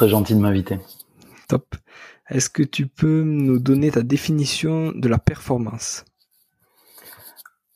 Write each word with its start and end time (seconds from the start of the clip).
Très 0.00 0.08
gentil 0.08 0.34
de 0.34 0.40
m'inviter. 0.40 0.78
Top. 1.46 1.76
Est-ce 2.30 2.48
que 2.48 2.62
tu 2.62 2.86
peux 2.86 3.22
nous 3.22 3.58
donner 3.58 3.90
ta 3.90 4.00
définition 4.00 4.92
de 4.94 5.08
la 5.10 5.18
performance? 5.18 6.06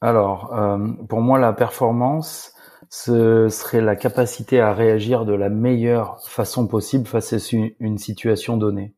Alors, 0.01 0.55
euh, 0.55 0.79
pour 1.07 1.21
moi, 1.21 1.39
la 1.39 1.53
performance, 1.53 2.55
ce 2.89 3.51
serait 3.51 3.83
la 3.83 3.95
capacité 3.95 4.59
à 4.59 4.73
réagir 4.73 5.27
de 5.27 5.35
la 5.35 5.51
meilleure 5.51 6.19
façon 6.27 6.67
possible 6.67 7.07
face 7.07 7.35
à 7.35 7.57
une 7.79 7.99
situation 7.99 8.57
donnée. 8.57 8.95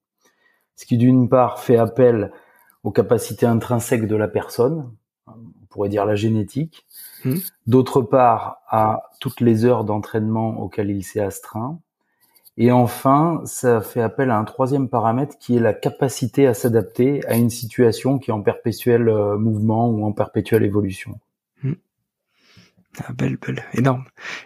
Ce 0.77 0.87
qui, 0.87 0.97
d'une 0.97 1.29
part, 1.29 1.59
fait 1.59 1.79
appel 1.79 2.31
aux 2.85 2.93
capacités 2.93 3.47
intrinsèques 3.47 4.07
de 4.07 4.15
la 4.15 4.29
personne, 4.29 4.95
on 5.27 5.67
pourrait 5.69 5.89
dire 5.89 6.07
la 6.07 6.15
génétique, 6.15 6.87
hmm. 7.25 7.39
d'autre 7.67 8.03
part, 8.03 8.59
à 8.69 9.11
toutes 9.19 9.41
les 9.41 9.65
heures 9.65 9.83
d'entraînement 9.83 10.61
auxquelles 10.61 10.91
il 10.91 11.03
s'est 11.03 11.19
astreint, 11.19 11.81
et 12.59 12.73
enfin, 12.73 13.43
ça 13.45 13.83
fait 13.83 14.01
appel 14.01 14.31
à 14.31 14.39
un 14.39 14.45
troisième 14.45 14.89
paramètre 14.89 15.37
qui 15.39 15.57
est 15.57 15.61
la 15.61 15.75
capacité 15.75 16.47
à 16.47 16.55
s'adapter 16.55 17.25
à 17.27 17.37
une 17.37 17.51
situation 17.51 18.19
qui 18.19 18.31
est 18.31 18.33
en 18.33 18.41
perpétuel 18.41 19.09
euh, 19.09 19.37
mouvement 19.37 19.91
ou 19.91 20.05
en 20.07 20.13
perpétuelle 20.13 20.65
évolution. 20.65 21.21
Hmm. 21.63 21.75
Ah, 23.05 23.13
belle, 23.13 23.37
belle, 23.37 23.63
énorme. 23.75 24.05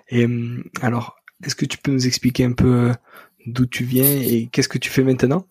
Et 0.08 0.24
hum, 0.24 0.64
alors, 0.82 1.16
est-ce 1.44 1.54
que 1.54 1.64
tu 1.64 1.78
peux 1.78 1.92
nous 1.92 2.06
expliquer 2.06 2.44
un 2.44 2.52
peu 2.52 2.90
euh, 2.90 2.92
d'où 3.46 3.66
tu 3.66 3.84
viens 3.84 4.10
et 4.20 4.48
qu'est-ce 4.50 4.68
que 4.68 4.78
tu 4.78 4.90
fais 4.90 5.04
maintenant? 5.04 5.46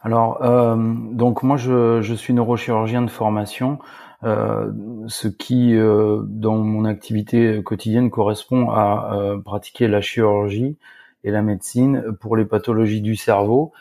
Alors, 0.00 0.42
euh, 0.42 0.76
donc 1.12 1.44
moi, 1.44 1.56
je, 1.56 2.02
je, 2.02 2.14
suis 2.14 2.34
neurochirurgien 2.34 3.02
de 3.02 3.10
formation. 3.10 3.78
Euh, 4.24 4.70
ce 5.08 5.26
qui, 5.26 5.74
euh, 5.74 6.22
dans 6.24 6.56
mon 6.56 6.84
activité 6.84 7.62
quotidienne, 7.62 8.10
correspond 8.10 8.70
à 8.70 9.14
euh, 9.14 9.38
pratiquer 9.38 9.88
la 9.88 10.00
chirurgie 10.00 10.76
et 11.24 11.30
la 11.32 11.42
médecine 11.42 12.04
pour 12.20 12.36
les 12.36 12.44
pathologies 12.44 13.00
du 13.00 13.16
cerveau 13.16 13.72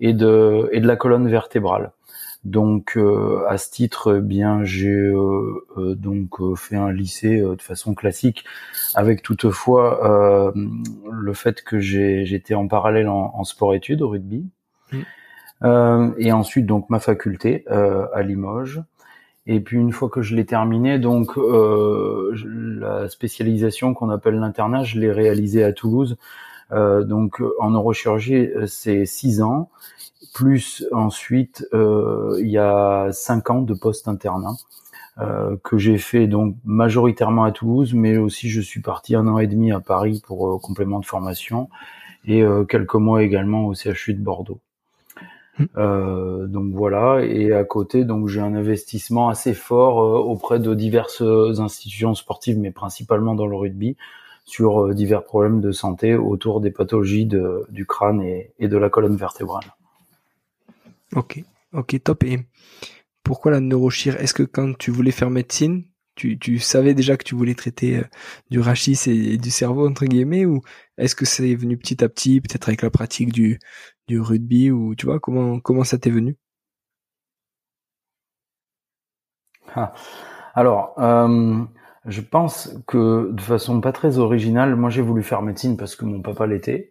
et 0.00 0.14
de, 0.14 0.70
et 0.72 0.80
de 0.80 0.86
la 0.86 0.96
colonne 0.96 1.28
vertébrale. 1.28 1.92
Donc 2.44 2.98
à 3.48 3.58
ce 3.58 3.70
titre, 3.70 4.16
eh 4.16 4.20
bien 4.22 4.64
j'ai 4.64 5.12
donc 5.76 6.56
fait 6.56 6.76
un 6.76 6.90
lycée 6.90 7.38
de 7.38 7.60
façon 7.60 7.92
classique, 7.92 8.46
avec 8.94 9.20
toutefois 9.20 10.54
le 10.54 11.32
fait 11.34 11.62
que 11.62 11.80
j'étais 11.80 12.54
en 12.54 12.66
parallèle 12.66 13.10
en, 13.10 13.44
sport-études 13.44 14.00
au 14.00 14.08
rugby, 14.08 14.46
mmh. 14.90 16.12
et 16.16 16.32
ensuite 16.32 16.64
donc 16.64 16.88
ma 16.88 16.98
faculté 16.98 17.66
à 17.68 18.22
Limoges, 18.22 18.80
et 19.46 19.60
puis 19.60 19.78
une 19.78 19.92
fois 19.92 20.08
que 20.08 20.22
je 20.22 20.36
l'ai 20.36 20.46
terminé, 20.46 20.98
donc 20.98 21.36
euh, 21.38 22.34
la 22.80 23.08
spécialisation 23.08 23.94
qu'on 23.94 24.10
appelle 24.10 24.36
l'internat, 24.36 24.84
je 24.84 24.98
l'ai 24.98 25.12
réalisée 25.12 25.64
à 25.64 25.72
Toulouse. 25.72 26.16
Euh, 26.72 27.02
donc 27.02 27.42
en 27.58 27.70
neurochirurgie, 27.70 28.50
c'est 28.66 29.04
six 29.06 29.42
ans, 29.42 29.70
plus 30.34 30.86
ensuite 30.92 31.66
euh, 31.72 32.38
il 32.40 32.48
y 32.48 32.58
a 32.58 33.08
cinq 33.12 33.50
ans 33.50 33.62
de 33.62 33.74
post-internat 33.74 34.56
euh, 35.18 35.56
que 35.64 35.76
j'ai 35.76 35.98
fait 35.98 36.26
donc 36.26 36.56
majoritairement 36.64 37.44
à 37.44 37.52
Toulouse, 37.52 37.92
mais 37.94 38.16
aussi 38.16 38.48
je 38.48 38.60
suis 38.60 38.80
parti 38.80 39.14
un 39.14 39.26
an 39.26 39.38
et 39.38 39.46
demi 39.46 39.72
à 39.72 39.80
Paris 39.80 40.22
pour 40.24 40.48
euh, 40.48 40.58
complément 40.58 41.00
de 41.00 41.04
formation 41.04 41.68
et 42.24 42.42
euh, 42.42 42.64
quelques 42.64 42.94
mois 42.94 43.22
également 43.22 43.66
au 43.66 43.74
CHU 43.74 44.14
de 44.14 44.22
Bordeaux. 44.22 44.60
Euh, 45.76 46.46
donc 46.46 46.72
voilà, 46.72 47.24
et 47.24 47.52
à 47.52 47.64
côté, 47.64 48.04
donc 48.04 48.28
j'ai 48.28 48.40
un 48.40 48.54
investissement 48.54 49.28
assez 49.28 49.54
fort 49.54 50.00
euh, 50.02 50.18
auprès 50.18 50.58
de 50.58 50.74
diverses 50.74 51.22
institutions 51.22 52.14
sportives, 52.14 52.58
mais 52.58 52.70
principalement 52.70 53.34
dans 53.34 53.46
le 53.46 53.56
rugby, 53.56 53.96
sur 54.44 54.82
euh, 54.82 54.94
divers 54.94 55.24
problèmes 55.24 55.60
de 55.60 55.72
santé 55.72 56.14
autour 56.14 56.60
des 56.60 56.70
pathologies 56.70 57.26
de, 57.26 57.66
du 57.70 57.86
crâne 57.86 58.22
et, 58.22 58.52
et, 58.58 58.68
de 58.68 58.76
la 58.76 58.90
colonne 58.90 59.16
vertébrale. 59.16 59.64
Ok, 61.14 61.42
ok, 61.72 62.02
top. 62.02 62.24
Et 62.24 62.40
pourquoi 63.22 63.52
la 63.52 63.60
neurochir 63.60 64.20
Est-ce 64.20 64.34
que 64.34 64.42
quand 64.42 64.76
tu 64.76 64.90
voulais 64.90 65.10
faire 65.10 65.30
médecine, 65.30 65.84
tu, 66.20 66.38
tu, 66.38 66.58
savais 66.58 66.94
déjà 66.94 67.16
que 67.16 67.24
tu 67.24 67.34
voulais 67.34 67.54
traiter 67.54 68.02
du 68.50 68.60
rachis 68.60 68.98
et, 69.06 69.38
du 69.38 69.50
cerveau 69.50 69.88
entre 69.88 70.04
guillemets, 70.04 70.44
ou 70.44 70.60
est-ce 70.98 71.14
que 71.14 71.24
c'est 71.24 71.54
venu 71.54 71.76
petit 71.78 72.04
à 72.04 72.08
petit, 72.08 72.40
peut-être 72.40 72.68
avec 72.68 72.82
la 72.82 72.90
pratique 72.90 73.32
du, 73.32 73.58
du 74.06 74.20
rugby 74.20 74.70
ou 74.70 74.94
tu 74.94 75.06
vois 75.06 75.20
comment 75.20 75.60
comment 75.60 75.84
ça 75.84 75.98
t'est 75.98 76.10
venu? 76.10 76.36
Ah. 79.74 79.94
Alors, 80.54 80.94
euh, 80.98 81.64
je 82.06 82.20
pense 82.20 82.76
que 82.86 83.30
de 83.32 83.40
façon 83.40 83.80
pas 83.80 83.92
très 83.92 84.18
originale, 84.18 84.76
moi 84.76 84.90
j'ai 84.90 85.02
voulu 85.02 85.22
faire 85.22 85.42
médecine 85.42 85.76
parce 85.76 85.96
que 85.96 86.04
mon 86.04 86.20
papa 86.20 86.46
l'était 86.46 86.90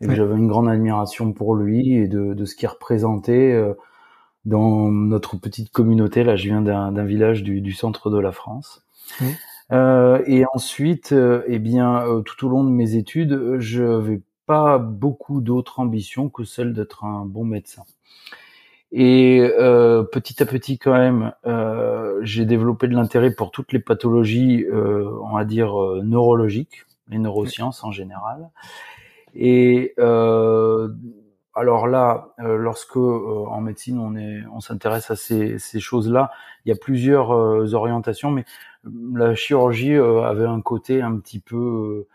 et 0.00 0.14
j'avais 0.14 0.36
une 0.36 0.48
grande 0.48 0.68
admiration 0.68 1.32
pour 1.32 1.54
lui 1.54 1.94
et 1.94 2.08
de, 2.08 2.44
ce 2.46 2.54
qu'il 2.54 2.68
représentait 2.68 3.52
euh, 3.52 3.74
dans 4.44 4.90
notre 4.90 5.36
petite 5.36 5.70
communauté. 5.70 6.24
Là, 6.24 6.36
je 6.36 6.48
viens 6.48 6.62
d'un 6.62 7.04
village 7.04 7.42
du, 7.42 7.72
centre 7.72 8.10
de 8.10 8.18
la 8.18 8.32
France. 8.32 8.84
Euh, 9.72 10.22
et 10.26 10.44
ensuite, 10.52 11.14
eh 11.46 11.58
bien, 11.58 12.22
tout 12.24 12.46
au 12.46 12.48
long 12.48 12.64
de 12.64 12.70
mes 12.70 12.96
études, 12.96 13.58
je 13.58 13.84
vais 13.84 14.20
pas 14.46 14.78
beaucoup 14.78 15.40
d'autres 15.40 15.78
ambitions 15.78 16.28
que 16.28 16.44
celle 16.44 16.72
d'être 16.72 17.04
un 17.04 17.24
bon 17.24 17.44
médecin. 17.44 17.84
Et 18.92 19.40
euh, 19.40 20.02
petit 20.02 20.42
à 20.42 20.46
petit, 20.46 20.78
quand 20.78 20.92
même, 20.92 21.32
euh, 21.46 22.18
j'ai 22.22 22.44
développé 22.44 22.88
de 22.88 22.94
l'intérêt 22.94 23.30
pour 23.30 23.52
toutes 23.52 23.72
les 23.72 23.78
pathologies, 23.78 24.64
euh, 24.64 25.08
on 25.22 25.36
va 25.36 25.44
dire 25.44 25.72
neurologiques, 26.02 26.84
les 27.08 27.18
neurosciences 27.18 27.84
en 27.84 27.92
général. 27.92 28.50
Et 29.34 29.94
alors 31.54 31.86
là, 31.86 32.28
lorsque 32.38 32.96
en 32.96 33.60
médecine 33.60 33.98
on 33.98 34.16
est, 34.16 34.42
on 34.52 34.60
s'intéresse 34.60 35.10
à 35.10 35.16
ces, 35.16 35.58
ces 35.58 35.80
choses-là, 35.80 36.30
il 36.64 36.68
y 36.68 36.72
a 36.72 36.76
plusieurs 36.76 37.30
orientations, 37.74 38.30
mais 38.30 38.44
la 39.14 39.34
chirurgie 39.34 39.94
avait 39.94 40.46
un 40.46 40.60
côté 40.60 41.02
un 41.02 41.18
petit 41.18 41.40
peu 41.40 42.06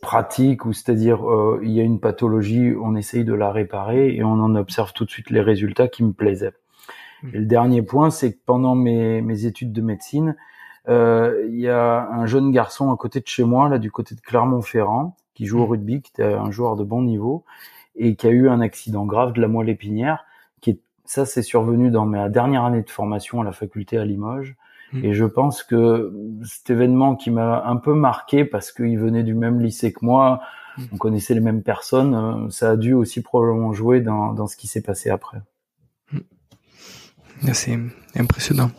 pratique 0.00 0.64
ou 0.64 0.72
c'est-à-dire 0.72 1.28
euh, 1.28 1.60
il 1.62 1.70
y 1.70 1.80
a 1.80 1.82
une 1.82 2.00
pathologie, 2.00 2.72
on 2.80 2.94
essaye 2.94 3.24
de 3.24 3.34
la 3.34 3.50
réparer 3.50 4.14
et 4.14 4.22
on 4.22 4.32
en 4.32 4.54
observe 4.54 4.92
tout 4.92 5.04
de 5.04 5.10
suite 5.10 5.30
les 5.30 5.40
résultats 5.40 5.88
qui 5.88 6.04
me 6.04 6.12
plaisaient. 6.12 6.52
Mmh. 7.22 7.28
Et 7.34 7.38
le 7.38 7.46
dernier 7.46 7.82
point, 7.82 8.10
c'est 8.10 8.32
que 8.32 8.38
pendant 8.44 8.74
mes, 8.74 9.20
mes 9.22 9.46
études 9.46 9.72
de 9.72 9.82
médecine, 9.82 10.36
euh, 10.88 11.44
il 11.48 11.58
y 11.58 11.68
a 11.68 12.08
un 12.10 12.26
jeune 12.26 12.50
garçon 12.50 12.92
à 12.92 12.96
côté 12.96 13.20
de 13.20 13.26
chez 13.26 13.44
moi, 13.44 13.68
là 13.68 13.78
du 13.78 13.90
côté 13.90 14.14
de 14.14 14.20
Clermont-Ferrand, 14.20 15.16
qui 15.34 15.46
joue 15.46 15.60
au 15.60 15.66
mmh. 15.66 15.70
rugby, 15.70 16.02
qui 16.02 16.12
était 16.12 16.32
un 16.32 16.50
joueur 16.50 16.76
de 16.76 16.84
bon 16.84 17.02
niveau 17.02 17.44
et 17.98 18.16
qui 18.16 18.26
a 18.26 18.30
eu 18.30 18.48
un 18.48 18.60
accident 18.60 19.04
grave 19.04 19.32
de 19.32 19.40
la 19.40 19.48
moelle 19.48 19.68
épinière. 19.68 20.24
Qui 20.60 20.70
est, 20.70 20.80
ça, 21.04 21.26
c'est 21.26 21.42
survenu 21.42 21.90
dans 21.90 22.06
ma 22.06 22.28
dernière 22.28 22.64
année 22.64 22.82
de 22.82 22.90
formation 22.90 23.40
à 23.40 23.44
la 23.44 23.52
faculté 23.52 23.98
à 23.98 24.04
Limoges. 24.04 24.56
Mm. 24.92 25.04
Et 25.04 25.14
je 25.14 25.24
pense 25.24 25.62
que 25.62 26.12
cet 26.44 26.70
événement 26.70 27.16
qui 27.16 27.30
m'a 27.30 27.64
un 27.64 27.76
peu 27.76 27.94
marqué 27.94 28.44
parce 28.44 28.72
qu'il 28.72 28.98
venait 28.98 29.24
du 29.24 29.34
même 29.34 29.60
lycée 29.60 29.92
que 29.92 30.04
moi, 30.04 30.40
mm. 30.76 30.82
on 30.92 30.96
connaissait 30.96 31.34
les 31.34 31.40
mêmes 31.40 31.62
personnes, 31.62 32.14
euh, 32.14 32.50
ça 32.50 32.70
a 32.70 32.76
dû 32.76 32.94
aussi 32.94 33.20
probablement 33.22 33.72
jouer 33.72 34.00
dans, 34.00 34.32
dans 34.32 34.46
ce 34.46 34.56
qui 34.56 34.66
s'est 34.66 34.82
passé 34.82 35.10
après. 35.10 35.38
C'est 37.52 37.78
impressionnant. 38.16 38.70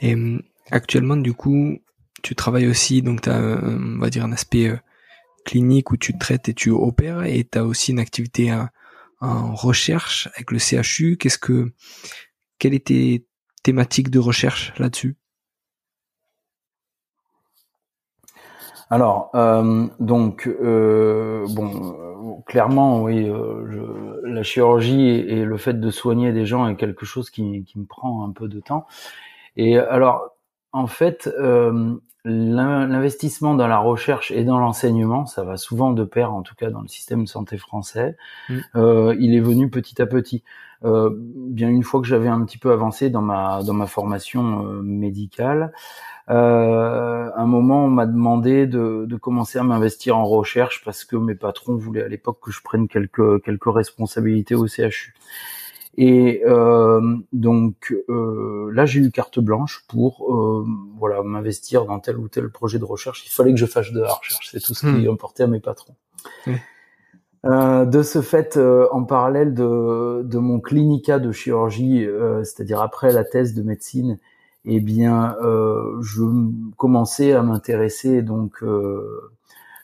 Et 0.00 0.16
actuellement, 0.70 1.16
du 1.16 1.34
coup, 1.34 1.78
tu 2.22 2.34
travailles 2.34 2.66
aussi, 2.66 3.02
donc 3.02 3.22
tu 3.22 3.30
as, 3.30 3.38
on 3.38 3.98
va 3.98 4.08
dire, 4.10 4.24
un 4.24 4.32
aspect 4.32 4.68
euh, 4.68 4.76
clinique 5.48 5.90
où 5.92 5.96
tu 5.96 6.16
traites 6.18 6.50
et 6.50 6.54
tu 6.54 6.70
opères, 6.70 7.24
et 7.24 7.48
tu 7.50 7.58
as 7.58 7.64
aussi 7.64 7.92
une 7.92 8.00
activité 8.00 8.52
en, 9.20 9.54
recherche 9.54 10.28
avec 10.34 10.52
le 10.52 10.58
CHU. 10.58 11.16
Qu'est-ce 11.16 11.38
que, 11.38 11.72
quelle 12.58 12.74
était 12.74 13.24
thématique 13.62 14.10
de 14.10 14.18
recherche 14.18 14.74
là-dessus? 14.78 15.16
Alors, 18.90 19.30
euh, 19.34 19.86
donc, 19.98 20.46
euh, 20.46 21.46
bon, 21.54 22.42
clairement, 22.46 23.02
oui, 23.02 23.28
euh, 23.28 24.20
la 24.24 24.42
chirurgie 24.42 25.08
et, 25.08 25.44
le 25.44 25.56
fait 25.56 25.80
de 25.80 25.90
soigner 25.90 26.32
des 26.32 26.46
gens 26.46 26.68
est 26.68 26.76
quelque 26.76 27.04
chose 27.06 27.30
qui, 27.30 27.64
qui 27.64 27.78
me 27.78 27.86
prend 27.86 28.24
un 28.24 28.32
peu 28.32 28.48
de 28.48 28.60
temps. 28.60 28.86
Et 29.56 29.78
alors, 29.78 30.36
en 30.72 30.86
fait, 30.86 31.28
l'investissement 32.24 33.54
dans 33.54 33.68
la 33.68 33.78
recherche 33.78 34.30
et 34.30 34.44
dans 34.44 34.58
l'enseignement, 34.58 35.26
ça 35.26 35.44
va 35.44 35.56
souvent 35.56 35.92
de 35.92 36.04
pair, 36.04 36.32
en 36.32 36.42
tout 36.42 36.54
cas 36.54 36.70
dans 36.70 36.82
le 36.82 36.88
système 36.88 37.24
de 37.24 37.28
santé 37.28 37.58
français. 37.58 38.16
Mm. 38.48 38.58
il 39.18 39.34
est 39.34 39.40
venu 39.40 39.70
petit 39.70 40.02
à 40.02 40.06
petit. 40.06 40.42
bien 40.82 41.68
une 41.68 41.82
fois 41.82 42.00
que 42.00 42.06
j'avais 42.06 42.28
un 42.28 42.44
petit 42.44 42.58
peu 42.58 42.72
avancé 42.72 43.08
dans 43.10 43.22
ma 43.22 43.62
dans 43.62 43.74
ma 43.74 43.86
formation 43.86 44.62
médicale, 44.82 45.72
euh, 46.30 47.30
un 47.34 47.46
moment, 47.46 47.86
on 47.86 47.90
m'a 47.90 48.06
demandé 48.06 48.66
de, 48.66 49.06
de, 49.06 49.16
commencer 49.16 49.58
à 49.58 49.62
m'investir 49.62 50.16
en 50.18 50.26
recherche 50.26 50.84
parce 50.84 51.04
que 51.04 51.16
mes 51.16 51.34
patrons 51.34 51.74
voulaient 51.74 52.02
à 52.02 52.08
l'époque 52.08 52.38
que 52.42 52.50
je 52.50 52.62
prenne 52.62 52.86
quelques, 52.86 53.42
quelques 53.42 53.72
responsabilités 53.72 54.54
au 54.54 54.66
CHU. 54.66 55.14
Et 56.00 56.42
euh, 56.46 57.00
donc 57.32 57.92
euh, 58.08 58.70
là, 58.72 58.86
j'ai 58.86 59.00
eu 59.00 59.10
carte 59.10 59.40
blanche 59.40 59.84
pour 59.88 60.32
euh, 60.32 60.64
voilà 60.96 61.24
m'investir 61.24 61.86
dans 61.86 61.98
tel 61.98 62.18
ou 62.18 62.28
tel 62.28 62.50
projet 62.50 62.78
de 62.78 62.84
recherche. 62.84 63.26
Il 63.26 63.30
fallait 63.30 63.50
que 63.50 63.58
je 63.58 63.66
fasse 63.66 63.90
de 63.90 64.00
la 64.00 64.12
recherche. 64.12 64.48
C'est 64.52 64.60
tout 64.60 64.74
ce 64.74 64.86
qui 64.86 65.08
hmm. 65.08 65.10
importait 65.10 65.42
à 65.42 65.48
mes 65.48 65.58
patrons. 65.58 65.96
Euh, 67.46 67.84
de 67.84 68.02
ce 68.02 68.22
fait, 68.22 68.56
euh, 68.56 68.86
en 68.92 69.02
parallèle 69.02 69.54
de, 69.54 70.22
de, 70.22 70.38
mon 70.38 70.60
clinica 70.60 71.18
de 71.18 71.32
chirurgie, 71.32 72.04
euh, 72.04 72.44
c'est-à-dire 72.44 72.80
après 72.80 73.12
la 73.12 73.24
thèse 73.24 73.54
de 73.54 73.62
médecine 73.62 74.18
eh 74.64 74.78
bien, 74.78 75.36
euh, 75.42 76.00
je 76.00 76.22
commençais 76.76 77.32
à 77.32 77.42
m'intéresser 77.42 78.22
donc 78.22 78.62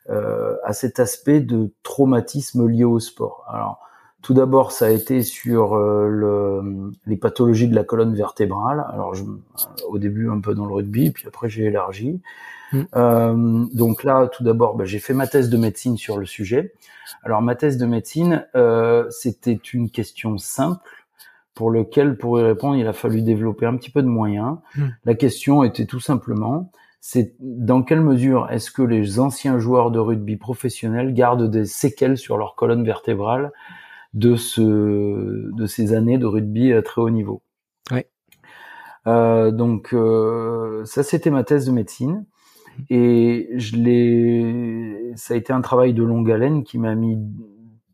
à 0.09 0.73
cet 0.73 1.01
aspect 1.01 1.41
de 1.41 1.73
traumatisme 1.83 2.69
lié 2.69 2.85
au 2.85 3.01
sport. 3.01 3.45
Alors, 3.49 3.81
tout 4.25 4.35
d'abord, 4.35 4.73
ça 4.73 4.87
a 4.87 4.91
été 4.91 5.23
sur 5.23 5.77
le, 5.77 6.91
les 7.07 7.17
pathologies 7.17 7.69
de 7.69 7.75
la 7.75 7.85
colonne 7.85 8.15
vertébrale. 8.15 8.85
Alors, 8.93 9.15
je, 9.15 9.23
au 9.87 9.99
début 9.99 10.29
un 10.31 10.41
peu 10.41 10.55
dans 10.55 10.67
le 10.67 10.73
rugby, 10.73 11.11
puis 11.11 11.27
après 11.29 11.49
j'ai 11.49 11.65
élargi. 11.65 12.21
Mmh. 12.73 13.69
donc 13.73 14.03
là, 14.03 14.27
tout 14.27 14.43
d'abord, 14.43 14.75
bah, 14.75 14.85
j'ai 14.85 14.99
fait 14.99 15.15
ma 15.15 15.29
thèse 15.29 15.49
de 15.49 15.57
médecine 15.57 15.97
sur 15.97 16.17
le 16.17 16.27
sujet. 16.27 16.73
Alors, 17.23 17.41
ma 17.41 17.55
thèse 17.55 17.77
de 17.77 17.87
médecine, 17.87 18.47
c'était 19.11 19.61
une 19.73 19.91
question 19.91 20.39
simple 20.39 21.05
pour 21.55 21.71
lequel, 21.71 22.17
pour 22.17 22.39
y 22.41 22.43
répondre, 22.43 22.77
il 22.77 22.87
a 22.87 22.93
fallu 22.93 23.23
développer 23.23 23.67
un 23.67 23.77
petit 23.77 23.91
peu 23.91 24.03
de 24.03 24.09
moyens. 24.09 24.57
Hmm. 24.77 24.89
La 25.05 25.15
question 25.15 25.63
était 25.63 25.87
tout 25.87 26.01
simplement, 26.01 26.73
c'est 27.01 27.35
dans 27.39 27.83
quelle 27.83 28.01
mesure 28.01 28.49
est-ce 28.51 28.71
que 28.71 28.83
les 28.83 29.21
anciens 29.21 29.59
joueurs 29.59 29.91
de 29.91 29.99
rugby 29.99 30.37
professionnels 30.37 31.15
gardent 31.15 31.49
des 31.49 31.65
séquelles 31.67 32.19
sur 32.19 32.37
leur 32.39 32.55
colonne 32.55 32.85
vertébrale 32.85 33.53
de 34.15 34.37
ce, 34.37 34.61
de 34.63 35.67
ces 35.67 35.93
années 35.93 36.19
de 36.19 36.27
rugby 36.27 36.73
à 36.73 36.83
très 36.83 37.03
haut 37.03 37.11
niveau. 37.11 37.43
Ouais. 37.91 38.09
Euh, 39.07 39.51
donc 39.51 39.93
euh, 39.93 40.85
ça 40.87 41.03
c'était 41.03 41.31
ma 41.31 41.45
thèse 41.45 41.67
de 41.67 41.73
médecine 41.73 42.25
et 42.89 43.51
je 43.57 43.77
l'ai, 43.77 45.13
ça 45.15 45.35
a 45.35 45.37
été 45.37 45.53
un 45.53 45.61
travail 45.61 45.93
de 45.93 46.03
longue 46.03 46.31
haleine 46.31 46.65
qui 46.65 46.79
m'a 46.79 46.95
mis 46.95 47.19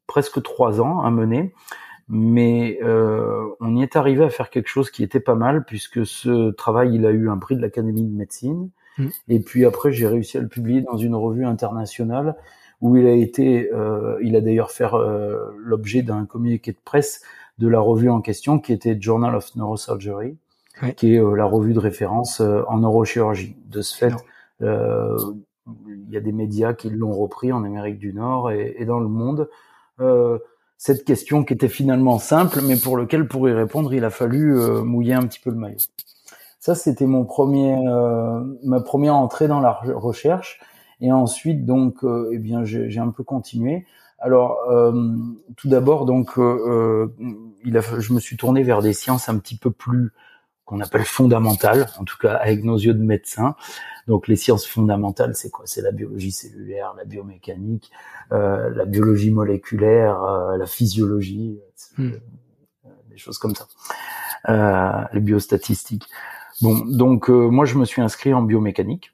presque 0.07 0.41
trois 0.43 0.81
ans 0.81 1.01
à 1.01 1.11
mener 1.11 1.53
mais 2.09 2.79
euh, 2.83 3.49
on 3.61 3.77
y 3.77 3.83
est 3.83 3.97
arrivé 3.97 4.25
à 4.25 4.31
faire 4.31 4.51
quelque 4.51 4.69
chose 4.69 4.91
qui 4.91 5.03
était 5.03 5.21
pas 5.21 5.35
mal 5.35 5.65
puisque 5.65 6.07
ce 6.07 6.51
travail 6.51 6.95
il 6.95 7.07
a 7.07 7.11
eu 7.11 7.29
un 7.29 7.39
prix 7.39 7.57
de 7.57 7.61
l'Académie 7.61 8.05
de 8.05 8.17
médecine 8.17 8.71
mm. 8.99 9.09
et 9.29 9.41
puis 9.41 9.65
après 9.65 9.91
j'ai 9.91 10.07
réussi 10.07 10.39
à 10.39 10.41
le 10.41 10.49
publier 10.49 10.83
dans 10.83 10.97
une 10.97 11.17
revue 11.17 11.45
internationale 11.45 12.37
où 12.81 12.97
il 12.97 13.07
a 13.07 13.13
été 13.13 13.71
euh, 13.73 14.19
il 14.23 14.37
a 14.37 14.41
d'ailleurs 14.41 14.71
fait 14.71 14.87
euh, 14.93 15.51
l'objet 15.59 16.03
d'un 16.03 16.27
communiqué 16.27 16.73
de 16.73 16.79
presse 16.85 17.23
de 17.59 17.69
la 17.69 17.81
revue 17.81 18.11
en 18.11 18.21
question 18.21 18.59
qui 18.59 18.73
était 18.73 18.97
Journal 19.01 19.35
of 19.35 19.55
Neurosurgery 19.57 20.37
qui 20.97 21.15
est 21.15 21.23
la 21.37 21.45
revue 21.45 21.75
de 21.75 21.79
référence 21.79 22.41
en 22.41 22.79
neurochirurgie 22.79 23.55
de 23.67 23.83
ce 23.83 23.97
fait 23.97 24.15
il 24.61 26.11
y 26.11 26.17
a 26.17 26.21
des 26.21 26.33
médias 26.33 26.73
qui 26.73 26.89
l'ont 26.89 27.13
repris 27.13 27.53
en 27.53 27.65
Amérique 27.65 27.99
du 27.99 28.15
Nord 28.15 28.51
et, 28.51 28.77
et 28.79 28.87
dans 28.87 28.99
le 28.99 29.09
monde 29.09 29.49
euh, 30.01 30.39
cette 30.79 31.05
question 31.05 31.45
qui 31.45 31.53
était 31.53 31.69
finalement 31.69 32.19
simple, 32.19 32.61
mais 32.63 32.77
pour 32.77 32.97
lequel, 32.97 33.29
pour 33.29 33.47
y 33.49 33.53
répondre, 33.53 33.93
il 33.93 34.03
a 34.05 34.11
fallu 34.11 34.59
euh, 34.59 34.83
mouiller 34.83 35.13
un 35.13 35.27
petit 35.27 35.39
peu 35.39 35.51
le 35.51 35.57
maillot. 35.57 35.77
Ça, 36.59 36.75
c'était 36.75 37.07
mon 37.07 37.25
premier, 37.25 37.77
euh, 37.87 38.41
ma 38.65 38.81
première 38.81 39.15
entrée 39.15 39.47
dans 39.47 39.61
la 39.61 39.73
recherche. 39.73 40.61
Et 41.01 41.13
ensuite, 41.13 41.65
donc, 41.65 42.05
euh, 42.05 42.31
eh 42.33 42.39
bien, 42.39 42.65
j'ai 42.65 42.99
un 42.99 43.11
peu 43.11 43.25
continué. 43.25 43.87
Alors, 44.19 44.59
tout 45.57 45.69
d'abord, 45.69 46.05
donc, 46.05 46.33
il 46.37 47.77
a, 47.79 47.81
je 47.99 48.13
me 48.13 48.21
suis 48.21 48.37
tourné 48.37 48.63
vers 48.63 48.83
des 48.83 48.93
sciences 48.93 49.29
un 49.29 49.39
petit 49.39 49.57
peu 49.57 49.71
plus 49.71 50.13
qu'on 50.71 50.81
appelle 50.81 51.05
fondamentales, 51.05 51.89
en 51.99 52.05
tout 52.05 52.17
cas 52.17 52.35
avec 52.35 52.63
nos 52.63 52.77
yeux 52.77 52.95
de 52.95 53.03
médecin. 53.03 53.57
Donc 54.07 54.29
les 54.29 54.37
sciences 54.37 54.67
fondamentales, 54.67 55.35
c'est 55.35 55.51
quoi? 55.51 55.65
C'est 55.67 55.83
la 55.83 55.91
biologie 55.91 56.31
cellulaire, 56.31 56.95
la 56.97 57.05
biomécanique, 57.05 57.91
euh, 58.31 58.71
la 58.71 58.85
biologie 58.85 59.33
moléculaire, 59.33 60.23
euh, 60.23 60.57
la 60.57 60.67
physiologie, 60.67 61.59
euh, 61.99 62.11
des 63.09 63.17
choses 63.17 63.39
comme 63.39 63.55
ça, 63.57 63.67
euh, 64.49 65.05
les 65.13 65.21
biostatistiques. 65.21 66.07
Bon, 66.63 66.79
donc 66.87 67.29
moi 67.29 67.65
je 67.65 67.77
me 67.77 67.85
suis 67.85 68.01
inscrit 68.01 68.33
en 68.33 68.43
biomécanique 68.43 69.13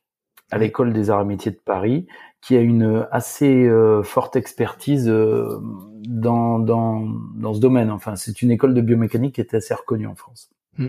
à 0.50 0.58
l'école 0.58 0.92
des 0.92 1.10
arts 1.10 1.22
et 1.22 1.24
métiers 1.24 1.52
de 1.52 1.60
Paris, 1.64 2.06
qui 2.40 2.56
a 2.56 2.60
une 2.60 3.06
assez 3.10 3.68
forte 4.04 4.36
expertise 4.36 5.06
dans, 5.06 6.58
dans, 6.58 7.08
dans 7.34 7.54
ce 7.54 7.60
domaine. 7.60 7.90
Enfin, 7.90 8.16
c'est 8.16 8.42
une 8.42 8.50
école 8.50 8.74
de 8.74 8.80
biomécanique 8.80 9.34
qui 9.34 9.40
est 9.40 9.54
assez 9.54 9.74
reconnue 9.74 10.06
en 10.06 10.14
France. 10.14 10.50
Hmm. 10.78 10.88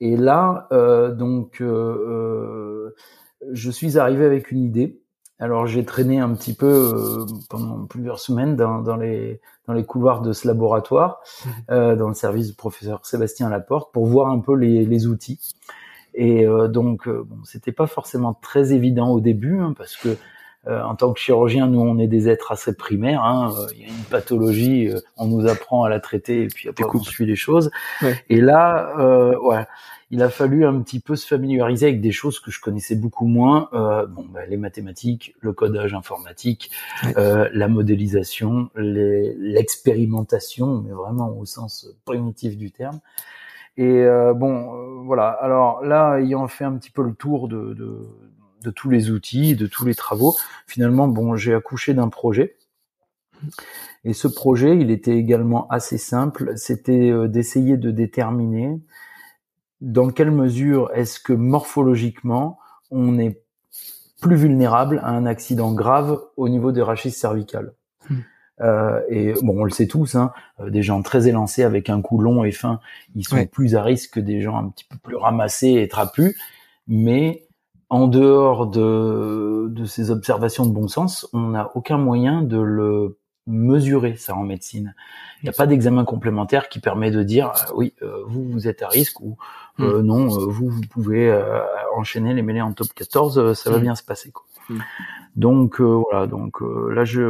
Et 0.00 0.16
là, 0.16 0.66
euh, 0.72 1.14
donc, 1.14 1.60
euh, 1.60 1.66
euh, 1.66 2.96
je 3.52 3.70
suis 3.70 3.98
arrivé 3.98 4.24
avec 4.24 4.50
une 4.50 4.58
idée. 4.58 5.00
Alors 5.38 5.66
j'ai 5.66 5.84
traîné 5.84 6.18
un 6.20 6.34
petit 6.34 6.54
peu 6.54 7.24
pendant 7.50 7.86
plusieurs 7.86 8.20
semaines 8.20 8.54
dans, 8.54 8.80
dans, 8.80 8.96
les 8.96 9.40
dans 9.66 9.72
les 9.72 9.84
couloirs 9.84 10.22
de 10.22 10.32
ce 10.32 10.46
laboratoire, 10.46 11.20
mmh. 11.44 11.94
dans 11.96 12.06
le 12.06 12.14
service 12.14 12.48
du 12.48 12.54
professeur 12.54 13.04
Sébastien 13.04 13.48
Laporte, 13.48 13.92
pour 13.92 14.06
voir 14.06 14.28
un 14.28 14.38
peu 14.38 14.54
les, 14.54 14.84
les 14.84 15.06
outils. 15.08 15.40
Et 16.14 16.44
donc, 16.68 17.08
bon, 17.08 17.38
c'était 17.44 17.72
pas 17.72 17.86
forcément 17.86 18.34
très 18.34 18.72
évident 18.72 19.10
au 19.10 19.20
début, 19.20 19.58
hein, 19.58 19.74
parce 19.76 19.96
que 19.96 20.16
en 20.66 20.94
tant 20.94 21.12
que 21.12 21.18
chirurgien, 21.18 21.66
nous, 21.66 21.80
on 21.80 21.98
est 21.98 22.06
des 22.06 22.28
êtres 22.28 22.52
assez 22.52 22.76
primaires. 22.76 23.24
Hein, 23.24 23.52
il 23.74 23.80
y 23.80 23.84
a 23.84 23.88
une 23.88 24.04
pathologie, 24.10 24.90
on 25.16 25.26
nous 25.26 25.48
apprend 25.48 25.84
à 25.84 25.88
la 25.88 25.98
traiter 25.98 26.42
et 26.42 26.48
puis 26.48 26.68
après 26.68 26.84
on 26.94 27.02
suit 27.02 27.26
les 27.26 27.36
choses. 27.36 27.70
Et 28.28 28.40
là, 28.40 28.94
euh, 28.98 29.36
ouais, 29.40 29.64
il 30.12 30.22
a 30.22 30.28
fallu 30.28 30.64
un 30.66 30.80
petit 30.82 31.00
peu 31.00 31.16
se 31.16 31.26
familiariser 31.26 31.86
avec 31.86 32.02
des 32.02 32.12
choses 32.12 32.38
que 32.38 32.50
je 32.50 32.60
connaissais 32.60 32.94
beaucoup 32.94 33.26
moins. 33.26 33.70
Euh, 33.72 34.04
bon, 34.06 34.26
bah, 34.28 34.44
les 34.46 34.58
mathématiques, 34.58 35.34
le 35.40 35.54
codage 35.54 35.94
informatique, 35.94 36.70
euh, 37.16 37.48
la 37.54 37.66
modélisation, 37.66 38.68
l'expérimentation, 38.76 40.82
mais 40.84 40.92
vraiment 40.92 41.30
au 41.30 41.46
sens 41.46 41.88
primitif 42.04 42.58
du 42.58 42.70
terme. 42.70 43.00
Et 43.76 44.02
euh, 44.02 44.34
bon, 44.34 44.74
euh, 44.74 45.02
voilà. 45.04 45.28
Alors 45.28 45.82
là, 45.82 46.18
ayant 46.18 46.46
fait 46.48 46.64
un 46.64 46.76
petit 46.76 46.90
peu 46.90 47.02
le 47.02 47.14
tour 47.14 47.48
de, 47.48 47.76
tous 48.74 48.90
les 48.90 49.10
outils, 49.10 49.56
de 49.56 49.66
tous 49.66 49.84
les 49.84 49.94
travaux, 49.94 50.34
finalement, 50.66 51.08
bon, 51.08 51.36
j'ai 51.36 51.54
accouché 51.54 51.94
d'un 51.94 52.08
projet. 52.08 52.56
Et 54.04 54.12
ce 54.12 54.28
projet, 54.28 54.76
il 54.78 54.90
était 54.90 55.16
également 55.16 55.68
assez 55.68 55.98
simple. 55.98 56.52
C'était 56.56 57.10
euh, 57.10 57.28
d'essayer 57.28 57.76
de 57.76 57.90
déterminer 57.90 58.80
dans 59.80 60.10
quelle 60.10 60.30
mesure 60.30 60.90
est-ce 60.94 61.18
que 61.18 61.32
morphologiquement 61.32 62.58
on 62.90 63.18
est 63.18 63.42
plus 64.20 64.36
vulnérable 64.36 65.00
à 65.02 65.08
un 65.08 65.26
accident 65.26 65.72
grave 65.72 66.20
au 66.36 66.48
niveau 66.48 66.70
des 66.70 66.82
rachis 66.82 67.10
cervicales. 67.10 67.74
Euh, 68.62 69.00
et 69.08 69.34
bon, 69.42 69.60
on 69.60 69.64
le 69.64 69.70
sait 69.70 69.86
tous, 69.86 70.14
hein, 70.14 70.32
euh, 70.60 70.70
des 70.70 70.82
gens 70.82 71.02
très 71.02 71.28
élancés 71.28 71.62
avec 71.62 71.90
un 71.90 72.00
cou 72.00 72.18
long 72.18 72.44
et 72.44 72.52
fin, 72.52 72.80
ils 73.14 73.26
sont 73.26 73.44
plus 73.46 73.74
à 73.74 73.82
risque 73.82 74.14
que 74.14 74.20
des 74.20 74.40
gens 74.40 74.56
un 74.56 74.68
petit 74.68 74.84
peu 74.84 74.96
plus 75.02 75.16
ramassés 75.16 75.74
et 75.82 75.88
trapus. 75.88 76.36
Mais 76.86 77.46
en 77.88 78.08
dehors 78.08 78.66
de, 78.66 79.68
de 79.68 79.84
ces 79.84 80.10
observations 80.10 80.66
de 80.66 80.72
bon 80.72 80.88
sens, 80.88 81.28
on 81.32 81.48
n'a 81.48 81.70
aucun 81.74 81.98
moyen 81.98 82.42
de 82.42 82.58
le 82.58 83.18
mesurer 83.46 84.16
ça 84.16 84.34
en 84.34 84.42
médecine. 84.42 84.94
Il 85.42 85.46
n'y 85.46 85.50
a 85.50 85.52
pas 85.52 85.66
d'examen 85.66 86.04
complémentaire 86.04 86.68
qui 86.68 86.78
permet 86.78 87.10
de 87.10 87.22
dire 87.22 87.48
euh, 87.48 87.72
oui, 87.74 87.94
euh, 88.02 88.22
vous 88.26 88.44
vous 88.44 88.68
êtes 88.68 88.82
à 88.82 88.88
risque 88.88 89.20
ou 89.20 89.36
euh, 89.80 90.00
hmm. 90.00 90.06
non, 90.06 90.26
vous 90.28 90.68
vous 90.68 90.82
pouvez 90.88 91.42
enchaîner 91.96 92.34
les 92.34 92.42
mêlées 92.42 92.60
en 92.60 92.72
top 92.72 92.88
14, 92.94 93.54
ça 93.54 93.70
va 93.70 93.78
hmm. 93.78 93.82
bien 93.82 93.94
se 93.94 94.02
passer. 94.02 94.30
Quoi. 94.30 94.44
Hmm. 94.68 94.78
Donc 95.36 95.80
voilà, 95.80 96.26
donc 96.26 96.60
là 96.60 97.04
je 97.04 97.22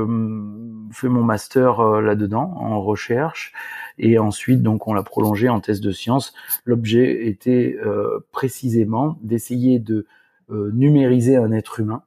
fais 0.93 1.09
mon 1.09 1.23
master 1.23 2.01
là-dedans 2.01 2.53
en 2.57 2.83
recherche 2.83 3.53
et 3.97 4.19
ensuite 4.19 4.63
donc 4.63 4.89
on 4.89 4.95
l'a 4.95 5.05
prolongé 5.05 5.49
en 5.49 5.61
thèse 5.61 5.81
de 5.81 5.93
sciences. 5.93 6.35
L'objet 6.65 7.29
était 7.29 7.79
précisément 8.33 9.19
d'essayer 9.23 9.79
de 9.79 10.07
numériser 10.51 11.37
un 11.37 11.53
être 11.53 11.79
humain 11.79 12.03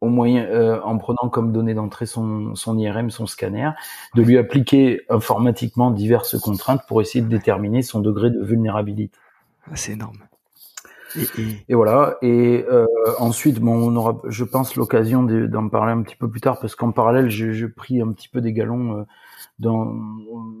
au 0.00 0.08
moyen, 0.08 0.44
euh, 0.44 0.80
en 0.82 0.98
prenant 0.98 1.28
comme 1.28 1.52
donnée 1.52 1.74
d'entrée 1.74 2.06
son, 2.06 2.54
son 2.54 2.78
IRM, 2.78 3.10
son 3.10 3.26
scanner, 3.26 3.70
de 4.14 4.22
lui 4.22 4.38
appliquer 4.38 5.02
informatiquement 5.08 5.90
diverses 5.90 6.38
contraintes 6.38 6.82
pour 6.88 7.00
essayer 7.00 7.22
de 7.22 7.28
déterminer 7.28 7.82
son 7.82 8.00
degré 8.00 8.30
de 8.30 8.42
vulnérabilité. 8.42 9.16
Ah, 9.66 9.76
c'est 9.76 9.92
énorme. 9.92 10.18
Et, 11.16 11.26
et... 11.68 11.74
voilà. 11.74 12.16
Et 12.22 12.64
euh, 12.70 12.86
ensuite, 13.18 13.60
bon, 13.60 13.74
on 13.74 13.96
aura, 13.96 14.20
je 14.28 14.44
pense, 14.44 14.76
l'occasion 14.76 15.22
d'en 15.22 15.68
parler 15.68 15.92
un 15.92 16.02
petit 16.02 16.16
peu 16.16 16.28
plus 16.28 16.40
tard, 16.40 16.58
parce 16.60 16.74
qu'en 16.74 16.92
parallèle, 16.92 17.28
j'ai 17.28 17.68
pris 17.68 18.00
un 18.00 18.12
petit 18.12 18.28
peu 18.28 18.40
des 18.40 18.52
galons 18.52 18.98
euh, 18.98 19.02
dans, 19.58 19.94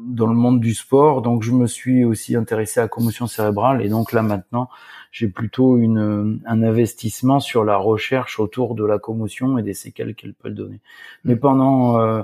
dans 0.08 0.26
le 0.26 0.34
monde 0.34 0.60
du 0.60 0.74
sport. 0.74 1.22
Donc, 1.22 1.42
je 1.42 1.52
me 1.52 1.66
suis 1.66 2.04
aussi 2.04 2.36
intéressé 2.36 2.80
à 2.80 2.84
la 2.84 2.88
commotion 2.88 3.26
cérébrale. 3.26 3.84
Et 3.84 3.88
donc 3.88 4.12
là, 4.12 4.22
maintenant, 4.22 4.68
j'ai 5.12 5.28
plutôt 5.28 5.78
une, 5.78 6.40
un 6.46 6.62
investissement 6.62 7.40
sur 7.40 7.64
la 7.64 7.76
recherche 7.76 8.38
autour 8.38 8.74
de 8.74 8.84
la 8.84 8.98
commotion 8.98 9.58
et 9.58 9.62
des 9.62 9.74
séquelles 9.74 10.14
qu'elle 10.14 10.34
peut 10.34 10.50
donner. 10.50 10.80
Mais 11.24 11.34
mm. 11.34 11.40
pendant, 11.40 12.00
euh, 12.00 12.22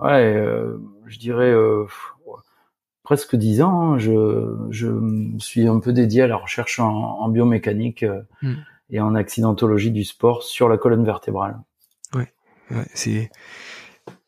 ouais, 0.00 0.34
euh, 0.34 0.78
je 1.06 1.18
dirais 1.18 1.52
euh, 1.52 1.84
presque 3.04 3.36
dix 3.36 3.62
ans, 3.62 3.92
hein, 3.92 3.98
je, 3.98 4.56
je 4.70 4.88
suis 5.38 5.68
un 5.68 5.78
peu 5.78 5.92
dédié 5.92 6.22
à 6.22 6.26
la 6.26 6.36
recherche 6.36 6.80
en, 6.80 6.90
en 6.90 7.28
biomécanique 7.28 8.04
mm. 8.42 8.54
et 8.90 9.00
en 9.00 9.14
accidentologie 9.14 9.92
du 9.92 10.02
sport 10.02 10.42
sur 10.42 10.68
la 10.68 10.76
colonne 10.76 11.04
vertébrale. 11.04 11.60
Ouais, 12.14 12.32
ouais 12.72 12.86
c'est 12.94 13.30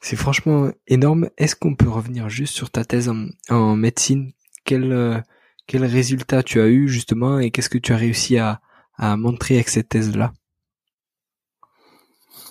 c'est 0.00 0.16
franchement 0.16 0.70
énorme. 0.86 1.30
Est-ce 1.36 1.56
qu'on 1.56 1.74
peut 1.74 1.88
revenir 1.88 2.28
juste 2.28 2.54
sur 2.54 2.70
ta 2.70 2.84
thèse 2.84 3.08
en, 3.08 3.26
en 3.50 3.74
médecine? 3.74 4.30
Quel 4.64 5.24
quels 5.66 5.84
résultats 5.84 6.42
tu 6.42 6.60
as 6.60 6.68
eu 6.68 6.88
justement 6.88 7.38
et 7.38 7.50
qu'est-ce 7.50 7.68
que 7.68 7.78
tu 7.78 7.92
as 7.92 7.96
réussi 7.96 8.38
à, 8.38 8.60
à 8.96 9.16
montrer 9.16 9.54
avec 9.54 9.68
cette 9.68 9.88
thèse-là? 9.88 10.32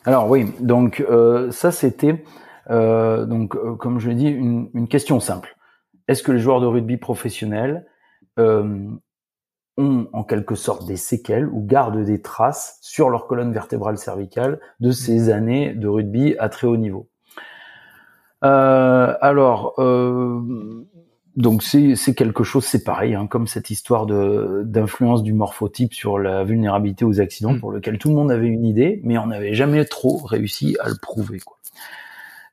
Alors 0.05 0.29
oui, 0.29 0.45
donc 0.59 0.99
euh, 0.99 1.51
ça 1.51 1.71
c'était 1.71 2.23
euh, 2.69 3.25
donc 3.25 3.55
euh, 3.55 3.75
comme 3.75 3.99
je 3.99 4.09
l'ai 4.09 4.15
dit 4.15 4.27
une, 4.27 4.69
une, 4.73 4.87
question 4.87 5.19
simple. 5.19 5.54
Est-ce 6.07 6.23
que 6.23 6.31
les 6.31 6.39
joueurs 6.39 6.61
de 6.61 6.65
rugby 6.65 6.97
professionnels 6.97 7.85
euh, 8.39 8.87
ont 9.77 10.07
en 10.13 10.23
quelque 10.23 10.55
sorte 10.55 10.85
des 10.85 10.97
séquelles 10.97 11.47
ou 11.47 11.65
gardent 11.65 12.03
des 12.03 12.21
traces 12.21 12.77
sur 12.81 13.09
leur 13.09 13.27
colonne 13.27 13.51
vertébrale 13.51 13.97
cervicale 13.97 14.59
de 14.79 14.91
ces 14.91 15.29
années 15.29 15.73
de 15.73 15.87
rugby 15.87 16.35
à 16.37 16.49
très 16.49 16.67
haut 16.67 16.77
niveau? 16.77 17.09
Euh, 18.43 19.15
alors, 19.21 19.73
euh, 19.79 20.41
donc 21.35 21.63
c'est 21.63 22.15
quelque 22.15 22.43
chose, 22.43 22.65
c'est 22.65 22.83
pareil, 22.83 23.15
hein, 23.15 23.27
comme 23.27 23.47
cette 23.47 23.69
histoire 23.69 24.05
de 24.05 24.63
d'influence 24.65 25.23
du 25.23 25.33
morphotype 25.33 25.93
sur 25.93 26.19
la 26.19 26.43
vulnérabilité 26.43 27.03
aux 27.03 27.19
accidents, 27.19 27.53
mm. 27.53 27.59
pour 27.59 27.71
lequel 27.71 27.97
tout 27.97 28.09
le 28.09 28.15
monde 28.15 28.31
avait 28.31 28.47
une 28.47 28.65
idée, 28.65 29.01
mais 29.03 29.17
on 29.17 29.27
n'avait 29.27 29.53
jamais 29.53 29.83
trop 29.85 30.17
réussi 30.17 30.77
à 30.79 30.89
le 30.89 30.95
prouver. 31.01 31.39
Quoi. 31.39 31.54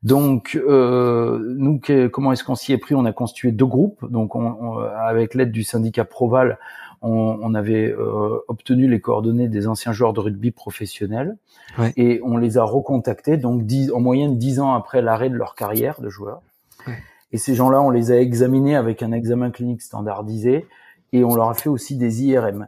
Donc 0.03 0.57
euh, 0.57 1.39
nous, 1.57 1.81
comment 2.11 2.33
est-ce 2.33 2.43
qu'on 2.45 2.55
s'y 2.55 2.73
est 2.73 2.79
pris? 2.79 2.95
On 2.95 3.05
a 3.05 3.13
constitué 3.13 3.53
deux 3.53 3.67
groupes. 3.67 4.11
Donc 4.11 4.35
on, 4.35 4.79
avec 4.79 5.35
l'aide 5.35 5.53
du 5.53 5.63
syndicat 5.63 6.05
Proval, 6.05 6.59
on, 7.03 7.39
on 7.43 7.55
avait 7.55 7.93
euh, 7.93 8.39
obtenu 8.49 8.89
les 8.89 9.01
coordonnées 9.01 9.49
des 9.49 9.69
anciens 9.69 9.93
joueurs 9.93 10.13
de 10.13 10.21
rugby 10.21 10.51
professionnels 10.51 11.37
ouais. 11.79 11.93
et 11.97 12.21
on 12.25 12.37
les 12.37 12.59
a 12.59 12.65
recontactés. 12.65 13.37
Donc 13.37 13.65
dix, 13.65 13.93
en 13.93 14.01
moyenne 14.01 14.39
dix 14.39 14.61
ans 14.61 14.75
après 14.75 15.03
l'arrêt 15.03 15.31
de 15.31 15.37
leur 15.37 15.55
carrière 15.55 16.01
de 16.01 16.09
joueur. 16.09 16.41
Ouais. 16.87 16.99
Et 17.33 17.39
ces 17.39 17.55
gens-là, 17.55 17.81
on 17.81 17.91
les 17.91 18.13
a 18.13 18.21
examinés 18.21 18.77
avec 18.77 19.03
un 19.03 19.13
examen 19.13 19.51
clinique 19.51 19.83
standardisé 19.83 20.67
et 21.13 21.25
on 21.25 21.35
leur 21.35 21.49
a 21.49 21.55
fait 21.55 21.69
aussi 21.69 21.97
des 21.97 22.25
IRM. 22.25 22.67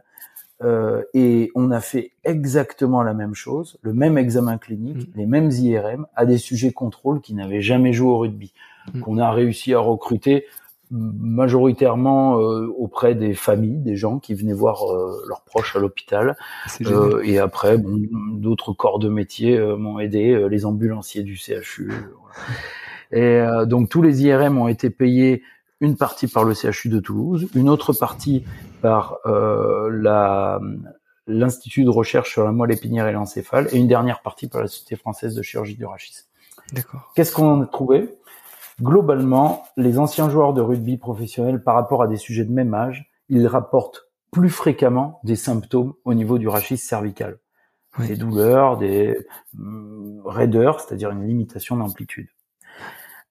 Euh, 0.63 1.03
et 1.13 1.51
on 1.53 1.69
a 1.71 1.81
fait 1.81 2.11
exactement 2.23 3.03
la 3.03 3.13
même 3.13 3.35
chose, 3.35 3.77
le 3.81 3.93
même 3.93 4.17
examen 4.17 4.57
clinique, 4.57 5.09
mm. 5.09 5.11
les 5.17 5.25
mêmes 5.25 5.51
IRM 5.51 6.07
à 6.15 6.25
des 6.25 6.37
sujets 6.37 6.71
contrôle 6.71 7.19
qui 7.21 7.33
n'avaient 7.33 7.61
jamais 7.61 7.91
joué 7.91 8.09
au 8.09 8.19
rugby, 8.19 8.53
mm. 8.93 9.01
qu'on 9.01 9.17
a 9.17 9.31
réussi 9.31 9.73
à 9.73 9.79
recruter 9.79 10.45
majoritairement 10.91 12.39
euh, 12.39 12.67
auprès 12.77 13.15
des 13.15 13.33
familles, 13.33 13.79
des 13.79 13.95
gens 13.95 14.19
qui 14.19 14.33
venaient 14.33 14.53
voir 14.53 14.83
euh, 14.83 15.25
leurs 15.27 15.41
proches 15.41 15.75
à 15.75 15.79
l'hôpital. 15.79 16.37
Et 17.23 17.39
après, 17.39 17.77
bon, 17.77 17.99
d'autres 18.33 18.71
corps 18.71 18.99
de 18.99 19.09
métier 19.09 19.59
m'ont 19.59 19.99
aidé, 19.99 20.47
les 20.49 20.65
ambulanciers 20.65 21.23
du 21.23 21.35
CHU. 21.35 21.91
Voilà. 23.11 23.63
Et 23.63 23.65
donc 23.67 23.89
tous 23.89 24.01
les 24.01 24.23
IRM 24.25 24.57
ont 24.57 24.67
été 24.67 24.89
payés 24.89 25.43
une 25.81 25.97
partie 25.97 26.27
par 26.27 26.43
le 26.43 26.53
CHU 26.53 26.89
de 26.89 26.99
Toulouse, 26.99 27.47
une 27.55 27.69
autre 27.69 27.93
partie 27.93 28.43
par 28.85 29.17
euh, 29.25 29.89
la 29.91 30.59
l'Institut 31.25 31.85
de 31.85 31.89
recherche 31.89 32.29
sur 32.29 32.43
la 32.43 32.51
moelle 32.51 32.71
épinière 32.71 33.07
et 33.07 33.11
l'encéphale, 33.11 33.67
et 33.71 33.79
une 33.79 33.87
dernière 33.87 34.21
partie 34.21 34.47
par 34.47 34.61
la 34.61 34.67
Société 34.67 34.95
française 34.95 35.33
de 35.33 35.41
chirurgie 35.41 35.75
du 35.75 35.83
rachis. 35.83 36.17
D'accord. 36.71 37.11
Qu'est-ce 37.15 37.33
qu'on 37.33 37.47
en 37.47 37.61
a 37.63 37.65
trouvé? 37.65 38.15
Globalement, 38.79 39.63
les 39.75 39.97
anciens 39.97 40.29
joueurs 40.29 40.53
de 40.53 40.61
rugby 40.61 40.97
professionnels, 40.97 41.63
par 41.63 41.73
rapport 41.73 42.03
à 42.03 42.07
des 42.07 42.17
sujets 42.17 42.45
de 42.45 42.51
même 42.51 42.75
âge, 42.75 43.11
ils 43.27 43.47
rapportent 43.47 44.07
plus 44.31 44.51
fréquemment 44.51 45.19
des 45.23 45.35
symptômes 45.35 45.95
au 46.03 46.13
niveau 46.13 46.37
du 46.37 46.47
rachis 46.47 46.77
cervical. 46.77 47.39
Oui. 47.97 48.07
Des 48.07 48.17
douleurs, 48.17 48.77
des 48.77 49.17
hum, 49.57 50.21
raideurs, 50.25 50.79
c'est-à-dire 50.79 51.09
une 51.09 51.25
limitation 51.25 51.75
d'amplitude 51.75 52.27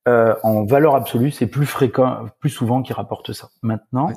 euh, 0.06 0.34
en 0.42 0.64
valeur 0.64 0.96
absolue, 0.96 1.30
c'est 1.30 1.46
plus 1.46 1.66
fréquent, 1.66 2.26
plus 2.38 2.50
souvent 2.50 2.82
qu'ils 2.82 2.94
rapportent 2.94 3.32
ça. 3.32 3.49
Maintenant. 3.62 4.11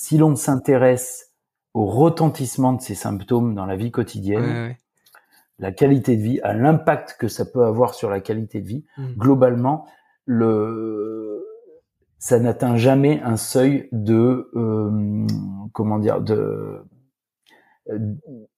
Si 0.00 0.16
l'on 0.16 0.34
s'intéresse 0.34 1.34
au 1.74 1.84
retentissement 1.84 2.72
de 2.72 2.80
ces 2.80 2.94
symptômes 2.94 3.54
dans 3.54 3.66
la 3.66 3.76
vie 3.76 3.90
quotidienne, 3.90 4.42
ouais, 4.42 4.68
ouais. 4.68 4.78
la 5.58 5.72
qualité 5.72 6.16
de 6.16 6.22
vie, 6.22 6.40
à 6.40 6.54
l'impact 6.54 7.18
que 7.20 7.28
ça 7.28 7.44
peut 7.44 7.66
avoir 7.66 7.92
sur 7.92 8.08
la 8.08 8.20
qualité 8.20 8.62
de 8.62 8.66
vie, 8.66 8.86
mmh. 8.96 9.12
globalement, 9.18 9.86
le 10.24 11.44
ça 12.18 12.38
n'atteint 12.38 12.76
jamais 12.76 13.20
un 13.22 13.36
seuil 13.36 13.90
de 13.92 14.50
euh, 14.54 15.26
comment 15.74 15.98
dire 15.98 16.22
de 16.22 16.82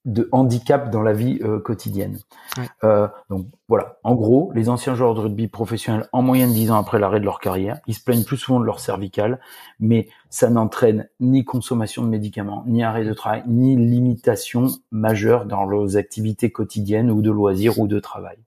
de 0.04 0.28
handicap 0.32 0.90
dans 0.90 1.02
la 1.02 1.12
vie 1.12 1.38
euh, 1.42 1.60
quotidienne. 1.60 2.18
Ouais. 2.58 2.64
Euh, 2.84 3.08
donc 3.30 3.46
voilà, 3.68 3.98
en 4.02 4.14
gros, 4.14 4.50
les 4.54 4.68
anciens 4.68 4.94
joueurs 4.94 5.14
de 5.14 5.20
rugby 5.20 5.48
professionnels, 5.48 6.08
en 6.12 6.22
moyenne 6.22 6.52
dix 6.52 6.70
ans 6.70 6.76
après 6.76 6.98
l'arrêt 6.98 7.20
de 7.20 7.24
leur 7.24 7.40
carrière, 7.40 7.80
ils 7.86 7.94
se 7.94 8.02
plaignent 8.02 8.24
plus 8.24 8.36
souvent 8.36 8.60
de 8.60 8.64
leur 8.64 8.80
cervical, 8.80 9.40
mais 9.80 10.08
ça 10.28 10.50
n'entraîne 10.50 11.08
ni 11.20 11.44
consommation 11.44 12.02
de 12.02 12.08
médicaments, 12.08 12.64
ni 12.66 12.82
arrêt 12.82 13.04
de 13.04 13.14
travail, 13.14 13.42
ni 13.46 13.76
limitation 13.76 14.66
majeure 14.90 15.46
dans 15.46 15.64
leurs 15.64 15.96
activités 15.96 16.50
quotidiennes 16.50 17.10
ou 17.10 17.22
de 17.22 17.30
loisirs 17.30 17.78
ou 17.78 17.86
de 17.86 18.00
travail. 18.00 18.38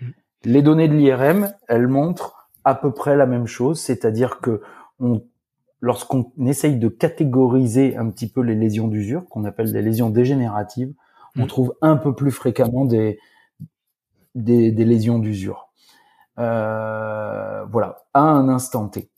Mmh. 0.00 0.06
Les 0.44 0.62
données 0.62 0.88
de 0.88 0.94
l'IRM, 0.94 1.52
elles 1.66 1.88
montrent 1.88 2.48
à 2.64 2.74
peu 2.74 2.92
près 2.92 3.16
la 3.16 3.26
même 3.26 3.46
chose, 3.46 3.80
c'est-à-dire 3.80 4.40
que 4.40 4.62
on 5.00 5.22
lorsqu'on 5.80 6.30
essaye 6.46 6.76
de 6.76 6.88
catégoriser 6.88 7.96
un 7.96 8.10
petit 8.10 8.28
peu 8.28 8.40
les 8.40 8.54
lésions 8.54 8.88
d'usure, 8.88 9.26
qu'on 9.28 9.44
appelle 9.44 9.72
des 9.72 9.82
lésions 9.82 10.10
dégénératives, 10.10 10.92
mmh. 11.34 11.42
on 11.42 11.46
trouve 11.46 11.74
un 11.82 11.96
peu 11.96 12.14
plus 12.14 12.30
fréquemment 12.30 12.84
des, 12.84 13.18
des, 14.34 14.70
des 14.72 14.84
lésions 14.84 15.18
d'usure. 15.18 15.68
Euh, 16.38 17.64
voilà, 17.70 18.04
à 18.14 18.22
un 18.22 18.48
instant 18.48 18.88
T. 18.88 19.10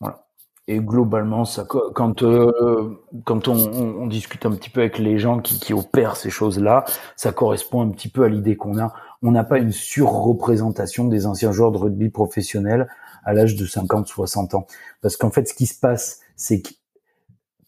Voilà. 0.00 0.26
Et 0.68 0.78
globalement, 0.78 1.44
ça, 1.44 1.64
quand 1.64 2.22
euh, 2.22 2.98
quand 3.24 3.48
on, 3.48 3.56
on, 3.56 4.06
discute 4.06 4.46
un 4.46 4.52
petit 4.52 4.70
peu 4.70 4.80
avec 4.80 4.98
les 4.98 5.18
gens 5.18 5.40
qui, 5.40 5.60
qui 5.60 5.74
opèrent 5.74 6.16
ces 6.16 6.30
choses-là, 6.30 6.84
ça 7.16 7.32
correspond 7.32 7.82
un 7.82 7.90
petit 7.90 8.08
peu 8.08 8.24
à 8.24 8.28
l'idée 8.28 8.56
qu'on 8.56 8.78
a. 8.78 8.92
On 9.22 9.32
n'a 9.32 9.44
pas 9.44 9.58
une 9.58 9.72
surreprésentation 9.72 11.04
des 11.04 11.26
anciens 11.26 11.52
joueurs 11.52 11.72
de 11.72 11.78
rugby 11.78 12.08
professionnels 12.08 12.88
à 13.24 13.32
l'âge 13.32 13.56
de 13.56 13.66
50, 13.66 14.06
60 14.08 14.54
ans. 14.54 14.66
Parce 15.02 15.16
qu'en 15.16 15.30
fait, 15.30 15.48
ce 15.48 15.54
qui 15.54 15.66
se 15.66 15.78
passe, 15.78 16.20
c'est 16.36 16.62
que 16.62 16.70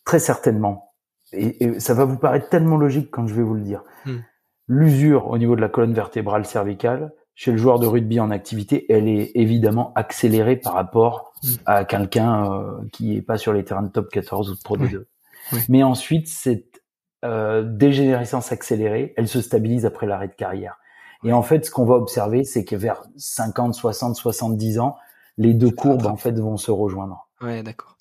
très 0.04 0.18
certainement, 0.18 0.92
et, 1.32 1.64
et, 1.64 1.80
ça 1.80 1.94
va 1.94 2.04
vous 2.04 2.16
paraître 2.16 2.48
tellement 2.48 2.76
logique 2.76 3.10
quand 3.10 3.26
je 3.26 3.34
vais 3.34 3.42
vous 3.42 3.54
le 3.54 3.62
dire, 3.62 3.82
hmm. 4.06 4.18
l'usure 4.68 5.28
au 5.28 5.38
niveau 5.38 5.56
de 5.56 5.60
la 5.60 5.68
colonne 5.68 5.94
vertébrale 5.94 6.44
cervicale, 6.44 7.12
chez 7.34 7.50
le 7.50 7.56
joueur 7.56 7.78
de 7.78 7.86
rugby 7.86 8.20
en 8.20 8.30
activité, 8.30 8.84
elle 8.92 9.08
est 9.08 9.32
évidemment 9.34 9.92
accélérée 9.94 10.56
par 10.56 10.74
rapport 10.74 11.32
hmm. 11.42 11.48
à 11.66 11.84
quelqu'un 11.84 12.52
euh, 12.52 12.80
qui 12.92 13.16
est 13.16 13.22
pas 13.22 13.38
sur 13.38 13.52
les 13.52 13.64
terrains 13.64 13.82
de 13.82 13.92
top 13.92 14.10
14 14.10 14.50
ou 14.50 14.54
de 14.54 14.60
Pro 14.62 14.76
D2. 14.76 14.96
Oui. 14.96 15.04
Oui. 15.52 15.58
Mais 15.68 15.82
ensuite, 15.82 16.28
cette 16.28 16.82
euh, 17.24 17.62
dégénérescence 17.62 18.52
accélérée, 18.52 19.14
elle 19.16 19.28
se 19.28 19.40
stabilise 19.40 19.86
après 19.86 20.06
l'arrêt 20.06 20.28
de 20.28 20.34
carrière. 20.34 20.78
Et 21.24 21.32
en 21.32 21.42
fait, 21.42 21.64
ce 21.64 21.70
qu'on 21.70 21.84
va 21.84 21.94
observer, 21.94 22.42
c'est 22.42 22.64
que 22.64 22.74
vers 22.74 23.02
50, 23.16 23.74
60, 23.74 24.16
70 24.16 24.80
ans, 24.80 24.96
les 25.42 25.54
deux 25.54 25.70
courbes 25.70 26.06
en 26.06 26.16
fait 26.16 26.38
vont 26.38 26.56
se 26.56 26.70
rejoindre. 26.70 27.28
Ouais, 27.40 27.62
d'accord. 27.62 27.96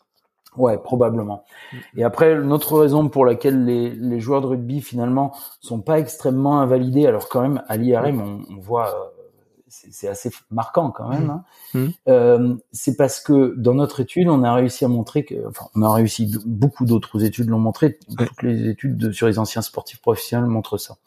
Ouais, 0.58 0.78
probablement. 0.78 1.46
Mm. 1.72 1.78
Et 1.98 2.04
après, 2.04 2.36
l'autre 2.36 2.78
raison 2.78 3.08
pour 3.10 3.26
laquelle 3.26 3.64
les, 3.66 3.90
les, 3.92 4.20
joueurs 4.20 4.42
de 4.42 4.48
rugby 4.48 4.82
finalement 4.82 5.34
sont 5.62 5.80
pas 5.80 6.00
extrêmement 6.00 6.60
invalidés, 6.60 7.08
alors 7.08 7.30
quand 7.30 7.42
même 7.42 7.64
à 7.68 7.78
l'IRM 7.78 8.22
on, 8.22 8.54
on, 8.54 8.60
voit, 8.60 8.90
euh, 8.90 9.22
c'est 9.68 10.10
assez 10.10 10.30
marquant 10.50 10.92
quand 10.92 11.08
même. 11.08 11.28
Mm. 11.28 11.30
Hein. 11.30 11.44
Mm. 11.74 11.88
Euh, 12.10 12.56
c'est 12.74 12.98
parce 12.98 13.22
que 13.22 13.56
dans 13.58 13.74
notre 13.74 14.02
étude, 14.02 14.28
on 14.28 14.44
a 14.44 14.54
réussi 14.54 14.84
à 14.84 14.90
montrer 14.90 15.24
que, 15.24 15.48
enfin, 15.48 15.68
on 15.74 15.84
a 15.84 15.94
réussi, 15.94 16.36
beaucoup 16.46 16.86
d'autres 16.86 17.24
études 17.24 17.48
l'ont 17.48 17.60
montré, 17.60 17.98
toutes 18.18 18.44
les 18.44 18.68
études 18.68 19.14
sur 19.14 19.28
les 19.28 19.40
anciens 19.40 19.62
sportifs 19.62 20.02
professionnels 20.02 20.50
montrent 20.50 20.78
ça. 20.78 20.98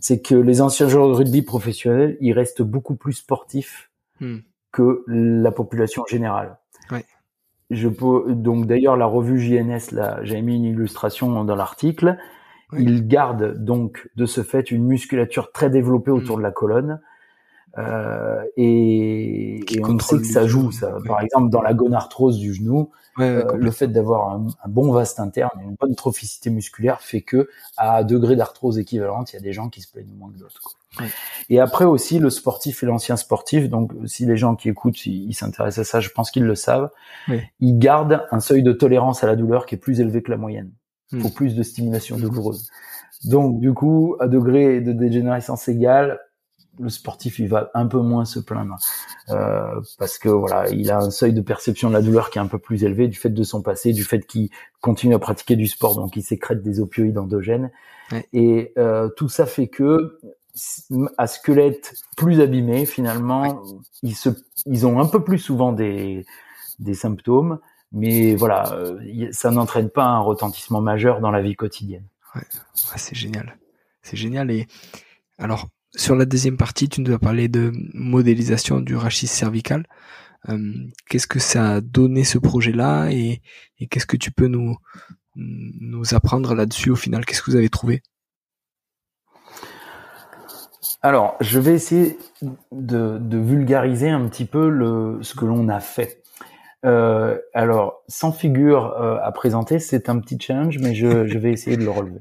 C'est 0.00 0.20
que 0.20 0.34
les 0.34 0.60
anciens 0.60 0.88
joueurs 0.88 1.08
de 1.08 1.14
rugby 1.14 1.40
professionnels, 1.40 2.18
ils 2.20 2.34
restent 2.34 2.60
beaucoup 2.60 2.96
plus 2.96 3.14
sportifs 3.14 3.90
que 4.74 5.04
la 5.06 5.52
population 5.52 6.04
générale. 6.06 6.58
Ouais. 6.90 7.04
Je 7.70 7.88
peux 7.88 8.34
donc 8.34 8.66
d'ailleurs 8.66 8.96
la 8.96 9.06
revue 9.06 9.40
JNS 9.40 9.92
là, 9.92 10.18
j'ai 10.22 10.42
mis 10.42 10.56
une 10.56 10.64
illustration 10.64 11.44
dans 11.44 11.54
l'article. 11.54 12.18
Il 12.76 13.06
garde 13.06 13.62
donc 13.64 14.10
de 14.16 14.26
ce 14.26 14.42
fait 14.42 14.72
une 14.72 14.84
musculature 14.84 15.52
très 15.52 15.70
développée 15.70 16.10
autour 16.10 16.36
mm. 16.36 16.40
de 16.40 16.42
la 16.42 16.50
colonne. 16.50 17.00
Euh, 17.78 18.42
et, 18.56 19.60
et 19.72 19.84
on 19.84 19.98
sait 20.00 20.18
que 20.18 20.26
ça 20.26 20.46
joue, 20.46 20.72
ça. 20.72 20.96
Par 21.06 21.20
exemple, 21.20 21.50
dans 21.50 21.62
la 21.62 21.72
gonarthrose 21.72 22.38
du 22.38 22.52
genou, 22.52 22.90
euh, 23.18 23.56
le 23.56 23.70
fait 23.70 23.88
d'avoir 23.88 24.30
un, 24.30 24.46
bon 24.66 24.92
vaste 24.92 25.20
interne, 25.20 25.50
une 25.62 25.74
bonne 25.74 25.94
trophicité 25.94 26.50
musculaire 26.50 27.00
fait 27.00 27.20
que 27.20 27.48
à 27.76 28.02
degré 28.04 28.36
d'arthrose 28.36 28.78
équivalente, 28.78 29.32
il 29.32 29.36
y 29.36 29.38
a 29.38 29.42
des 29.42 29.52
gens 29.52 29.68
qui 29.68 29.80
se 29.80 29.90
plaignent 29.90 30.14
moins 30.16 30.30
que 30.30 30.38
d'autres. 30.38 30.76
Et 31.50 31.60
après 31.60 31.84
aussi, 31.84 32.18
le 32.18 32.30
sportif 32.30 32.82
et 32.82 32.86
l'ancien 32.86 33.16
sportif, 33.16 33.68
donc 33.68 33.92
si 34.06 34.26
les 34.26 34.36
gens 34.36 34.54
qui 34.54 34.68
écoutent, 34.68 35.04
ils 35.06 35.34
s'intéressent 35.34 35.88
à 35.88 35.90
ça, 35.90 36.00
je 36.00 36.10
pense 36.10 36.30
qu'ils 36.30 36.44
le 36.44 36.54
savent, 36.54 36.90
ils 37.28 37.78
gardent 37.78 38.26
un 38.30 38.40
seuil 38.40 38.62
de 38.62 38.72
tolérance 38.72 39.24
à 39.24 39.26
la 39.26 39.36
douleur 39.36 39.66
qui 39.66 39.74
est 39.74 39.78
plus 39.78 40.00
élevé 40.00 40.22
que 40.22 40.30
la 40.30 40.36
moyenne. 40.36 40.70
Il 41.12 41.20
faut 41.20 41.28
hmm. 41.28 41.32
plus 41.32 41.54
de 41.54 41.62
stimulation 41.62 42.16
douloureuse. 42.16 42.70
Donc 43.24 43.60
du 43.60 43.72
coup, 43.72 44.16
à 44.20 44.28
degré 44.28 44.80
de 44.80 44.92
dégénérescence 44.92 45.68
égale, 45.68 46.18
le 46.78 46.88
sportif 46.88 47.38
il 47.38 47.48
va 47.48 47.70
un 47.74 47.86
peu 47.86 47.98
moins 47.98 48.24
se 48.24 48.38
plaindre. 48.38 48.76
Euh, 49.30 49.80
parce 49.98 50.18
que 50.18 50.28
voilà 50.28 50.68
il 50.70 50.90
a 50.90 50.98
un 50.98 51.10
seuil 51.10 51.32
de 51.32 51.40
perception 51.40 51.88
de 51.88 51.94
la 51.94 52.02
douleur 52.02 52.30
qui 52.30 52.38
est 52.38 52.42
un 52.42 52.46
peu 52.46 52.58
plus 52.58 52.84
élevé 52.84 53.08
du 53.08 53.16
fait 53.16 53.30
de 53.30 53.42
son 53.42 53.62
passé 53.62 53.92
du 53.92 54.04
fait 54.04 54.26
qu'il 54.26 54.50
continue 54.80 55.14
à 55.14 55.18
pratiquer 55.18 55.56
du 55.56 55.66
sport 55.66 55.94
donc 55.94 56.16
il 56.16 56.22
sécrète 56.22 56.62
des 56.62 56.80
opioïdes 56.80 57.18
endogènes. 57.18 57.70
Et 58.32 58.72
euh, 58.78 59.08
tout 59.16 59.28
ça 59.28 59.46
fait 59.46 59.68
que 59.68 60.18
à 61.18 61.26
squelette 61.26 61.94
plus 62.16 62.40
abîmé 62.40 62.86
finalement 62.86 63.62
ils 64.02 64.14
se 64.14 64.28
ils 64.66 64.86
ont 64.86 65.00
un 65.00 65.06
peu 65.06 65.22
plus 65.22 65.38
souvent 65.38 65.72
des 65.72 66.24
des 66.78 66.94
symptômes. 66.94 67.58
Mais 67.92 68.34
voilà 68.34 68.72
euh, 68.72 69.28
ça 69.30 69.50
n'entraîne 69.50 69.88
pas 69.88 70.04
un 70.04 70.20
retentissement 70.20 70.80
majeur 70.80 71.20
dans 71.20 71.30
la 71.30 71.40
vie 71.40 71.54
quotidienne. 71.54 72.04
Ouais, 72.34 72.40
ouais 72.40 72.98
c'est 72.98 73.14
génial. 73.14 73.56
C'est 74.02 74.16
génial. 74.16 74.50
Et 74.50 74.66
alors 75.38 75.68
sur 75.96 76.16
la 76.16 76.24
deuxième 76.24 76.56
partie, 76.56 76.88
tu 76.88 77.00
nous 77.00 77.12
as 77.12 77.18
parlé 77.18 77.48
de 77.48 77.72
modélisation 77.92 78.80
du 78.80 78.96
rachis 78.96 79.26
cervical. 79.26 79.86
Euh, 80.48 80.58
qu'est-ce 81.08 81.26
que 81.26 81.38
ça 81.38 81.74
a 81.74 81.80
donné 81.80 82.24
ce 82.24 82.38
projet-là 82.38 83.10
et, 83.10 83.40
qu'est-ce 83.90 84.06
que 84.06 84.16
tu 84.16 84.30
peux 84.30 84.48
nous, 84.48 84.76
nous 85.36 86.14
apprendre 86.14 86.54
là-dessus 86.54 86.90
au 86.90 86.96
final 86.96 87.24
Qu'est-ce 87.24 87.42
que 87.42 87.50
vous 87.50 87.56
avez 87.56 87.70
trouvé? 87.70 88.02
Alors, 91.02 91.36
je 91.40 91.60
vais 91.60 91.74
essayer 91.74 92.18
de, 92.72 93.38
vulgariser 93.38 94.08
un 94.08 94.26
petit 94.28 94.46
peu 94.46 94.68
le, 94.68 95.18
ce 95.22 95.34
que 95.34 95.44
l'on 95.44 95.68
a 95.68 95.80
fait. 95.80 96.22
Euh, 96.84 97.38
alors, 97.52 98.02
sans 98.08 98.32
figure 98.32 98.94
euh, 99.00 99.18
à 99.22 99.32
présenter, 99.32 99.78
c'est 99.78 100.08
un 100.08 100.18
petit 100.18 100.38
challenge, 100.40 100.78
mais 100.78 100.94
je, 100.94 101.06
vais 101.06 101.52
essayer 101.52 101.76
de 101.76 101.84
le 101.84 101.90
relever. 101.90 102.20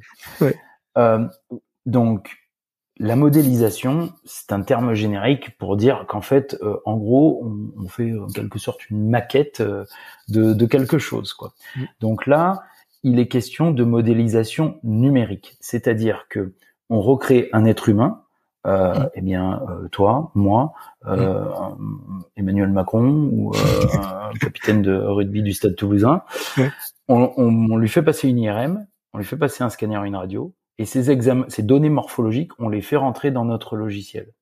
donc, 1.85 2.42
la 2.99 3.15
modélisation, 3.15 4.13
c'est 4.23 4.51
un 4.51 4.61
terme 4.61 4.93
générique 4.93 5.57
pour 5.57 5.77
dire 5.77 6.05
qu'en 6.07 6.21
fait, 6.21 6.57
euh, 6.61 6.77
en 6.85 6.97
gros, 6.97 7.43
on, 7.77 7.87
fait 7.87 8.17
en 8.17 8.27
quelque 8.27 8.59
sorte 8.59 8.89
une 8.89 9.09
maquette 9.09 9.61
euh, 9.61 9.85
de, 10.27 10.65
quelque 10.65 10.99
chose. 10.99 11.33
Quoi. 11.33 11.53
Mm. 11.75 11.81
Donc 12.01 12.27
là, 12.27 12.63
il 13.01 13.19
est 13.19 13.27
question 13.27 13.71
de 13.71 13.83
modélisation 13.83 14.79
numérique, 14.83 15.57
c'est-à-dire 15.59 16.27
que 16.29 16.53
on 16.89 17.01
recrée 17.01 17.49
un 17.51 17.65
être 17.65 17.89
humain, 17.89 18.21
euh, 18.67 18.93
mm. 18.93 19.09
eh 19.15 19.21
bien 19.21 19.61
toi, 19.91 20.31
moi, 20.35 20.73
mm. 21.03 22.21
Emmanuel 22.37 22.69
Macron 22.69 23.29
ou 23.31 23.53
un 23.55 24.33
capitaine 24.39 24.83
de 24.83 24.95
rugby 24.95 25.41
du 25.41 25.53
Stade 25.53 25.75
Toulousain, 25.75 26.21
on, 27.07 27.33
on 27.37 27.75
lui 27.75 27.89
fait 27.89 28.03
passer 28.03 28.29
une 28.29 28.37
IRM, 28.37 28.85
on 29.13 29.17
lui 29.17 29.25
fait 29.25 29.37
passer 29.37 29.63
un 29.63 29.69
scanner, 29.69 29.99
une 30.05 30.15
radio, 30.15 30.53
et 30.77 30.85
ces 30.85 31.11
examens, 31.11 31.45
ces 31.49 31.63
données 31.63 31.89
morphologiques, 31.89 32.51
on 32.59 32.69
les 32.69 32.81
fait 32.81 32.95
rentrer 32.95 33.31
dans 33.31 33.45
notre 33.45 33.75
logiciel. 33.75 34.33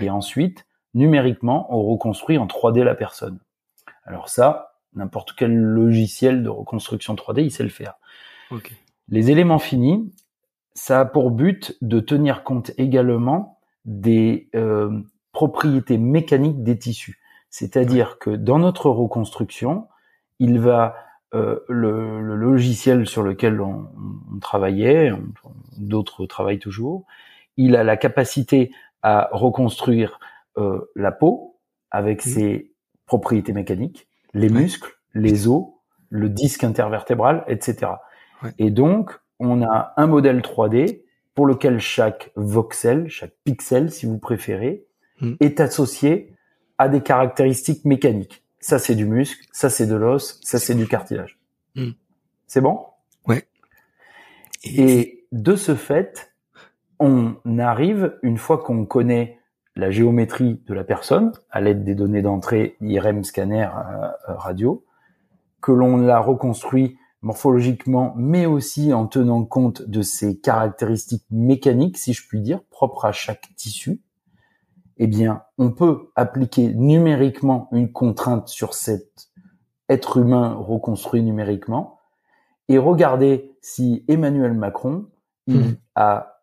Et 0.00 0.10
ensuite, 0.10 0.66
numériquement, 0.94 1.66
on 1.74 1.82
reconstruit 1.82 2.38
en 2.38 2.46
3D 2.46 2.82
la 2.82 2.94
personne. 2.94 3.40
Alors 4.04 4.28
ça, 4.28 4.74
n'importe 4.94 5.34
quel 5.36 5.54
logiciel 5.54 6.42
de 6.42 6.48
reconstruction 6.48 7.14
3D, 7.14 7.42
il 7.42 7.50
sait 7.50 7.62
le 7.62 7.68
faire. 7.68 7.94
Les 9.08 9.30
éléments 9.30 9.58
finis, 9.58 10.12
ça 10.74 11.00
a 11.00 11.04
pour 11.04 11.30
but 11.30 11.76
de 11.82 12.00
tenir 12.00 12.42
compte 12.42 12.72
également 12.78 13.58
des 13.84 14.48
euh, 14.54 15.00
propriétés 15.32 15.98
mécaniques 15.98 16.62
des 16.62 16.78
tissus. 16.78 17.20
C'est-à-dire 17.50 18.18
que 18.18 18.30
dans 18.30 18.58
notre 18.58 18.90
reconstruction, 18.90 19.88
il 20.38 20.58
va 20.58 20.94
euh, 21.34 21.60
le, 21.68 22.20
le, 22.20 22.34
logiciel 22.34 23.06
sur 23.06 23.22
lequel 23.22 23.60
on, 23.60 23.88
on 24.34 24.38
travaillait, 24.40 25.12
d'autres 25.76 26.26
travaillent 26.26 26.58
toujours, 26.58 27.04
il 27.56 27.76
a 27.76 27.84
la 27.84 27.96
capacité 27.96 28.72
à 29.02 29.28
reconstruire 29.32 30.18
euh, 30.58 30.90
la 30.96 31.12
peau 31.12 31.58
avec 31.90 32.22
ses 32.22 32.72
propriétés 33.06 33.52
mécaniques, 33.52 34.08
les 34.34 34.48
muscles, 34.48 34.92
les 35.14 35.48
os, 35.48 35.66
le 36.08 36.28
disque 36.28 36.64
intervertébral, 36.64 37.44
etc. 37.48 37.92
Et 38.58 38.70
donc, 38.70 39.18
on 39.38 39.62
a 39.62 39.92
un 39.96 40.06
modèle 40.06 40.40
3D 40.40 41.02
pour 41.34 41.46
lequel 41.46 41.80
chaque 41.80 42.30
voxel, 42.36 43.08
chaque 43.08 43.34
pixel, 43.44 43.90
si 43.90 44.06
vous 44.06 44.18
préférez, 44.18 44.84
mm. 45.20 45.34
est 45.40 45.60
associé 45.60 46.34
à 46.78 46.88
des 46.88 47.02
caractéristiques 47.02 47.84
mécaniques 47.84 48.44
ça 48.60 48.78
c'est 48.78 48.94
du 48.94 49.06
muscle, 49.06 49.44
ça 49.52 49.70
c'est 49.70 49.86
de 49.86 49.96
l'os, 49.96 50.38
ça 50.42 50.58
c'est 50.58 50.74
du 50.74 50.86
cartilage. 50.86 51.38
Hmm. 51.74 51.92
C'est 52.46 52.60
bon? 52.60 52.80
Ouais. 53.26 53.46
Et... 54.64 55.26
de 55.32 55.56
ce 55.56 55.74
fait, 55.74 56.32
on 56.98 57.36
arrive, 57.58 58.18
une 58.22 58.36
fois 58.36 58.58
qu'on 58.58 58.84
connaît 58.84 59.38
la 59.76 59.90
géométrie 59.90 60.60
de 60.66 60.74
la 60.74 60.84
personne, 60.84 61.32
à 61.50 61.60
l'aide 61.60 61.84
des 61.84 61.94
données 61.94 62.22
d'entrée 62.22 62.76
IRM 62.80 63.24
scanner 63.24 63.64
euh, 63.64 64.08
euh, 64.28 64.34
radio, 64.34 64.84
que 65.60 65.72
l'on 65.72 65.96
la 65.96 66.20
reconstruit 66.20 66.98
morphologiquement, 67.22 68.14
mais 68.16 68.46
aussi 68.46 68.92
en 68.92 69.06
tenant 69.06 69.44
compte 69.44 69.82
de 69.82 70.02
ses 70.02 70.38
caractéristiques 70.38 71.24
mécaniques, 71.30 71.98
si 71.98 72.12
je 72.12 72.26
puis 72.26 72.40
dire, 72.40 72.62
propres 72.70 73.04
à 73.04 73.12
chaque 73.12 73.48
tissu, 73.56 74.00
eh 75.02 75.06
bien, 75.06 75.44
on 75.56 75.70
peut 75.70 76.10
appliquer 76.14 76.74
numériquement 76.74 77.68
une 77.72 77.90
contrainte 77.90 78.48
sur 78.48 78.74
cet 78.74 79.30
être 79.88 80.18
humain 80.18 80.54
reconstruit 80.54 81.22
numériquement 81.22 81.98
et 82.68 82.76
regarder 82.76 83.56
si 83.62 84.04
Emmanuel 84.08 84.52
Macron, 84.52 85.06
il 85.46 85.56
hmm. 85.56 85.76
a 85.94 86.42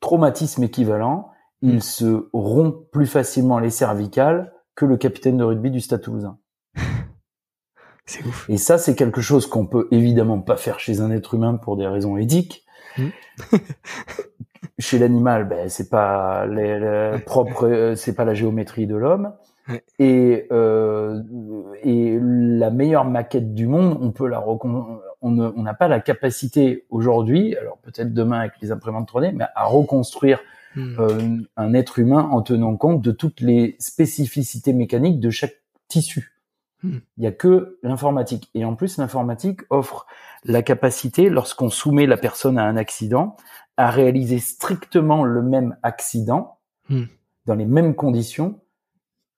traumatisme 0.00 0.62
équivalent, 0.62 1.30
il 1.62 1.76
hmm. 1.76 1.80
se 1.80 2.28
rompt 2.34 2.90
plus 2.92 3.06
facilement 3.06 3.58
les 3.58 3.70
cervicales 3.70 4.52
que 4.74 4.84
le 4.84 4.98
capitaine 4.98 5.38
de 5.38 5.44
rugby 5.44 5.70
du 5.70 5.80
Stade 5.80 6.02
Toulousain. 6.02 6.38
C'est 8.04 8.24
ouf. 8.26 8.48
Et 8.50 8.58
ça, 8.58 8.78
c'est 8.78 8.94
quelque 8.94 9.20
chose 9.20 9.48
qu'on 9.48 9.66
peut 9.66 9.88
évidemment 9.90 10.40
pas 10.40 10.56
faire 10.56 10.78
chez 10.78 11.00
un 11.00 11.10
être 11.10 11.34
humain 11.34 11.54
pour 11.56 11.76
des 11.76 11.88
raisons 11.88 12.18
éthiques. 12.18 12.64
Hmm. 12.98 13.08
chez 14.78 14.98
l'animal, 14.98 15.48
ben 15.48 15.68
c'est 15.68 15.88
pas 15.88 16.46
les, 16.46 17.18
propre, 17.24 17.66
euh, 17.66 17.94
c'est 17.94 18.14
pas 18.14 18.24
la 18.24 18.34
géométrie 18.34 18.86
de 18.86 18.96
l'homme. 18.96 19.32
Et 19.98 20.46
euh, 20.52 21.22
et 21.82 22.18
la 22.20 22.70
meilleure 22.70 23.04
maquette 23.04 23.52
du 23.52 23.66
monde, 23.66 23.98
on 24.00 24.12
peut 24.12 24.28
la 24.28 24.44
on 25.22 25.30
n'a 25.32 25.74
pas 25.74 25.88
la 25.88 25.98
capacité 25.98 26.86
aujourd'hui, 26.90 27.56
alors 27.56 27.78
peut-être 27.78 28.14
demain 28.14 28.40
avec 28.40 28.52
les 28.62 28.70
imprimantes 28.70 29.10
3D, 29.10 29.32
mais 29.34 29.46
à 29.56 29.64
reconstruire 29.64 30.40
hmm. 30.76 31.00
euh, 31.00 31.38
un 31.56 31.74
être 31.74 31.98
humain 31.98 32.28
en 32.30 32.42
tenant 32.42 32.76
compte 32.76 33.02
de 33.02 33.10
toutes 33.10 33.40
les 33.40 33.74
spécificités 33.80 34.72
mécaniques 34.72 35.18
de 35.18 35.30
chaque 35.30 35.56
tissu. 35.88 36.36
Hmm. 36.84 36.98
Il 37.16 37.24
y 37.24 37.26
a 37.26 37.32
que 37.32 37.78
l'informatique. 37.82 38.50
Et 38.54 38.64
en 38.64 38.76
plus, 38.76 38.98
l'informatique 38.98 39.62
offre 39.70 40.06
la 40.44 40.62
capacité, 40.62 41.28
lorsqu'on 41.28 41.70
soumet 41.70 42.06
la 42.06 42.16
personne 42.16 42.56
à 42.56 42.64
un 42.64 42.76
accident, 42.76 43.36
à 43.76 43.90
réaliser 43.90 44.38
strictement 44.38 45.24
le 45.24 45.42
même 45.42 45.76
accident 45.82 46.58
hmm. 46.88 47.04
dans 47.46 47.54
les 47.54 47.66
mêmes 47.66 47.94
conditions 47.94 48.60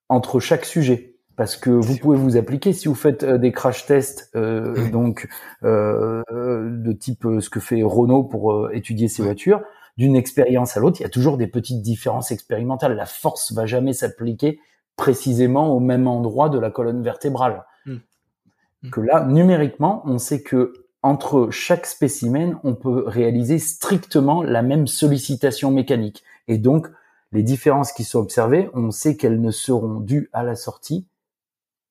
entre 0.07 0.39
chaque 0.39 0.65
sujet. 0.65 1.15
parce 1.35 1.55
que 1.55 1.69
vous 1.69 1.97
pouvez 1.97 2.17
vous 2.17 2.37
appliquer 2.37 2.73
si 2.73 2.87
vous 2.87 2.95
faites 2.95 3.23
euh, 3.23 3.37
des 3.37 3.51
crash 3.51 3.85
tests 3.85 4.29
euh, 4.35 4.89
donc 4.91 5.27
euh, 5.63 6.23
de 6.31 6.91
type 6.91 7.25
ce 7.39 7.49
que 7.49 7.59
fait 7.59 7.81
Renault 7.83 8.23
pour 8.23 8.71
étudier 8.71 9.07
ses 9.07 9.23
voitures 9.23 9.61
d'une 9.97 10.15
expérience 10.15 10.77
à 10.77 10.79
l'autre 10.79 10.99
il 10.99 11.03
y 11.03 11.05
a 11.05 11.09
toujours 11.09 11.37
des 11.37 11.47
petites 11.47 11.81
différences 11.81 12.31
expérimentales 12.31 12.95
la 12.95 13.05
force 13.05 13.53
va 13.53 13.65
jamais 13.65 13.93
s'appliquer 13.93 14.59
précisément 14.95 15.73
au 15.73 15.79
même 15.79 16.07
endroit 16.07 16.49
de 16.49 16.59
la 16.59 16.71
colonne 16.71 17.03
vertébrale. 17.03 17.65
Mmh. 17.85 18.89
que 18.91 19.01
là 19.01 19.25
numériquement 19.25 20.01
on 20.05 20.17
sait 20.17 20.41
que 20.41 20.88
entre 21.01 21.49
chaque 21.51 21.85
spécimen 21.85 22.59
on 22.63 22.75
peut 22.75 23.03
réaliser 23.05 23.59
strictement 23.59 24.43
la 24.43 24.61
même 24.61 24.87
sollicitation 24.87 25.71
mécanique 25.71 26.23
et 26.47 26.57
donc 26.57 26.87
les 27.31 27.43
différences 27.43 27.91
qui 27.91 28.03
sont 28.03 28.19
observées 28.19 28.69
on 28.73 28.91
sait 28.91 29.15
qu'elles 29.15 29.41
ne 29.41 29.51
seront 29.51 29.99
dues 29.99 30.29
à 30.33 30.43
la 30.43 30.55
sortie 30.55 31.07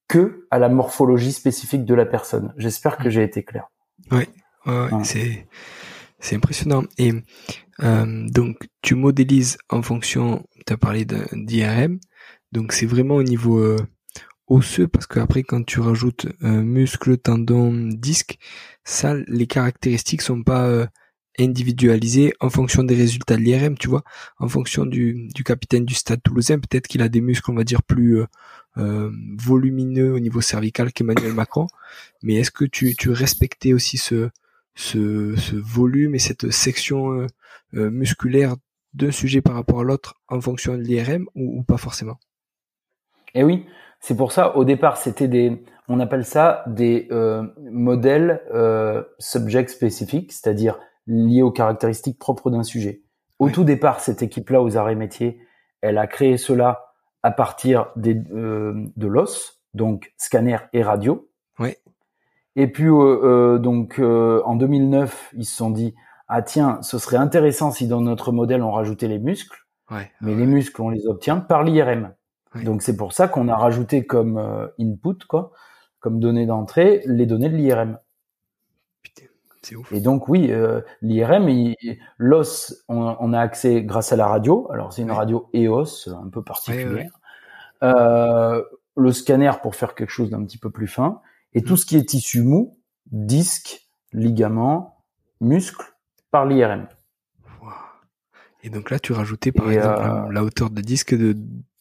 que 0.09 0.47
à 0.51 0.59
la 0.59 0.69
morphologie 0.69 1.33
spécifique 1.33 1.85
de 1.85 1.95
la 1.95 2.07
personne. 2.07 2.53
J'espère 2.57 2.97
que 2.97 3.11
j'ai 3.11 3.23
été 3.23 3.45
clair. 3.45 3.69
Oui, 4.11 4.25
c'est 5.05 5.47
c'est 6.19 6.35
impressionnant. 6.35 6.83
Et 6.97 7.13
euh, 7.83 8.27
donc 8.29 8.69
tu 8.83 8.95
modélises 8.95 9.59
en 9.69 9.83
fonction, 9.83 10.45
tu 10.67 10.73
as 10.73 10.77
parlé 10.77 11.05
d'IRM, 11.05 12.01
donc 12.51 12.73
c'est 12.73 12.87
vraiment 12.87 13.17
au 13.17 13.23
niveau 13.23 13.59
euh, 13.59 13.77
osseux 14.49 14.89
parce 14.89 15.07
qu'après 15.07 15.43
quand 15.43 15.65
tu 15.65 15.81
rajoutes 15.81 16.27
euh, 16.43 16.63
muscle, 16.63 17.19
tendon, 17.19 17.73
disque, 17.73 18.39
ça 18.85 19.15
les 19.27 19.47
caractéristiques 19.47 20.23
sont 20.23 20.43
pas 20.43 20.67
euh, 20.67 20.87
individualisées 21.39 22.35
en 22.41 22.51
fonction 22.51 22.83
des 22.83 22.97
résultats 22.97 23.37
de 23.37 23.43
l'IRM, 23.43 23.79
tu 23.79 23.89
vois, 23.89 24.03
en 24.39 24.49
fonction 24.49 24.87
du, 24.87 25.29
du 25.35 25.45
capitaine 25.45 25.85
du 25.85 25.95
stade 25.95 26.23
toulousain, 26.23 26.59
peut-être 26.59 26.89
qu'il 26.89 27.03
a 27.03 27.09
des 27.09 27.21
muscles, 27.21 27.51
on 27.51 27.55
va 27.55 27.65
dire 27.65 27.83
plus 27.83 28.25
euh, 28.79 29.11
volumineux 29.37 30.13
au 30.13 30.21
niveau 30.21 30.41
cervical 30.41 30.93
qu'Emmanuel 30.93 31.33
Macron. 31.33 31.67
Mais 32.23 32.35
est-ce 32.35 32.53
que 32.53 32.65
tu, 32.65 32.95
tu 32.95 33.11
respectais 33.11 33.73
aussi 33.73 33.99
ce, 33.99 34.31
ce, 34.77 35.35
ce 35.37 35.57
volume 35.57 36.15
et 36.15 36.21
cette 36.21 36.51
section 36.53 37.13
euh, 37.13 37.27
euh, 37.75 37.91
musculaire 37.91 38.55
d'un 38.95 39.11
sujet 39.11 39.41
par 39.41 39.55
rapport 39.55 39.81
à 39.81 39.85
l'autre 39.85 40.15
en 40.29 40.41
fonction 40.41 40.77
de 40.77 40.83
l'IRM 40.83 41.27
ou, 41.35 41.65
pas 41.65 41.77
forcément? 41.77 42.19
Eh 43.35 43.43
oui, 43.43 43.67
c'est 44.01 44.17
pour 44.17 44.33
ça, 44.33 44.57
au 44.57 44.65
départ, 44.65 44.97
c'était 44.97 45.29
des, 45.29 45.65
on 45.89 46.01
appelle 46.01 46.25
ça 46.25 46.65
des 46.67 47.09
modèles 47.59 48.43
subject 49.19 49.71
spécifiques, 49.71 50.33
c'est-à-dire 50.33 50.79
liés 51.07 51.43
aux 51.43 51.51
caractéristiques 51.51 52.19
propres 52.19 52.51
d'un 52.51 52.63
sujet. 52.63 53.03
Au 53.39 53.51
tout 53.51 53.65
départ, 53.65 54.01
cette 54.01 54.23
équipe-là 54.23 54.63
aux 54.63 54.77
arrêts 54.77 54.97
métiers, 54.97 55.41
elle 55.81 55.99
a 55.99 56.07
créé 56.07 56.37
cela 56.37 56.89
à 57.23 57.31
partir 57.31 57.91
des, 57.97 58.21
euh, 58.33 58.75
de 58.97 59.07
l'os, 59.07 59.63
donc 59.75 60.13
scanner 60.17 60.59
et 60.73 60.83
radio. 60.83 61.29
Oui. 61.59 61.75
Et 62.57 62.67
puis 62.67 62.87
euh, 62.87 63.21
euh 63.23 63.59
donc 63.59 63.99
euh, 63.99 64.43
en 64.45 64.57
2009, 64.57 65.35
ils 65.37 65.45
se 65.45 65.57
sont 65.57 65.71
dit 65.71 65.95
ah 66.27 66.43
tiens, 66.43 66.81
ce 66.83 66.99
serait 66.99 67.17
intéressant 67.17 67.71
si 67.71 67.87
dans 67.87 68.01
notre 68.01 68.33
modèle 68.33 68.63
on 68.63 68.73
rajoutait 68.73 69.09
les 69.09 69.19
muscles. 69.19 69.67
Ouais, 69.91 70.11
mais 70.21 70.35
les 70.35 70.47
muscles 70.47 70.83
on 70.83 70.91
les 70.91 71.07
obtient 71.07 71.39
par 71.39 71.63
l'IRM. 71.63 72.13
Donc 72.65 72.83
c'est 72.83 72.97
pour 72.97 73.13
ça 73.13 73.29
qu'on 73.29 73.49
a 73.49 73.57
rajouté 73.57 74.05
comme 74.05 74.39
input 74.79 75.25
quoi, 75.29 75.53
comme 76.01 76.21
données 76.21 76.47
d'entrée 76.47 77.03
les 77.07 77.27
données 77.27 77.49
de 77.49 77.57
l'IRM. 77.57 77.99
Et 79.91 80.01
donc 80.01 80.29
oui, 80.29 80.51
euh, 80.51 80.81
l'IRM, 81.03 81.75
l'os, 82.17 82.85
on, 82.89 83.33
a 83.33 83.41
accès 83.41 83.83
grâce 83.83 84.13
à 84.13 84.17
la 84.17 84.27
radio. 84.27 84.69
Alors 84.73 84.93
c'est 84.93 85.03
une 85.03 85.11
radio 85.11 85.49
EOS, 85.53 86.09
un 86.09 86.29
peu 86.29 86.43
particulière. 86.43 87.11
Euh, 87.83 88.63
le 88.97 89.13
scanner 89.13 89.53
pour 89.63 89.77
faire 89.77 89.95
quelque 89.95 90.11
chose 90.11 90.31
d'un 90.31 90.45
petit 90.45 90.59
peu 90.59 90.71
plus 90.71 90.89
fin. 90.89 91.21
Et 91.55 91.63
tout 91.63 91.75
mm. 91.75 91.79
ce 91.79 91.87
qui 91.87 91.97
est 91.97 92.05
tissu 92.05 92.43
mou, 92.43 92.79
disque, 93.07 93.89
ligament, 94.13 95.05
muscle, 95.41 95.85
par 96.31 96.47
l'IRM. 96.47 96.89
Et 98.63 98.71
donc 98.71 98.91
là, 98.91 98.99
tu 98.99 99.13
rajoutais 99.13 99.53
par 99.53 99.71
exemple 99.71 100.03
euh, 100.03 100.33
la 100.33 100.43
hauteur 100.43 100.71
de 100.71 100.81
disque 100.81 101.15
de, 101.15 101.37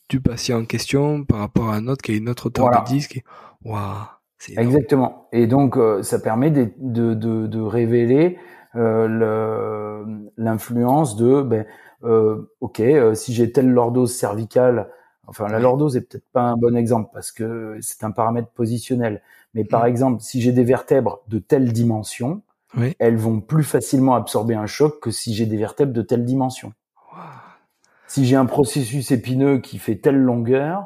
du 0.09 0.21
patient 0.21 0.59
en 0.59 0.65
question 0.65 1.23
par 1.23 1.39
rapport 1.39 1.69
à 1.69 1.75
un 1.75 1.87
autre 1.87 2.01
qui 2.01 2.11
a 2.11 2.15
une 2.15 2.29
autre 2.29 2.47
hauteur 2.47 2.69
de 2.69 2.85
disque. 2.87 3.21
Waouh 3.63 4.07
Exactement. 4.55 5.27
Et 5.31 5.47
donc, 5.47 5.77
euh, 5.77 6.03
ça 6.03 6.19
permet 6.19 6.51
de, 6.51 6.71
de, 6.77 7.13
de, 7.13 7.47
de 7.47 7.61
révéler 7.61 8.37
euh, 8.75 10.05
l'influence 10.37 11.15
de, 11.15 11.41
ben, 11.41 11.65
euh, 12.03 12.53
ok, 12.61 12.81
si 13.15 13.33
j'ai 13.33 13.51
telle 13.51 13.69
lordose 13.69 14.13
cervicale, 14.13 14.89
enfin 15.25 15.47
la 15.47 15.59
lordose 15.59 15.97
est 15.97 16.01
peut-être 16.01 16.29
pas 16.31 16.43
un 16.43 16.55
bon 16.55 16.77
exemple 16.77 17.09
parce 17.13 17.31
que 17.31 17.77
c'est 17.81 18.03
un 18.03 18.11
paramètre 18.11 18.49
positionnel, 18.49 19.21
mais 19.55 19.63
par 19.63 19.83
mm. 19.83 19.87
exemple, 19.87 20.21
si 20.21 20.41
j'ai 20.41 20.51
des 20.51 20.63
vertèbres 20.63 21.21
de 21.27 21.39
telle 21.39 21.73
dimension, 21.73 22.41
elles 22.99 23.17
vont 23.17 23.41
plus 23.41 23.63
facilement 23.63 24.13
absorber 24.13 24.53
un 24.53 24.67
choc 24.67 24.99
que 24.99 25.09
si 25.09 25.33
j'ai 25.33 25.47
des 25.47 25.57
vertèbres 25.57 25.93
de 25.93 26.03
telle 26.03 26.25
dimension. 26.25 26.73
Si 28.07 28.25
j'ai 28.25 28.35
un 28.35 28.45
processus 28.45 29.11
épineux 29.11 29.59
qui 29.59 29.77
fait 29.77 29.95
telle 29.95 30.17
longueur, 30.17 30.85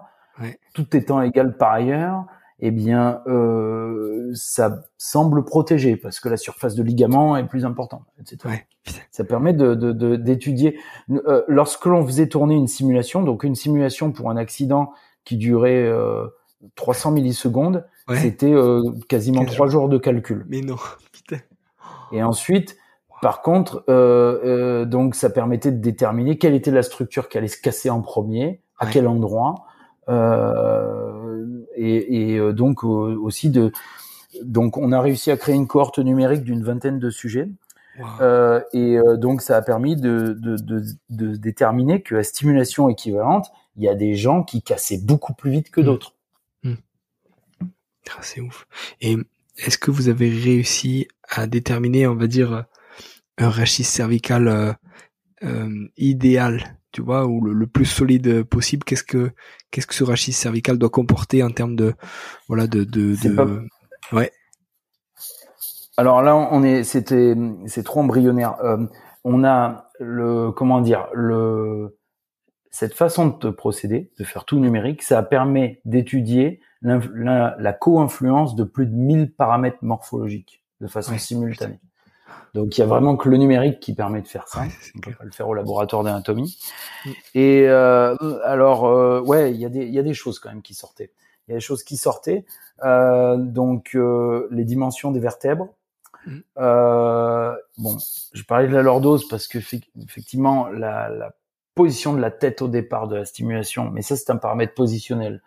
tout 0.73 0.95
étant 0.95 1.21
égal 1.21 1.57
par 1.57 1.71
ailleurs, 1.71 2.25
eh 2.61 2.71
bien, 2.71 3.21
euh, 3.27 4.31
ça 4.35 4.83
semble 4.97 5.43
protégé 5.43 5.97
parce 5.97 6.19
que 6.19 6.29
la 6.29 6.37
surface 6.37 6.75
de 6.75 6.83
ligament 6.83 7.35
est 7.35 7.47
plus 7.47 7.65
importante, 7.65 8.05
etc. 8.19 8.63
ça 9.09 9.23
permet 9.23 9.53
de, 9.53 9.73
d'étudier. 10.15 10.79
Euh, 11.09 11.43
lorsque 11.47 11.85
l'on 11.85 12.05
faisait 12.05 12.27
tourner 12.27 12.55
une 12.55 12.67
simulation, 12.67 13.23
donc 13.23 13.43
une 13.43 13.55
simulation 13.55 14.11
pour 14.11 14.29
un 14.29 14.37
accident 14.37 14.93
qui 15.25 15.37
durait 15.37 15.83
euh, 15.83 16.27
300 16.75 17.11
millisecondes, 17.11 17.85
c'était 18.15 18.53
euh, 18.53 18.81
quasiment 19.07 19.45
trois 19.45 19.67
jours 19.67 19.89
de 19.89 19.97
calcul. 19.97 20.45
Mais 20.49 20.61
non, 20.61 20.75
putain. 21.11 21.37
Et 22.11 22.21
ensuite, 22.21 22.77
par 23.21 23.41
contre, 23.41 23.83
euh, 23.87 24.85
donc 24.85 25.15
ça 25.15 25.29
permettait 25.29 25.71
de 25.71 25.77
déterminer 25.77 26.37
quelle 26.37 26.55
était 26.55 26.71
la 26.71 26.83
structure 26.83 27.29
qui 27.29 27.37
allait 27.37 27.47
se 27.47 27.61
casser 27.61 27.89
en 27.89 28.01
premier, 28.01 28.61
à 28.79 28.87
quel 28.87 29.07
endroit. 29.07 29.65
Euh, 30.09 31.63
et, 31.75 32.33
et, 32.33 32.37
euh, 32.39 32.51
donc 32.51 32.83
aussi 32.83 33.51
de 33.51 33.71
donc 34.43 34.77
on 34.77 34.91
a 34.91 34.99
réussi 34.99 35.29
à 35.29 35.37
créer 35.37 35.55
une 35.55 35.67
cohorte 35.67 35.99
numérique 35.99 36.43
d'une 36.43 36.63
vingtaine 36.63 36.99
de 36.99 37.09
sujets. 37.09 37.47
Euh, 38.21 38.61
et 38.73 38.97
donc 39.17 39.41
ça 39.41 39.57
a 39.57 39.61
permis 39.61 39.95
de, 39.95 40.35
de, 40.39 40.55
de, 40.55 40.81
de, 41.09 41.35
déterminer 41.35 42.01
que 42.01 42.15
à 42.15 42.23
stimulation 42.23 42.89
équivalente, 42.89 43.51
il 43.75 43.83
y 43.83 43.89
a 43.89 43.93
des 43.93 44.15
gens 44.15 44.43
qui 44.43 44.63
cassaient 44.63 45.01
beaucoup 45.03 45.33
plus 45.33 45.51
vite 45.51 45.69
que 45.69 45.81
mmh. 45.81 45.83
d'autres. 45.83 46.15
Mmh. 46.63 46.73
Ah, 48.09 48.19
c'est 48.21 48.41
ouf. 48.41 48.65
Et 49.01 49.17
est-ce 49.57 49.77
que 49.77 49.91
vous 49.91 50.09
avez 50.09 50.29
réussi 50.29 51.07
à 51.29 51.45
déterminer, 51.45 52.07
on 52.07 52.15
va 52.15 52.27
dire, 52.27 52.65
un 53.41 53.49
rachis 53.49 53.83
cervical 53.83 54.47
euh, 54.47 54.73
euh, 55.43 55.87
idéal 55.97 56.77
tu 56.91 57.01
vois, 57.01 57.25
ou 57.25 57.41
le, 57.41 57.67
plus 57.67 57.85
solide 57.85 58.43
possible. 58.43 58.83
Qu'est-ce 58.83 59.03
que 59.03 59.31
qu'est-ce 59.71 59.87
que 59.87 59.95
ce 59.95 60.03
rachis 60.03 60.33
cervical 60.33 60.77
doit 60.77 60.89
comporter 60.89 61.41
en 61.41 61.49
termes 61.49 61.75
de 61.75 61.93
voilà 62.47 62.67
de 62.67 62.83
de, 62.83 63.15
ouais. 64.11 64.31
Alors 65.97 66.21
là, 66.21 66.35
on 66.35 66.63
est 66.63 66.83
c'était 66.83 67.35
c'est 67.65 67.83
trop 67.83 68.01
embryonnaire. 68.01 68.59
Euh, 68.63 68.85
on 69.23 69.43
a 69.43 69.89
le 69.99 70.51
comment 70.51 70.81
dire 70.81 71.07
le 71.13 71.97
cette 72.71 72.93
façon 72.93 73.27
de 73.27 73.49
procéder, 73.49 74.11
de 74.17 74.23
faire 74.23 74.45
tout 74.45 74.59
numérique, 74.59 75.03
ça 75.03 75.21
permet 75.23 75.81
d'étudier 75.85 76.61
la, 76.81 77.55
la 77.59 77.73
co-influence 77.73 78.55
de 78.55 78.63
plus 78.63 78.87
de 78.87 78.95
1000 78.95 79.33
paramètres 79.33 79.79
morphologiques 79.81 80.63
de 80.79 80.87
façon 80.87 81.17
simultanée. 81.17 81.79
Donc 82.53 82.77
il 82.77 82.81
y 82.81 82.83
a 82.83 82.87
vraiment 82.87 83.15
que 83.15 83.29
le 83.29 83.37
numérique 83.37 83.79
qui 83.79 83.93
permet 83.93 84.21
de 84.21 84.27
faire 84.27 84.47
ça. 84.47 84.63
On 84.95 84.99
peut 84.99 85.13
pas 85.13 85.23
le 85.23 85.31
faire 85.31 85.47
au 85.47 85.53
laboratoire 85.53 86.03
d'anatomie. 86.03 86.57
Mm. 87.05 87.09
Et 87.35 87.67
euh, 87.67 88.15
alors 88.43 88.85
euh, 88.85 89.21
ouais, 89.21 89.51
il 89.51 89.59
y 89.59 89.65
a 89.65 89.69
des 89.69 89.85
il 89.85 89.93
y 89.93 89.99
a 89.99 90.03
des 90.03 90.13
choses 90.13 90.39
quand 90.39 90.49
même 90.49 90.61
qui 90.61 90.73
sortaient. 90.73 91.11
Il 91.47 91.51
y 91.51 91.53
a 91.53 91.57
des 91.57 91.61
choses 91.61 91.83
qui 91.83 91.97
sortaient. 91.97 92.45
Euh, 92.83 93.37
donc 93.37 93.91
euh, 93.95 94.47
les 94.51 94.65
dimensions 94.65 95.11
des 95.11 95.19
vertèbres. 95.19 95.69
Mm. 96.25 96.39
Euh, 96.57 97.55
bon, 97.77 97.97
je 98.33 98.43
parlais 98.43 98.67
de 98.67 98.73
la 98.73 98.81
lordose 98.81 99.27
parce 99.27 99.47
que 99.47 99.59
effectivement 100.03 100.67
la, 100.67 101.09
la 101.09 101.33
position 101.73 102.13
de 102.13 102.19
la 102.19 102.31
tête 102.31 102.61
au 102.61 102.67
départ 102.67 103.07
de 103.07 103.15
la 103.15 103.25
stimulation, 103.25 103.89
mais 103.91 104.01
ça 104.01 104.15
c'est 104.15 104.29
un 104.29 104.37
paramètre 104.37 104.73
positionnel. 104.73 105.41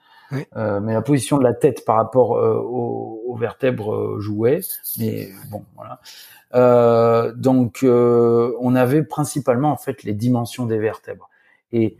Euh, 0.56 0.80
mais 0.80 0.94
la 0.94 1.02
position 1.02 1.38
de 1.38 1.44
la 1.44 1.54
tête 1.54 1.84
par 1.84 1.96
rapport 1.96 2.36
euh, 2.36 2.56
aux, 2.56 3.22
aux, 3.26 3.36
vertèbres 3.36 4.18
jouait. 4.20 4.60
Mais 4.98 5.30
bon, 5.50 5.64
voilà. 5.76 6.00
Euh, 6.54 7.32
donc, 7.32 7.82
euh, 7.82 8.54
on 8.60 8.74
avait 8.74 9.02
principalement 9.02 9.70
en 9.70 9.76
fait 9.76 10.02
les 10.02 10.14
dimensions 10.14 10.66
des 10.66 10.78
vertèbres. 10.78 11.28
Et 11.72 11.96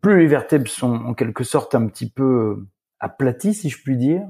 plus 0.00 0.20
les 0.20 0.26
vertèbres 0.26 0.68
sont 0.68 0.94
en 0.94 1.14
quelque 1.14 1.44
sorte 1.44 1.74
un 1.74 1.86
petit 1.86 2.08
peu 2.08 2.66
aplaties, 3.00 3.54
si 3.54 3.70
je 3.70 3.82
puis 3.82 3.96
dire, 3.96 4.22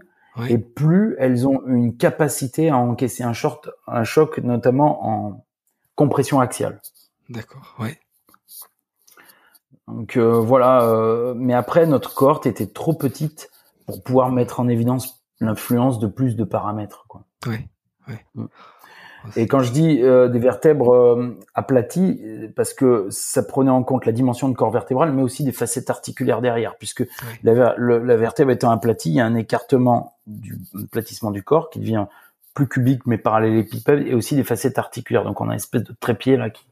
et 0.49 0.59
plus 0.59 1.17
elles 1.19 1.49
ont 1.49 1.67
une 1.67 1.97
capacité 1.97 2.69
à 2.69 2.77
encaisser 2.77 3.25
un, 3.25 3.33
short, 3.33 3.71
un 3.89 4.05
choc, 4.05 4.39
notamment 4.39 5.05
en 5.05 5.45
compression 5.97 6.39
axiale. 6.39 6.81
D'accord, 7.29 7.75
ouais. 7.81 7.99
Donc 9.89 10.17
euh, 10.17 10.39
voilà, 10.41 10.83
euh, 10.83 11.35
mais 11.37 11.55
après 11.55 11.87
notre 11.87 12.15
cohorte 12.15 12.47
était 12.47 12.67
trop 12.67 12.93
petite 12.93 13.51
pour 13.87 14.03
pouvoir 14.03 14.31
mettre 14.31 14.61
en 14.61 14.69
évidence 14.69 15.25
l'influence 15.41 15.99
de 15.99 16.07
plus 16.07 16.37
de 16.37 16.45
paramètres. 16.45 17.07
Quoi. 17.09 17.25
Ouais, 17.47 17.69
ouais. 18.09 18.25
Mm. 18.35 18.47
Et 19.37 19.47
quand 19.47 19.61
je 19.61 19.73
dis 19.73 20.01
euh, 20.03 20.29
des 20.29 20.39
vertèbres 20.39 20.95
euh, 20.95 21.39
aplaties, 21.55 22.21
parce 22.55 22.73
que 22.73 23.07
ça 23.11 23.43
prenait 23.43 23.71
en 23.71 23.83
compte 23.83 24.07
la 24.07 24.13
dimension 24.13 24.49
de 24.49 24.55
corps 24.55 24.71
vertébral, 24.71 25.13
mais 25.13 25.23
aussi 25.23 25.45
des 25.45 25.53
facettes 25.53 25.91
articulaires 25.91 26.41
derrière, 26.41 26.77
puisque 26.77 27.05
la, 27.43 27.75
la, 27.77 28.17
vertèbre 28.17 28.51
étant 28.53 28.71
aplatie, 28.71 29.11
il 29.11 29.17
y 29.17 29.21
a 29.21 29.27
un 29.27 29.35
écartement 29.35 30.17
du 30.27 30.57
platissement 30.91 31.31
du 31.31 31.43
corps 31.43 31.71
qui 31.71 31.81
devient 31.81 32.07
plus 32.55 32.69
cubique 32.69 33.07
mais 33.07 33.19
parallélépipède, 33.19 34.07
et 34.07 34.15
aussi 34.15 34.37
des 34.37 34.45
facettes 34.45 34.79
articulaires. 34.79 35.25
Donc 35.25 35.41
on 35.41 35.49
a 35.49 35.53
une 35.53 35.57
espèce 35.57 35.85
de 35.85 35.95
trépied 35.99 36.37
là 36.37 36.51
qui, 36.51 36.65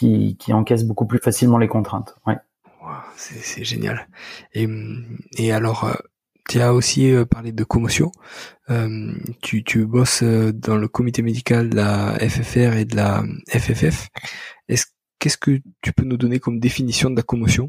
qui, 0.00 0.38
qui 0.38 0.54
encaisse 0.54 0.84
beaucoup 0.84 1.04
plus 1.04 1.18
facilement 1.18 1.58
les 1.58 1.68
contraintes. 1.68 2.16
Ouais. 2.26 2.38
c'est 3.16 3.64
génial. 3.64 4.08
Et, 4.54 4.66
et 5.36 5.52
alors, 5.52 5.84
euh, 5.84 5.92
tu 6.48 6.58
as 6.62 6.72
aussi 6.72 7.12
euh, 7.12 7.26
parlé 7.26 7.52
de 7.52 7.64
commotion. 7.64 8.10
Euh, 8.70 9.12
tu, 9.42 9.62
tu 9.62 9.84
bosses 9.84 10.22
dans 10.22 10.78
le 10.78 10.88
comité 10.88 11.20
médical 11.20 11.68
de 11.68 11.76
la 11.76 12.14
FFR 12.18 12.78
et 12.78 12.86
de 12.86 12.96
la 12.96 13.22
FFF. 13.50 14.08
Est-ce 14.68 14.86
qu'est-ce 15.18 15.36
que 15.36 15.60
tu 15.82 15.92
peux 15.92 16.04
nous 16.04 16.16
donner 16.16 16.40
comme 16.40 16.60
définition 16.60 17.10
de 17.10 17.16
la 17.16 17.22
commotion? 17.22 17.68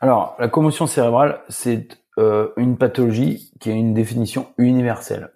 Alors, 0.00 0.34
la 0.38 0.48
commotion 0.48 0.86
cérébrale, 0.86 1.42
c'est 1.50 1.88
une 2.56 2.78
pathologie 2.78 3.52
qui 3.60 3.70
a 3.70 3.74
une 3.74 3.92
définition 3.92 4.48
universelle. 4.56 5.30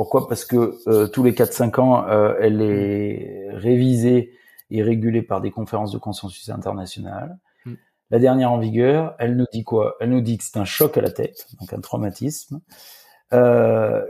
Pourquoi? 0.00 0.28
Parce 0.28 0.46
que 0.46 1.06
tous 1.08 1.22
les 1.22 1.32
4-5 1.32 1.78
ans, 1.78 2.06
elle 2.40 2.62
est 2.62 3.50
révisée 3.52 4.32
et 4.70 4.82
régulée 4.82 5.20
par 5.20 5.42
des 5.42 5.50
conférences 5.50 5.92
de 5.92 5.98
consensus 5.98 6.48
internationales. 6.48 7.36
La 8.10 8.18
dernière 8.18 8.50
en 8.50 8.58
vigueur, 8.58 9.14
elle 9.18 9.36
nous 9.36 9.44
dit 9.52 9.62
quoi? 9.62 9.96
Elle 10.00 10.08
nous 10.08 10.22
dit 10.22 10.38
que 10.38 10.44
c'est 10.44 10.58
un 10.58 10.64
choc 10.64 10.96
à 10.96 11.02
la 11.02 11.10
tête, 11.10 11.48
donc 11.60 11.74
un 11.74 11.82
traumatisme, 11.82 12.62
euh, 13.34 14.02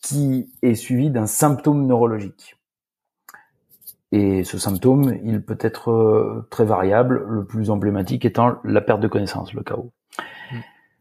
qui 0.00 0.54
est 0.62 0.74
suivi 0.74 1.10
d'un 1.10 1.26
symptôme 1.26 1.84
neurologique. 1.86 2.56
Et 4.12 4.42
ce 4.42 4.56
symptôme, 4.56 5.18
il 5.22 5.42
peut 5.42 5.58
être 5.60 5.90
euh, 5.90 6.48
très 6.50 6.64
variable, 6.64 7.26
le 7.28 7.44
plus 7.44 7.68
emblématique 7.68 8.24
étant 8.24 8.56
la 8.64 8.80
perte 8.80 9.00
de 9.00 9.08
connaissance, 9.08 9.52
le 9.52 9.62
chaos. 9.64 9.92
Mm. 10.50 10.56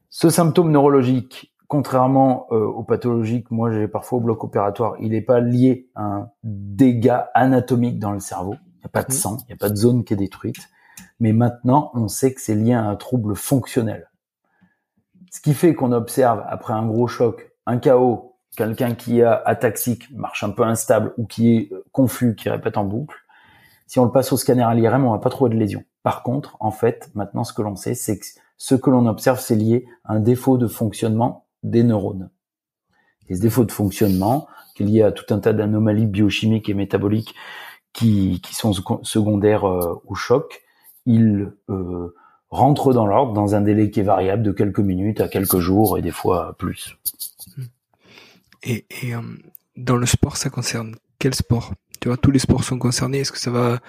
Ce 0.10 0.30
symptôme 0.30 0.72
neurologique, 0.72 1.54
contrairement 1.70 2.48
euh, 2.52 2.66
aux 2.66 2.84
pathologiques, 2.84 3.50
moi 3.50 3.72
j'ai 3.72 3.88
parfois 3.88 4.18
au 4.18 4.22
bloc 4.22 4.44
opératoire, 4.44 4.96
il 5.00 5.12
n'est 5.12 5.22
pas 5.22 5.40
lié 5.40 5.90
à 5.96 6.04
un 6.04 6.32
dégât 6.44 7.32
anatomique 7.34 8.00
dans 8.00 8.12
le 8.12 8.20
cerveau. 8.20 8.56
Il 8.76 8.80
n'y 8.80 8.86
a 8.86 8.90
pas 8.90 9.04
de 9.04 9.14
mm. 9.14 9.16
sang, 9.16 9.38
il 9.44 9.48
n'y 9.48 9.54
a 9.54 9.58
pas 9.58 9.70
de 9.70 9.76
zone 9.76 10.04
qui 10.04 10.14
est 10.14 10.18
détruite 10.18 10.60
mais 11.20 11.34
maintenant 11.34 11.92
on 11.94 12.08
sait 12.08 12.34
que 12.34 12.42
c'est 12.42 12.56
lié 12.56 12.74
à 12.74 12.84
un 12.84 12.96
trouble 12.96 13.36
fonctionnel. 13.36 14.10
Ce 15.32 15.42
qui 15.42 15.54
fait 15.54 15.76
qu'on 15.76 15.92
observe 15.92 16.44
après 16.48 16.74
un 16.74 16.86
gros 16.86 17.08
choc, 17.08 17.52
un 17.66 17.78
chaos, 17.78 18.38
quelqu'un 18.58 18.96
qui 18.96 19.22
a 19.22 19.42
ataxique, 19.46 20.10
marche 20.12 20.44
un 20.44 20.50
peu 20.50 20.64
instable 20.64 21.14
ou 21.18 21.26
qui 21.26 21.56
est 21.56 21.74
euh, 21.74 21.86
confus, 21.92 22.36
qui 22.36 22.50
répète 22.50 22.78
en 22.78 22.84
boucle. 22.84 23.16
Si 23.86 24.00
on 24.00 24.06
le 24.06 24.12
passe 24.12 24.32
au 24.32 24.38
scanner 24.38 24.64
à 24.64 24.74
l'IRM, 24.74 25.06
on 25.06 25.12
va 25.12 25.20
pas 25.20 25.30
trouver 25.30 25.52
de 25.52 25.60
lésion. 25.60 25.84
Par 26.04 26.24
contre, 26.24 26.58
en 26.60 26.72
fait, 26.72 27.10
maintenant 27.14 27.44
ce 27.44 27.54
que 27.54 27.62
l'on 27.62 27.76
sait, 27.76 27.94
c'est 27.94 28.18
que 28.18 28.26
ce 28.58 28.76
que 28.76 28.90
l'on 28.90 29.06
observe, 29.06 29.40
c'est 29.40 29.56
lié 29.56 29.86
à 30.04 30.14
un 30.14 30.20
défaut 30.20 30.58
de 30.58 30.68
fonctionnement 30.68 31.46
des 31.64 31.84
neurones. 31.84 32.30
Et 33.30 33.36
ce 33.36 33.42
défaut 33.42 33.66
de 33.66 33.72
fonctionnement, 33.72 34.48
qui 34.76 34.84
est 34.84 34.86
lié 34.86 35.02
à 35.04 35.12
tout 35.12 35.34
un 35.34 35.40
tas 35.40 35.54
d'anomalies 35.54 36.08
biochimiques 36.08 36.70
et 36.70 36.74
métaboliques 36.74 37.36
qui, 37.94 38.42
qui 38.42 38.56
sont 38.56 38.74
secondaires 39.04 39.66
euh, 39.66 40.02
au 40.06 40.16
choc, 40.16 40.62
il 41.06 41.52
euh, 41.70 42.16
rentre 42.50 42.94
dans 42.94 43.06
l'ordre 43.06 43.34
dans 43.34 43.56
un 43.56 43.62
délai 43.62 43.92
qui 43.92 44.00
est 44.00 44.04
variable 44.04 44.44
de 44.44 44.52
quelques 44.52 44.80
minutes 44.80 45.22
à 45.22 45.28
quelques 45.28 45.60
jours 45.60 45.98
et 45.98 46.02
des 46.02 46.12
fois 46.12 46.56
plus. 46.58 46.98
Et, 48.64 48.86
euh, 49.06 49.22
dans 49.76 49.98
le 49.98 50.06
sport, 50.06 50.38
ça 50.38 50.50
concerne 50.50 50.96
quel 51.18 51.34
sport? 51.34 51.74
Tu 52.02 52.08
vois, 52.08 52.18
tous 52.18 52.32
les 52.32 52.40
sports 52.40 52.64
sont 52.64 52.80
concernés. 52.80 53.20
Est-ce 53.20 53.32
que 53.32 53.40
ça 53.40 53.52
va, 53.52 53.80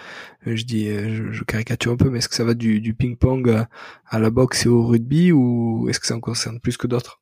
euh, 0.47 0.57
je 0.57 0.65
dis, 0.65 0.89
je, 0.89 1.45
caricature 1.45 1.93
un 1.93 1.97
peu, 1.97 2.11
mais 2.11 2.19
est-ce 2.19 2.29
que 2.29 2.35
ça 2.35 2.45
va 2.45 2.55
du, 2.55 2.95
ping-pong 2.95 3.67
à, 4.07 4.19
la 4.19 4.31
boxe 4.31 4.67
et 4.67 4.69
au 4.69 4.87
rugby 4.87 5.31
ou 5.33 5.89
est-ce 5.89 6.01
que 6.01 6.07
ça 6.07 6.17
en 6.17 6.21
concerne 6.21 6.59
plus 6.59 6.77
que 6.77 6.87
d'autres? 6.87 7.20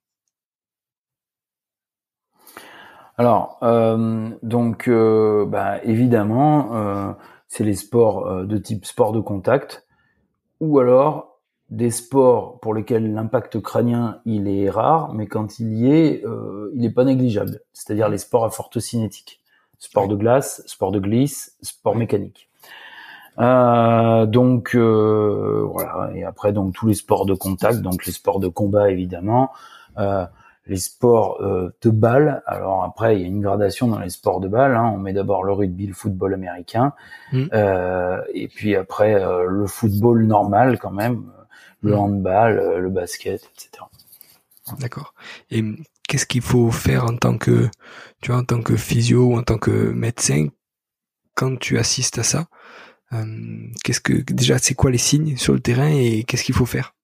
Alors, 3.18 3.58
donc, 4.42 4.88
bah, 4.88 5.82
évidemment, 5.82 7.16
c'est 7.48 7.64
les 7.64 7.74
sports 7.74 8.46
de 8.46 8.58
type 8.58 8.86
sport 8.86 9.12
de 9.12 9.20
contact 9.20 9.86
ou 10.60 10.78
alors 10.78 11.38
des 11.70 11.90
sports 11.90 12.58
pour 12.60 12.72
lesquels 12.72 13.12
l'impact 13.12 13.60
crânien 13.60 14.20
il 14.24 14.48
est 14.48 14.70
rare, 14.70 15.12
mais 15.12 15.26
quand 15.26 15.58
il 15.58 15.74
y 15.74 15.90
est, 15.90 16.24
euh, 16.24 16.70
il 16.74 16.80
n'est 16.80 16.90
pas 16.90 17.04
négligeable. 17.04 17.60
C'est-à-dire 17.72 18.08
les 18.08 18.18
sports 18.18 18.44
à 18.44 18.50
forte 18.50 18.80
cinétique, 18.80 19.40
sport 19.78 20.08
de 20.08 20.16
glace, 20.16 20.62
sport 20.66 20.92
de 20.92 20.98
glisse, 20.98 21.56
sport 21.62 21.94
mécanique. 21.94 22.48
Euh, 23.38 24.26
donc 24.26 24.74
euh, 24.74 25.64
voilà, 25.70 26.10
et 26.14 26.24
après 26.24 26.52
donc 26.52 26.74
tous 26.74 26.88
les 26.88 26.94
sports 26.94 27.26
de 27.26 27.34
contact, 27.34 27.80
donc 27.82 28.04
les 28.06 28.12
sports 28.12 28.40
de 28.40 28.48
combat 28.48 28.90
évidemment. 28.90 29.50
Les 30.68 30.76
sports 30.76 31.40
euh, 31.40 31.74
de 31.82 31.90
balle. 31.90 32.42
Alors 32.46 32.84
après, 32.84 33.16
il 33.16 33.22
y 33.22 33.24
a 33.24 33.28
une 33.28 33.40
gradation 33.40 33.88
dans 33.88 33.98
les 33.98 34.10
sports 34.10 34.40
de 34.40 34.48
balle. 34.48 34.76
Hein. 34.76 34.92
On 34.94 34.98
met 34.98 35.12
d'abord 35.12 35.42
le 35.42 35.52
rugby, 35.52 35.86
le 35.86 35.94
football 35.94 36.34
américain, 36.34 36.92
mm. 37.32 37.46
euh, 37.52 38.20
et 38.34 38.48
puis 38.48 38.76
après 38.76 39.14
euh, 39.14 39.44
le 39.46 39.66
football 39.66 40.26
normal 40.26 40.78
quand 40.78 40.90
même, 40.90 41.24
le 41.82 41.92
mm. 41.92 41.98
handball, 41.98 42.78
le 42.78 42.90
basket, 42.90 43.50
etc. 43.54 43.84
D'accord. 44.78 45.14
Et 45.50 45.64
qu'est-ce 46.06 46.26
qu'il 46.26 46.42
faut 46.42 46.70
faire 46.70 47.04
en 47.04 47.16
tant 47.16 47.38
que, 47.38 47.68
tu 48.20 48.30
vois, 48.30 48.40
en 48.40 48.44
tant 48.44 48.60
que 48.60 48.76
physio 48.76 49.24
ou 49.24 49.38
en 49.38 49.42
tant 49.42 49.56
que 49.56 49.70
médecin 49.70 50.48
quand 51.34 51.58
tu 51.58 51.78
assistes 51.78 52.18
à 52.18 52.22
ça? 52.22 52.46
Qu'est-ce 53.82 54.02
que 54.02 54.12
déjà, 54.30 54.58
c'est 54.58 54.74
quoi 54.74 54.90
les 54.90 54.98
signes 54.98 55.38
sur 55.38 55.54
le 55.54 55.60
terrain 55.60 55.88
et 55.88 56.24
qu'est-ce 56.24 56.44
qu'il 56.44 56.54
faut 56.54 56.66
faire? 56.66 56.94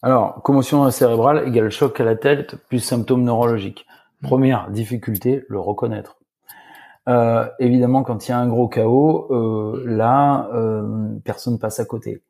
Alors, 0.00 0.42
commotion 0.42 0.88
cérébrale 0.92 1.48
égale 1.48 1.70
choc 1.70 1.98
à 2.00 2.04
la 2.04 2.14
tête 2.14 2.54
plus 2.68 2.78
symptômes 2.78 3.24
neurologiques. 3.24 3.84
Première 4.22 4.70
difficulté, 4.70 5.44
le 5.48 5.58
reconnaître. 5.58 6.18
Euh, 7.08 7.48
évidemment, 7.58 8.04
quand 8.04 8.28
il 8.28 8.30
y 8.30 8.34
a 8.34 8.38
un 8.38 8.46
gros 8.46 8.68
chaos, 8.68 9.26
euh, 9.30 9.82
là, 9.86 10.48
euh, 10.54 11.08
personne 11.24 11.58
passe 11.58 11.80
à 11.80 11.84
côté. 11.84 12.22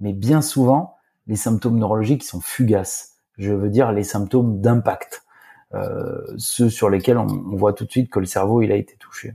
Mais 0.00 0.12
bien 0.12 0.42
souvent, 0.42 0.94
les 1.26 1.34
symptômes 1.34 1.78
neurologiques 1.78 2.22
sont 2.22 2.40
fugaces. 2.40 3.16
Je 3.36 3.52
veux 3.52 3.68
dire 3.68 3.90
les 3.90 4.04
symptômes 4.04 4.60
d'impact, 4.60 5.24
ceux 6.38 6.70
sur 6.70 6.88
lesquels 6.88 7.18
on, 7.18 7.26
on, 7.26 7.56
voit 7.56 7.72
tout 7.72 7.84
de 7.84 7.90
suite 7.90 8.10
que 8.10 8.18
le 8.18 8.26
cerveau 8.26 8.62
il 8.62 8.72
a 8.72 8.74
été 8.74 8.96
touché. 8.96 9.34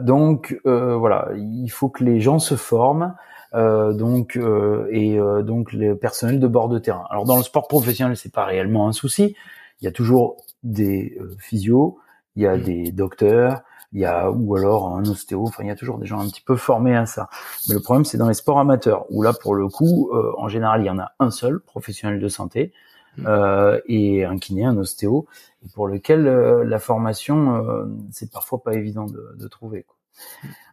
donc 0.00 0.60
voilà, 0.64 1.30
il 1.34 1.68
faut 1.68 1.88
que 1.88 2.04
les 2.04 2.20
gens 2.20 2.38
se 2.38 2.54
forment. 2.54 3.14
Euh, 3.56 3.94
donc 3.94 4.36
euh, 4.36 4.86
et 4.90 5.18
euh, 5.18 5.42
donc 5.42 5.72
les 5.72 5.94
personnels 5.94 6.40
de 6.40 6.46
bord 6.46 6.68
de 6.68 6.78
terrain. 6.78 7.06
Alors 7.10 7.24
dans 7.24 7.36
le 7.36 7.42
sport 7.42 7.68
professionnel, 7.68 8.16
c'est 8.16 8.32
pas 8.32 8.44
réellement 8.44 8.86
un 8.86 8.92
souci. 8.92 9.34
Il 9.80 9.84
y 9.84 9.88
a 9.88 9.92
toujours 9.92 10.36
des 10.62 11.18
physios, 11.38 11.98
il 12.34 12.42
y 12.42 12.46
a 12.46 12.56
mmh. 12.56 12.62
des 12.62 12.92
docteurs, 12.92 13.62
il 13.92 14.00
y 14.00 14.04
a 14.04 14.30
ou 14.30 14.56
alors 14.56 14.88
un 14.88 15.04
ostéo. 15.04 15.44
Enfin, 15.46 15.62
il 15.64 15.68
y 15.68 15.70
a 15.70 15.76
toujours 15.76 15.98
des 15.98 16.06
gens 16.06 16.20
un 16.20 16.28
petit 16.28 16.42
peu 16.42 16.56
formés 16.56 16.96
à 16.96 17.06
ça. 17.06 17.28
Mais 17.68 17.74
le 17.74 17.80
problème, 17.80 18.04
c'est 18.04 18.18
dans 18.18 18.28
les 18.28 18.34
sports 18.34 18.58
amateurs 18.58 19.06
où 19.10 19.22
là, 19.22 19.32
pour 19.32 19.54
le 19.54 19.68
coup, 19.68 20.10
en 20.38 20.48
général, 20.48 20.82
il 20.82 20.86
y 20.86 20.90
en 20.90 20.98
a 20.98 21.12
un 21.18 21.30
seul 21.30 21.60
professionnel 21.60 22.20
de 22.20 22.28
santé. 22.28 22.72
Mmh. 23.18 23.26
Euh, 23.26 23.80
et 23.86 24.24
un 24.26 24.36
kiné, 24.36 24.64
un 24.66 24.76
ostéo, 24.76 25.26
et 25.64 25.68
pour 25.74 25.88
lequel 25.88 26.24
la 26.24 26.78
formation, 26.78 27.64
c'est 28.10 28.30
parfois 28.30 28.62
pas 28.62 28.74
évident 28.74 29.06
de, 29.06 29.36
de 29.38 29.48
trouver. 29.48 29.84
Quoi. 29.84 29.95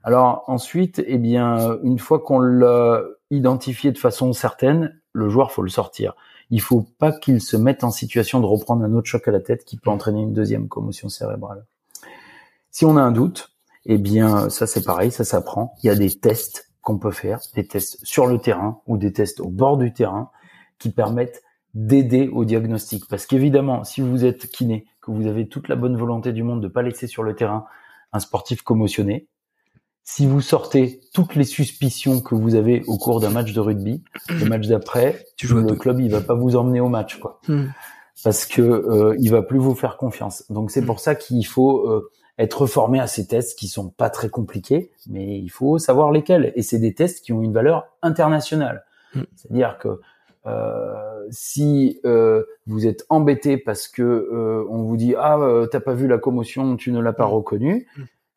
Alors 0.04 0.44
ensuite, 0.48 1.02
eh 1.06 1.18
bien, 1.18 1.78
une 1.84 2.00
fois 2.00 2.20
qu'on 2.20 2.40
l'a 2.40 3.02
identifié 3.32 3.92
de 3.92 3.98
façon 3.98 4.34
certaine, 4.34 5.00
le 5.14 5.30
joueur 5.30 5.52
faut 5.52 5.62
le 5.62 5.70
sortir. 5.70 6.16
Il 6.50 6.62
faut 6.62 6.86
pas 7.00 7.12
qu'il 7.12 7.42
se 7.42 7.56
mette 7.56 7.84
en 7.84 7.92
situation 7.92 8.40
de 8.40 8.46
reprendre 8.46 8.84
un 8.84 8.94
autre 8.94 9.08
choc 9.08 9.28
à 9.28 9.32
la 9.32 9.40
tête 9.40 9.64
qui 9.66 9.78
peut 9.78 9.90
entraîner 9.90 10.22
une 10.22 10.34
deuxième 10.34 10.68
commotion 10.68 11.10
cérébrale. 11.10 11.66
Si 12.70 12.86
on 12.86 12.98
a 12.98 13.02
un 13.02 13.12
doute, 13.12 13.54
eh 13.86 13.98
bien, 13.98 14.50
ça 14.50 14.68
c'est 14.68 14.84
pareil, 14.84 15.12
ça 15.12 15.24
s'apprend. 15.24 15.74
Il 15.82 15.88
y 15.88 15.90
a 15.90 15.96
des 15.96 16.14
tests 16.14 16.70
qu'on 16.82 16.98
peut 16.98 17.12
faire, 17.12 17.40
des 17.56 17.66
tests 17.66 18.00
sur 18.04 18.28
le 18.28 18.40
terrain 18.40 18.82
ou 18.88 18.98
des 18.98 19.14
tests 19.14 19.40
au 19.40 19.50
bord 19.50 19.78
du 19.78 19.94
terrain 19.94 20.32
qui 20.80 20.92
permettent 20.92 21.44
d'aider 21.74 22.28
au 22.28 22.46
diagnostic. 22.46 23.08
Parce 23.08 23.26
qu'évidemment, 23.26 23.84
si 23.84 24.02
vous 24.02 24.26
êtes 24.26 24.48
kiné, 24.48 24.86
que 25.02 25.12
vous 25.12 25.28
avez 25.28 25.48
toute 25.48 25.68
la 25.70 25.76
bonne 25.76 25.98
volonté 25.98 26.34
du 26.34 26.44
monde 26.44 26.62
de 26.62 26.68
pas 26.68 26.82
laisser 26.82 27.08
sur 27.08 27.24
le 27.24 27.36
terrain 27.36 27.66
un 28.12 28.20
sportif 28.20 28.62
commotionné, 28.62 29.28
si 30.04 30.26
vous 30.26 30.42
sortez 30.42 31.02
toutes 31.14 31.36
les 31.36 31.44
suspicions 31.44 32.20
que 32.20 32.36
vous 32.36 32.56
avez 32.56 32.84
au 32.88 32.98
cours 32.98 33.20
d'un 33.20 33.30
match 33.30 33.54
de 33.54 33.60
rugby, 33.60 34.04
le 34.30 34.46
match 34.46 34.68
d'après, 34.68 35.26
le 35.42 35.76
club 35.76 36.00
il 36.00 36.12
va 36.12 36.22
pas 36.22 36.34
vous 36.34 36.56
emmener 36.56 36.82
au 36.82 36.90
match 36.90 37.20
quoi. 37.20 37.40
Hmm. 37.48 37.68
Parce 38.24 38.46
que 38.46 38.62
euh, 38.62 39.16
il 39.20 39.32
va 39.32 39.42
plus 39.42 39.60
vous 39.60 39.76
faire 39.76 39.98
confiance. 39.98 40.46
Donc 40.50 40.72
c'est 40.72 40.84
pour 40.84 41.00
ça 41.00 41.16
qu'il 41.16 41.46
faut 41.46 41.88
euh, 41.88 42.12
être 42.38 42.66
formé 42.66 43.00
à 43.00 43.08
ces 43.08 43.28
tests 43.28 43.58
qui 43.58 43.68
sont 43.68 43.90
pas 43.90 44.10
très 44.10 44.30
compliqués, 44.30 44.92
mais 45.08 45.40
il 45.40 45.50
faut 45.50 45.78
savoir 45.78 46.12
lesquels. 46.12 46.52
Et 46.56 46.62
c'est 46.64 46.80
des 46.80 46.94
tests 46.94 47.24
qui 47.24 47.34
ont 47.34 47.42
une 47.42 47.54
valeur 47.54 47.88
internationale. 48.02 48.86
Mm. 49.16 49.22
C'est-à-dire 49.36 49.78
que 49.78 50.00
euh, 50.46 51.26
si 51.32 52.02
euh, 52.06 52.44
vous 52.68 52.86
êtes 52.86 53.06
embêté 53.10 53.58
parce 53.58 53.88
que 53.88 54.02
euh, 54.02 54.66
on 54.70 54.84
vous 54.84 54.98
dit 54.98 55.16
ah 55.18 55.38
euh, 55.40 55.68
t'as 55.68 55.80
pas 55.80 55.94
vu 55.94 56.08
la 56.08 56.18
commotion, 56.18 56.76
tu 56.76 56.92
ne 56.92 57.00
l'as 57.00 57.14
pas 57.14 57.26
reconnue. 57.26 57.88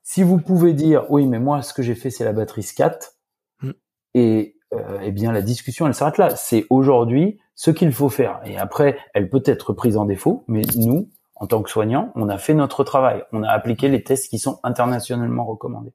Si 0.08 0.22
vous 0.22 0.38
pouvez 0.38 0.72
dire 0.72 1.04
oui 1.10 1.26
mais 1.26 1.40
moi 1.40 1.62
ce 1.62 1.74
que 1.74 1.82
j'ai 1.82 1.96
fait 1.96 2.10
c'est 2.10 2.24
la 2.24 2.32
batterie 2.32 2.62
SCAT 2.62 2.98
et 4.14 4.56
eh 5.02 5.10
bien 5.10 5.32
la 5.32 5.42
discussion 5.42 5.86
elle 5.86 5.94
s'arrête 5.94 6.16
là. 6.18 6.30
C'est 6.36 6.64
aujourd'hui 6.70 7.38
ce 7.54 7.70
qu'il 7.70 7.92
faut 7.92 8.08
faire 8.08 8.40
et 8.44 8.56
après 8.56 8.98
elle 9.14 9.28
peut 9.28 9.42
être 9.44 9.72
prise 9.72 9.96
en 9.96 10.04
défaut, 10.04 10.44
mais 10.48 10.62
nous 10.76 11.10
en 11.34 11.46
tant 11.46 11.62
que 11.62 11.68
soignants, 11.68 12.12
on 12.14 12.28
a 12.28 12.38
fait 12.38 12.54
notre 12.54 12.82
travail, 12.82 13.22
on 13.32 13.42
a 13.42 13.48
appliqué 13.48 13.88
les 13.88 14.02
tests 14.02 14.30
qui 14.30 14.38
sont 14.38 14.58
internationalement 14.62 15.44
recommandés. 15.44 15.92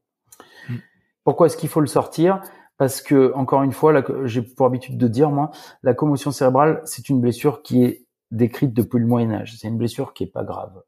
Pourquoi 1.23 1.47
est-ce 1.47 1.57
qu'il 1.57 1.69
faut 1.69 1.81
le 1.81 1.87
sortir? 1.87 2.41
Parce 2.77 3.01
que 3.01 3.31
encore 3.33 3.63
une 3.63 3.71
fois, 3.71 4.03
j'ai 4.25 4.41
pour 4.41 4.65
habitude 4.65 4.97
de 4.97 5.07
dire 5.07 5.31
moi, 5.31 5.51
la 5.83 5.93
commotion 5.93 6.31
cérébrale, 6.31 6.81
c'est 6.85 7.09
une 7.09 7.21
blessure 7.21 7.61
qui 7.63 7.83
est 7.83 8.05
décrite 8.29 8.73
depuis 8.73 8.99
le 8.99 9.07
Moyen 9.07 9.31
Âge. 9.31 9.55
C'est 9.57 9.67
une 9.67 9.77
blessure 9.77 10.13
qui 10.13 10.23
est 10.23 10.31
pas 10.31 10.43
grave. 10.43 10.81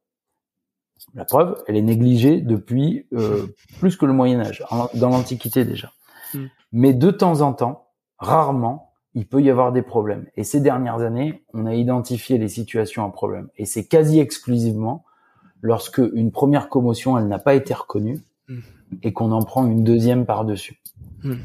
La 1.16 1.26
preuve, 1.26 1.64
elle 1.68 1.76
est 1.76 1.82
négligée 1.82 2.42
depuis 2.42 3.06
euh, 3.14 3.48
plus 3.80 3.98
que 3.98 4.06
le 4.06 4.14
Moyen 4.14 4.40
Âge, 4.40 4.64
dans 4.96 5.10
l'Antiquité 5.10 5.66
déjà. 5.66 5.92
Hmm. 6.34 6.46
Mais 6.72 6.94
de 6.94 7.12
temps 7.12 7.42
en 7.42 7.54
temps, 7.54 7.88
rarement, 8.18 8.94
il 9.14 9.28
peut 9.28 9.42
y 9.42 9.50
avoir 9.50 9.72
des 9.72 9.84
problèmes. 9.84 10.26
Et 10.36 10.44
ces 10.44 10.60
dernières 10.60 11.02
années, 11.02 11.44
on 11.54 11.66
a 11.66 11.76
identifié 11.76 12.38
les 12.38 12.48
situations 12.48 13.06
à 13.06 13.10
problème. 13.10 13.50
Et 13.58 13.66
c'est 13.66 13.86
quasi 13.86 14.20
exclusivement 14.20 15.06
lorsque 15.62 16.02
une 16.14 16.32
première 16.32 16.70
commotion, 16.70 17.18
elle 17.18 17.28
n'a 17.28 17.40
pas 17.40 17.54
été 17.54 17.74
reconnue 17.74 18.22
hmm. 18.48 18.60
et 19.04 19.14
qu'on 19.14 19.32
en 19.32 19.42
prend 19.44 19.68
une 19.68 19.84
deuxième 19.84 20.26
par-dessus. 20.26 20.82
Hmm. 21.24 21.36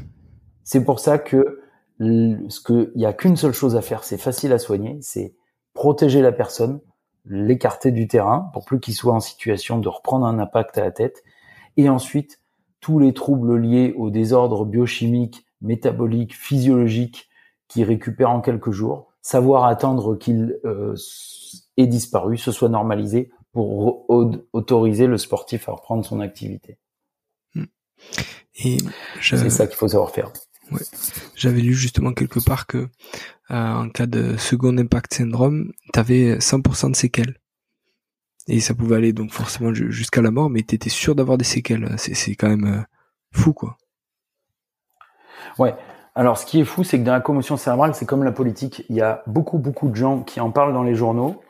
C'est 0.63 0.83
pour 0.83 0.99
ça 0.99 1.19
que 1.19 1.61
ce 1.99 2.61
que 2.61 2.91
il 2.95 3.01
y 3.01 3.05
a 3.05 3.13
qu'une 3.13 3.35
seule 3.35 3.53
chose 3.53 3.75
à 3.75 3.81
faire, 3.81 4.03
c'est 4.03 4.17
facile 4.17 4.53
à 4.53 4.59
soigner, 4.59 4.97
c'est 5.01 5.33
protéger 5.73 6.21
la 6.21 6.31
personne, 6.31 6.79
l'écarter 7.25 7.91
du 7.91 8.07
terrain 8.07 8.49
pour 8.53 8.65
plus 8.65 8.79
qu'il 8.79 8.95
soit 8.95 9.13
en 9.13 9.19
situation 9.19 9.79
de 9.79 9.87
reprendre 9.87 10.25
un 10.25 10.39
impact 10.39 10.77
à 10.77 10.81
la 10.81 10.91
tête, 10.91 11.23
et 11.77 11.89
ensuite 11.89 12.41
tous 12.79 12.99
les 12.99 13.13
troubles 13.13 13.57
liés 13.57 13.93
aux 13.97 14.09
désordres 14.09 14.65
biochimiques, 14.65 15.45
métaboliques, 15.61 16.35
physiologiques 16.35 17.29
qui 17.67 17.83
récupèrent 17.83 18.31
en 18.31 18.41
quelques 18.41 18.71
jours, 18.71 19.13
savoir 19.21 19.65
attendre 19.65 20.15
qu'il 20.15 20.59
euh, 20.65 20.95
ait 21.77 21.87
disparu, 21.87 22.37
se 22.37 22.51
soit 22.51 22.69
normalisé 22.69 23.31
pour 23.51 24.05
autoriser 24.53 25.07
le 25.07 25.17
sportif 25.17 25.69
à 25.69 25.73
reprendre 25.73 26.05
son 26.05 26.19
activité. 26.19 26.77
Hmm. 27.55 27.65
C'est 29.21 29.49
ça 29.49 29.67
qu'il 29.67 29.75
faut 29.75 29.87
savoir 29.87 30.11
faire. 30.11 30.31
Ouais. 30.71 30.81
J'avais 31.35 31.61
lu 31.61 31.73
justement 31.73 32.13
quelque 32.13 32.39
part 32.39 32.67
que 32.67 32.77
euh, 33.51 33.73
en 33.73 33.89
cas 33.89 34.05
de 34.05 34.37
second 34.37 34.77
impact 34.77 35.13
syndrome, 35.13 35.71
t'avais 35.93 36.37
100% 36.37 36.91
de 36.91 36.95
séquelles. 36.95 37.37
Et 38.47 38.59
ça 38.59 38.73
pouvait 38.73 38.95
aller 38.95 39.13
donc 39.13 39.31
forcément 39.31 39.73
jusqu'à 39.73 40.21
la 40.21 40.31
mort, 40.31 40.49
mais 40.49 40.63
t'étais 40.63 40.89
sûr 40.89 41.15
d'avoir 41.15 41.37
des 41.37 41.45
séquelles. 41.45 41.95
C'est 41.97 42.35
quand 42.35 42.49
même 42.49 42.65
euh, 42.65 42.81
fou, 43.31 43.53
quoi. 43.53 43.77
Ouais. 45.57 45.75
Alors, 46.15 46.37
ce 46.37 46.45
qui 46.45 46.59
est 46.59 46.65
fou, 46.65 46.83
c'est 46.83 46.99
que 46.99 47.03
dans 47.03 47.13
la 47.13 47.21
commotion 47.21 47.57
cérébrale, 47.57 47.93
c'est 47.95 48.05
comme 48.05 48.23
la 48.23 48.31
politique. 48.31 48.85
Il 48.89 48.95
y 48.95 49.01
a 49.01 49.23
beaucoup, 49.27 49.57
beaucoup 49.57 49.89
de 49.89 49.95
gens 49.95 50.23
qui 50.23 50.39
en 50.39 50.51
parlent 50.51 50.73
dans 50.73 50.83
les 50.83 50.95
journaux, 50.95 51.41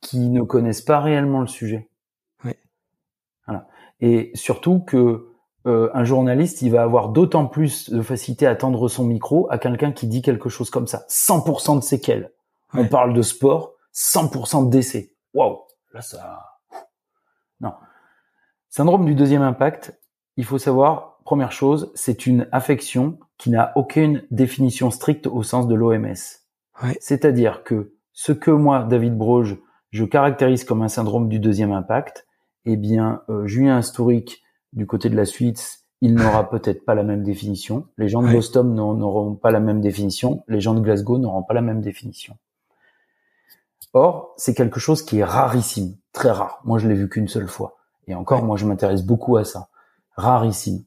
qui 0.00 0.30
ne 0.30 0.42
connaissent 0.42 0.80
pas 0.80 1.00
réellement 1.00 1.42
le 1.42 1.46
sujet. 1.46 1.90
Ouais. 2.42 2.58
Voilà. 3.46 3.68
Et 4.00 4.30
surtout 4.34 4.80
que 4.80 5.29
euh, 5.66 5.90
un 5.92 6.04
journaliste, 6.04 6.62
il 6.62 6.70
va 6.70 6.82
avoir 6.82 7.10
d'autant 7.10 7.46
plus 7.46 7.90
de 7.90 8.00
facilité 8.00 8.46
à 8.46 8.56
tendre 8.56 8.88
son 8.88 9.04
micro 9.04 9.46
à 9.50 9.58
quelqu'un 9.58 9.92
qui 9.92 10.06
dit 10.06 10.22
quelque 10.22 10.48
chose 10.48 10.70
comme 10.70 10.86
ça. 10.86 11.04
100% 11.08 11.78
de 11.78 11.82
séquelles. 11.82 12.32
On 12.72 12.86
parle 12.86 13.14
de 13.14 13.22
sport, 13.22 13.74
100% 13.94 14.66
de 14.66 14.70
décès. 14.70 15.12
Waouh, 15.34 15.58
là 15.92 16.00
ça. 16.00 16.44
Non. 17.60 17.74
Syndrome 18.68 19.04
du 19.04 19.14
deuxième 19.14 19.42
impact. 19.42 19.98
Il 20.36 20.44
faut 20.44 20.58
savoir, 20.58 21.18
première 21.24 21.52
chose, 21.52 21.90
c'est 21.94 22.26
une 22.26 22.46
affection 22.52 23.18
qui 23.36 23.50
n'a 23.50 23.72
aucune 23.76 24.22
définition 24.30 24.90
stricte 24.90 25.26
au 25.26 25.42
sens 25.42 25.66
de 25.66 25.74
l'OMS. 25.74 26.14
C'est-à-dire 27.00 27.62
que 27.64 27.94
ce 28.12 28.32
que 28.32 28.50
moi, 28.50 28.84
David 28.84 29.16
Broge, 29.16 29.58
je 29.90 30.04
caractérise 30.04 30.64
comme 30.64 30.82
un 30.82 30.88
syndrome 30.88 31.28
du 31.28 31.38
deuxième 31.38 31.72
impact, 31.72 32.26
eh 32.64 32.76
bien, 32.76 33.22
euh, 33.28 33.46
Julien 33.46 33.78
Historique 33.78 34.42
du 34.72 34.86
côté 34.86 35.08
de 35.08 35.16
la 35.16 35.24
Suisse, 35.24 35.86
il 36.00 36.14
n'aura 36.14 36.48
peut-être 36.50 36.84
pas 36.84 36.94
la 36.94 37.02
même 37.02 37.22
définition. 37.22 37.86
Les 37.98 38.08
gens 38.08 38.22
de 38.22 38.32
Boston 38.32 38.74
n'auront 38.74 39.34
pas 39.34 39.50
la 39.50 39.60
même 39.60 39.80
définition. 39.80 40.44
Les 40.48 40.60
gens 40.60 40.74
de 40.74 40.80
Glasgow 40.80 41.18
n'auront 41.18 41.42
pas 41.42 41.54
la 41.54 41.62
même 41.62 41.80
définition. 41.80 42.36
Or, 43.92 44.34
c'est 44.36 44.54
quelque 44.54 44.78
chose 44.78 45.02
qui 45.02 45.18
est 45.18 45.24
rarissime, 45.24 45.96
très 46.12 46.30
rare. 46.30 46.60
Moi, 46.64 46.78
je 46.78 46.88
l'ai 46.88 46.94
vu 46.94 47.08
qu'une 47.08 47.28
seule 47.28 47.48
fois. 47.48 47.76
Et 48.06 48.14
encore, 48.14 48.44
moi, 48.44 48.56
je 48.56 48.66
m'intéresse 48.66 49.02
beaucoup 49.02 49.36
à 49.36 49.44
ça. 49.44 49.68
Rarissime. 50.16 50.84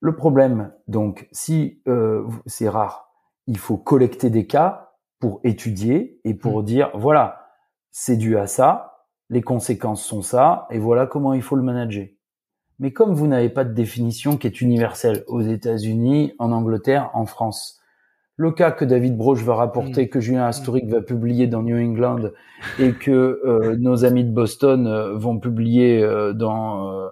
Le 0.00 0.16
problème, 0.16 0.72
donc, 0.88 1.28
si 1.30 1.80
euh, 1.86 2.26
c'est 2.46 2.68
rare, 2.68 3.12
il 3.46 3.58
faut 3.58 3.76
collecter 3.76 4.30
des 4.30 4.46
cas 4.46 4.92
pour 5.18 5.40
étudier 5.44 6.20
et 6.24 6.34
pour 6.34 6.62
mm. 6.62 6.64
dire, 6.64 6.90
voilà, 6.94 7.52
c'est 7.90 8.16
dû 8.16 8.38
à 8.38 8.46
ça, 8.46 8.89
les 9.30 9.42
conséquences 9.42 10.04
sont 10.04 10.22
ça, 10.22 10.66
et 10.70 10.78
voilà 10.78 11.06
comment 11.06 11.32
il 11.32 11.42
faut 11.42 11.56
le 11.56 11.62
manager. 11.62 12.06
Mais 12.80 12.92
comme 12.92 13.14
vous 13.14 13.26
n'avez 13.26 13.48
pas 13.50 13.64
de 13.64 13.72
définition 13.72 14.36
qui 14.36 14.46
est 14.46 14.60
universelle 14.60 15.24
aux 15.28 15.42
États-Unis, 15.42 16.34
en 16.38 16.50
Angleterre, 16.50 17.10
en 17.14 17.26
France, 17.26 17.80
le 18.36 18.52
cas 18.52 18.70
que 18.70 18.86
David 18.86 19.18
Broche 19.18 19.42
va 19.42 19.54
rapporter, 19.54 20.06
mm. 20.06 20.08
que 20.08 20.20
Julien 20.20 20.46
Asturic 20.46 20.88
va 20.88 21.02
publier 21.02 21.46
dans 21.46 21.62
New 21.62 21.76
England 21.76 22.30
et 22.78 22.92
que 22.92 23.10
euh, 23.44 23.76
nos 23.78 24.06
amis 24.06 24.24
de 24.24 24.32
Boston 24.32 24.86
euh, 24.86 25.14
vont 25.14 25.38
publier 25.38 26.02
euh, 26.02 26.32
dans 26.32 27.10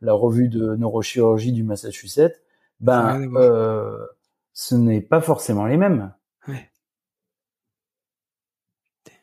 la 0.00 0.12
revue 0.12 0.48
de 0.48 0.76
neurochirurgie 0.76 1.52
du 1.52 1.64
Massachusetts, 1.64 2.40
ben 2.80 3.28
ce 4.52 4.74
n'est 4.74 5.00
pas 5.00 5.20
forcément 5.20 5.66
les 5.66 5.76
mêmes. 5.76 6.12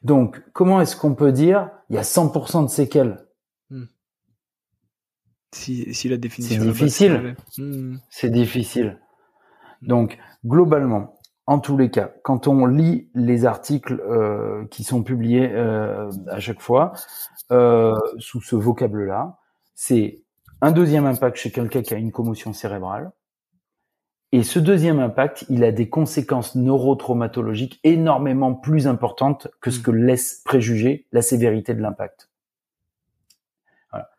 Donc, 0.06 0.40
comment 0.54 0.82
est-ce 0.82 0.96
qu'on 0.96 1.16
peut 1.16 1.32
dire 1.32 1.72
il 1.90 1.96
y 1.96 2.00
a 2.00 2.04
100% 2.04 2.66
de 2.66 2.70
séquelles? 2.70 3.26
Hmm. 3.72 3.86
si, 5.52 5.92
si, 5.96 6.10
la 6.10 6.18
définition 6.18 6.62
c'est 6.62 6.68
difficile. 6.68 7.36
Hmm. 7.58 7.96
C'est 8.12 8.30
difficile. 8.30 9.00
Donc, 9.82 10.20
globalement, 10.46 11.20
en 11.48 11.58
tous 11.58 11.76
les 11.76 11.90
cas, 11.90 12.12
quand 12.24 12.48
on 12.48 12.68
lit 12.68 13.10
les 13.16 13.48
articles 13.48 14.00
euh, 14.08 14.68
qui 14.70 14.84
sont 14.84 15.02
publiés 15.02 15.50
euh, 15.52 16.12
à 16.28 16.40
chaque 16.40 16.62
fois 16.62 16.94
euh, 17.52 17.96
sous 18.20 18.42
ce 18.42 18.56
vocable-là, 18.56 19.40
c'est 19.74 20.22
un 20.62 20.72
deuxième 20.72 21.08
impact 21.08 21.38
chez 21.38 21.50
quelqu'un 21.52 21.82
qui 21.82 21.96
a 21.96 21.98
une 21.98 22.12
commotion 22.12 22.54
cérébrale, 22.54 23.12
et 24.32 24.44
ce 24.44 24.60
deuxième 24.60 25.00
impact, 25.00 25.46
il 25.50 25.64
a 25.64 25.72
des 25.72 25.90
conséquences 25.90 26.56
neurotraumatologiques 26.56 27.80
énormément 27.84 28.54
plus 28.54 28.88
importantes 28.88 29.48
que 29.62 29.72
ce 29.72 29.80
mm. 29.80 29.84
que 29.84 29.92
laisse 29.92 30.42
préjuger 30.44 31.08
la 31.12 31.22
sévérité 31.22 31.74
de 31.74 31.82
l'impact. 31.82 32.30
Voilà. 33.92 34.10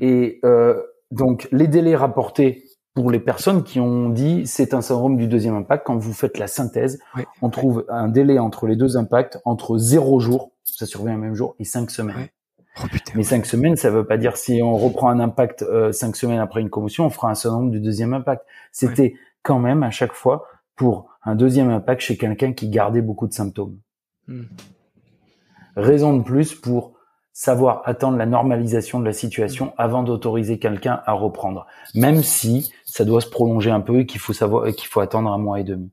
Et 0.00 0.40
euh, 0.44 0.82
donc, 1.10 1.48
les 1.52 1.66
délais 1.66 1.96
rapportés 1.96 2.64
pour 2.94 3.10
les 3.10 3.20
personnes 3.20 3.62
qui 3.62 3.80
ont 3.80 4.08
dit 4.08 4.46
c'est 4.46 4.74
un 4.74 4.80
syndrome 4.80 5.16
du 5.16 5.26
deuxième 5.26 5.54
impact, 5.54 5.86
quand 5.86 5.96
vous 5.96 6.12
faites 6.12 6.38
la 6.38 6.46
synthèse, 6.46 7.00
on 7.40 7.50
trouve 7.50 7.84
un 7.88 8.08
délai 8.08 8.38
entre 8.38 8.66
les 8.66 8.76
deux 8.76 8.96
impacts 8.96 9.38
entre 9.44 9.78
zéro 9.78 10.20
jour, 10.20 10.52
ça 10.64 10.86
survient 10.86 11.14
le 11.14 11.20
même 11.20 11.34
jour, 11.34 11.54
et 11.58 11.64
cinq 11.64 11.90
semaines. 11.90 12.28
Oh, 12.78 12.86
Mais 13.14 13.24
cinq 13.24 13.46
semaines, 13.46 13.76
ça 13.76 13.90
veut 13.90 14.06
pas 14.06 14.16
dire 14.16 14.36
si 14.36 14.60
on 14.62 14.76
reprend 14.76 15.08
un 15.08 15.20
impact 15.20 15.62
euh, 15.62 15.92
cinq 15.92 16.16
semaines 16.16 16.38
après 16.38 16.60
une 16.60 16.70
commotion, 16.70 17.04
on 17.04 17.10
fera 17.10 17.30
un 17.30 17.34
syndrome 17.34 17.70
du 17.70 17.80
deuxième 17.80 18.14
impact. 18.14 18.44
C'était 18.72 19.14
quand 19.42 19.58
même 19.58 19.82
à 19.82 19.90
chaque 19.90 20.12
fois 20.12 20.46
pour 20.76 21.08
un 21.22 21.34
deuxième 21.34 21.70
impact 21.70 22.00
chez 22.00 22.16
quelqu'un 22.16 22.52
qui 22.52 22.68
gardait 22.68 23.02
beaucoup 23.02 23.26
de 23.26 23.32
symptômes. 23.32 23.78
Hmm. 24.26 24.44
Raison 25.76 26.16
de 26.16 26.22
plus 26.22 26.54
pour 26.54 26.94
savoir 27.32 27.82
attendre 27.84 28.16
la 28.16 28.26
normalisation 28.26 29.00
de 29.00 29.04
la 29.04 29.12
situation 29.12 29.72
avant 29.78 30.02
d'autoriser 30.02 30.58
quelqu'un 30.58 31.02
à 31.06 31.12
reprendre, 31.12 31.66
même 31.94 32.22
si 32.22 32.72
ça 32.84 33.04
doit 33.04 33.20
se 33.20 33.30
prolonger 33.30 33.70
un 33.70 33.80
peu 33.80 34.00
et 34.00 34.06
qu'il 34.06 34.20
faut 34.20 34.32
savoir 34.32 34.66
qu'il 34.74 34.88
faut 34.88 35.00
attendre 35.00 35.30
un 35.30 35.38
mois 35.38 35.60
et 35.60 35.64
demi. 35.64 35.90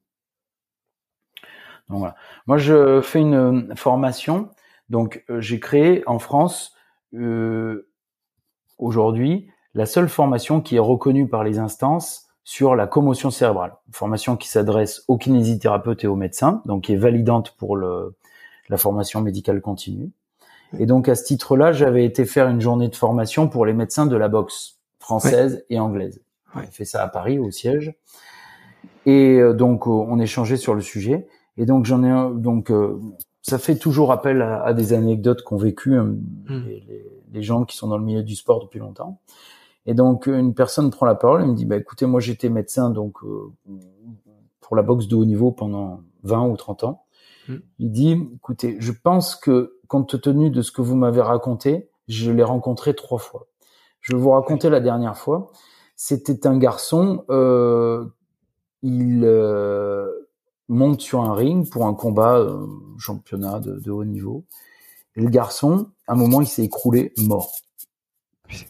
Donc 1.89 1.99
voilà. 1.99 2.15
Moi, 2.47 2.57
je 2.57 3.01
fais 3.01 3.19
une 3.19 3.73
formation. 3.75 4.49
Donc, 4.89 5.23
euh, 5.29 5.39
j'ai 5.39 5.59
créé 5.59 6.03
en 6.05 6.19
France 6.19 6.73
euh, 7.13 7.89
aujourd'hui 8.77 9.49
la 9.73 9.85
seule 9.85 10.09
formation 10.09 10.59
qui 10.59 10.75
est 10.75 10.79
reconnue 10.79 11.27
par 11.27 11.43
les 11.43 11.59
instances 11.59 12.26
sur 12.47 12.75
la 12.75 12.87
commotion 12.87 13.29
cérébrale, 13.29 13.73
formation 13.91 14.37
qui 14.37 14.47
s'adresse 14.47 15.03
aux 15.09 15.17
kinésithérapeutes 15.17 16.05
et 16.05 16.07
aux 16.07 16.15
médecins, 16.15 16.61
donc 16.63 16.85
qui 16.85 16.93
est 16.93 16.97
validante 16.97 17.51
pour 17.57 17.75
le, 17.75 18.15
la 18.69 18.77
formation 18.77 19.19
médicale 19.19 19.59
continue. 19.59 20.11
Et 20.79 20.85
donc 20.85 21.09
à 21.09 21.15
ce 21.15 21.25
titre-là, 21.25 21.73
j'avais 21.73 22.05
été 22.05 22.23
faire 22.23 22.47
une 22.47 22.61
journée 22.61 22.87
de 22.87 22.95
formation 22.95 23.49
pour 23.49 23.65
les 23.65 23.73
médecins 23.73 24.05
de 24.05 24.15
la 24.15 24.29
boxe 24.29 24.77
française 24.97 25.65
et 25.69 25.77
anglaise. 25.77 26.21
Ouais. 26.55 26.61
J'ai 26.63 26.71
fait 26.71 26.85
ça 26.85 27.03
à 27.03 27.09
Paris 27.09 27.37
au 27.37 27.51
siège. 27.51 27.93
Et 29.05 29.41
euh, 29.41 29.53
donc 29.53 29.85
on 29.85 30.17
échangeait 30.17 30.55
sur 30.55 30.73
le 30.73 30.79
sujet. 30.79 31.27
Et 31.57 31.65
donc 31.65 31.83
j'en 31.83 32.01
ai 32.01 32.33
donc 32.39 32.71
ça 33.41 33.59
fait 33.59 33.75
toujours 33.75 34.13
appel 34.13 34.41
à, 34.41 34.73
des 34.73 34.93
anecdotes 34.93 35.41
qu'ont 35.41 35.57
vécues 35.57 35.99
hmm. 35.99 36.21
les, 36.47 37.11
les, 37.33 37.43
gens 37.43 37.65
qui 37.65 37.75
sont 37.75 37.89
dans 37.89 37.97
le 37.97 38.05
milieu 38.05 38.23
du 38.23 38.37
sport 38.37 38.63
depuis 38.63 38.79
longtemps. 38.79 39.19
Et 39.87 39.93
donc 39.93 40.27
une 40.27 40.53
personne 40.53 40.91
prend 40.91 41.05
la 41.05 41.15
parole 41.15 41.41
et 41.41 41.45
me 41.45 41.55
dit 41.55 41.65
bah 41.65 41.77
écoutez 41.77 42.05
moi 42.05 42.19
j'étais 42.19 42.49
médecin 42.49 42.89
donc 42.89 43.19
pour 44.67 44.75
la 44.75 44.83
boxe 44.83 45.07
de 45.07 45.15
haut 45.15 45.25
niveau 45.25 45.51
pendant 45.51 46.01
20 46.23 46.47
ou 46.47 46.57
30 46.57 46.83
ans. 46.83 47.05
Hmm. 47.47 47.57
Il 47.79 47.91
dit, 47.91 48.29
écoutez, 48.35 48.75
je 48.79 48.91
pense 48.91 49.35
que 49.35 49.77
compte 49.87 50.21
tenu 50.21 50.49
de 50.49 50.61
ce 50.61 50.73
que 50.73 50.81
vous 50.81 50.95
m'avez 50.95 51.21
raconté, 51.21 51.89
je 52.09 52.31
l'ai 52.31 52.43
rencontré 52.43 52.93
trois 52.93 53.17
fois. 53.17 53.47
Je 54.01 54.13
vais 54.13 54.21
vous 54.21 54.31
raconter 54.31 54.69
la 54.69 54.81
dernière 54.81 55.17
fois. 55.17 55.51
C'était 55.95 56.45
un 56.45 56.57
garçon, 56.57 57.23
euh, 57.29 58.05
il 58.83 59.21
euh, 59.23 60.11
monte 60.67 61.01
sur 61.01 61.21
un 61.21 61.33
ring 61.33 61.69
pour 61.69 61.87
un 61.87 61.93
combat 61.93 62.37
euh, 62.37 62.67
championnat 62.99 63.59
de, 63.59 63.79
de, 63.79 63.91
haut 63.91 64.05
niveau. 64.05 64.43
Et 65.15 65.21
le 65.21 65.29
garçon, 65.29 65.87
à 66.07 66.13
un 66.13 66.15
moment, 66.15 66.41
il 66.41 66.47
s'est 66.47 66.63
écroulé 66.63 67.13
mort. 67.17 67.51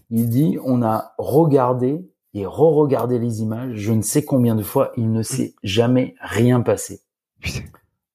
Il 0.09 0.29
dit, 0.29 0.57
on 0.63 0.81
a 0.81 1.13
regardé 1.17 2.09
et 2.33 2.45
re-regarder 2.45 3.19
les 3.19 3.41
images, 3.41 3.75
je 3.75 3.93
ne 3.93 4.01
sais 4.01 4.23
combien 4.23 4.55
de 4.55 4.63
fois, 4.63 4.91
il 4.97 5.11
ne 5.11 5.23
s'est 5.23 5.55
jamais 5.63 6.15
rien 6.21 6.61
passé. 6.61 7.01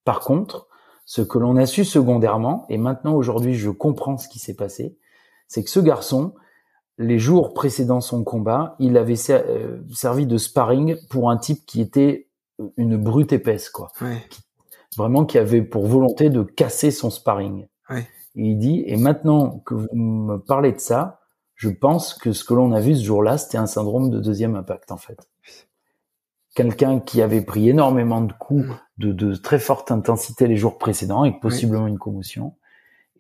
Par 0.04 0.20
contre, 0.20 0.68
ce 1.04 1.22
que 1.22 1.38
l'on 1.38 1.56
a 1.56 1.66
su 1.66 1.84
secondairement, 1.84 2.66
et 2.68 2.78
maintenant 2.78 3.14
aujourd'hui 3.14 3.54
je 3.54 3.70
comprends 3.70 4.16
ce 4.16 4.28
qui 4.28 4.38
s'est 4.38 4.54
passé, 4.54 4.96
c'est 5.48 5.64
que 5.64 5.70
ce 5.70 5.80
garçon, 5.80 6.34
les 6.98 7.18
jours 7.18 7.52
précédant 7.52 8.00
son 8.00 8.22
combat, 8.22 8.76
il 8.78 8.96
avait 8.96 9.18
euh, 9.30 9.80
servi 9.92 10.26
de 10.26 10.38
sparring 10.38 10.96
pour 11.10 11.30
un 11.30 11.36
type 11.36 11.66
qui 11.66 11.80
était 11.80 12.28
une 12.76 12.96
brute 12.96 13.32
épaisse, 13.32 13.70
quoi. 13.70 13.90
vraiment 14.96 15.24
qui 15.24 15.38
avait 15.38 15.62
pour 15.62 15.86
volonté 15.86 16.30
de 16.30 16.42
casser 16.42 16.90
son 16.90 17.10
sparring. 17.10 17.66
Et 17.90 18.04
il 18.34 18.58
dit, 18.58 18.84
et 18.86 18.96
maintenant 18.96 19.58
que 19.66 19.74
vous 19.74 19.88
me 19.94 20.36
parlez 20.38 20.72
de 20.72 20.80
ça, 20.80 21.22
je 21.62 21.68
pense 21.68 22.14
que 22.14 22.32
ce 22.32 22.42
que 22.42 22.54
l'on 22.54 22.72
a 22.72 22.80
vu 22.80 22.96
ce 22.96 23.04
jour-là, 23.04 23.38
c'était 23.38 23.56
un 23.56 23.68
syndrome 23.68 24.10
de 24.10 24.18
deuxième 24.18 24.56
impact, 24.56 24.90
en 24.90 24.96
fait. 24.96 25.28
Quelqu'un 26.56 26.98
qui 26.98 27.22
avait 27.22 27.40
pris 27.40 27.68
énormément 27.68 28.20
de 28.20 28.32
coups 28.32 28.66
de, 28.98 29.12
de, 29.12 29.36
très 29.36 29.60
forte 29.60 29.92
intensité 29.92 30.48
les 30.48 30.56
jours 30.56 30.76
précédents, 30.76 31.24
et 31.24 31.30
possiblement 31.38 31.86
une 31.86 31.98
commotion. 31.98 32.56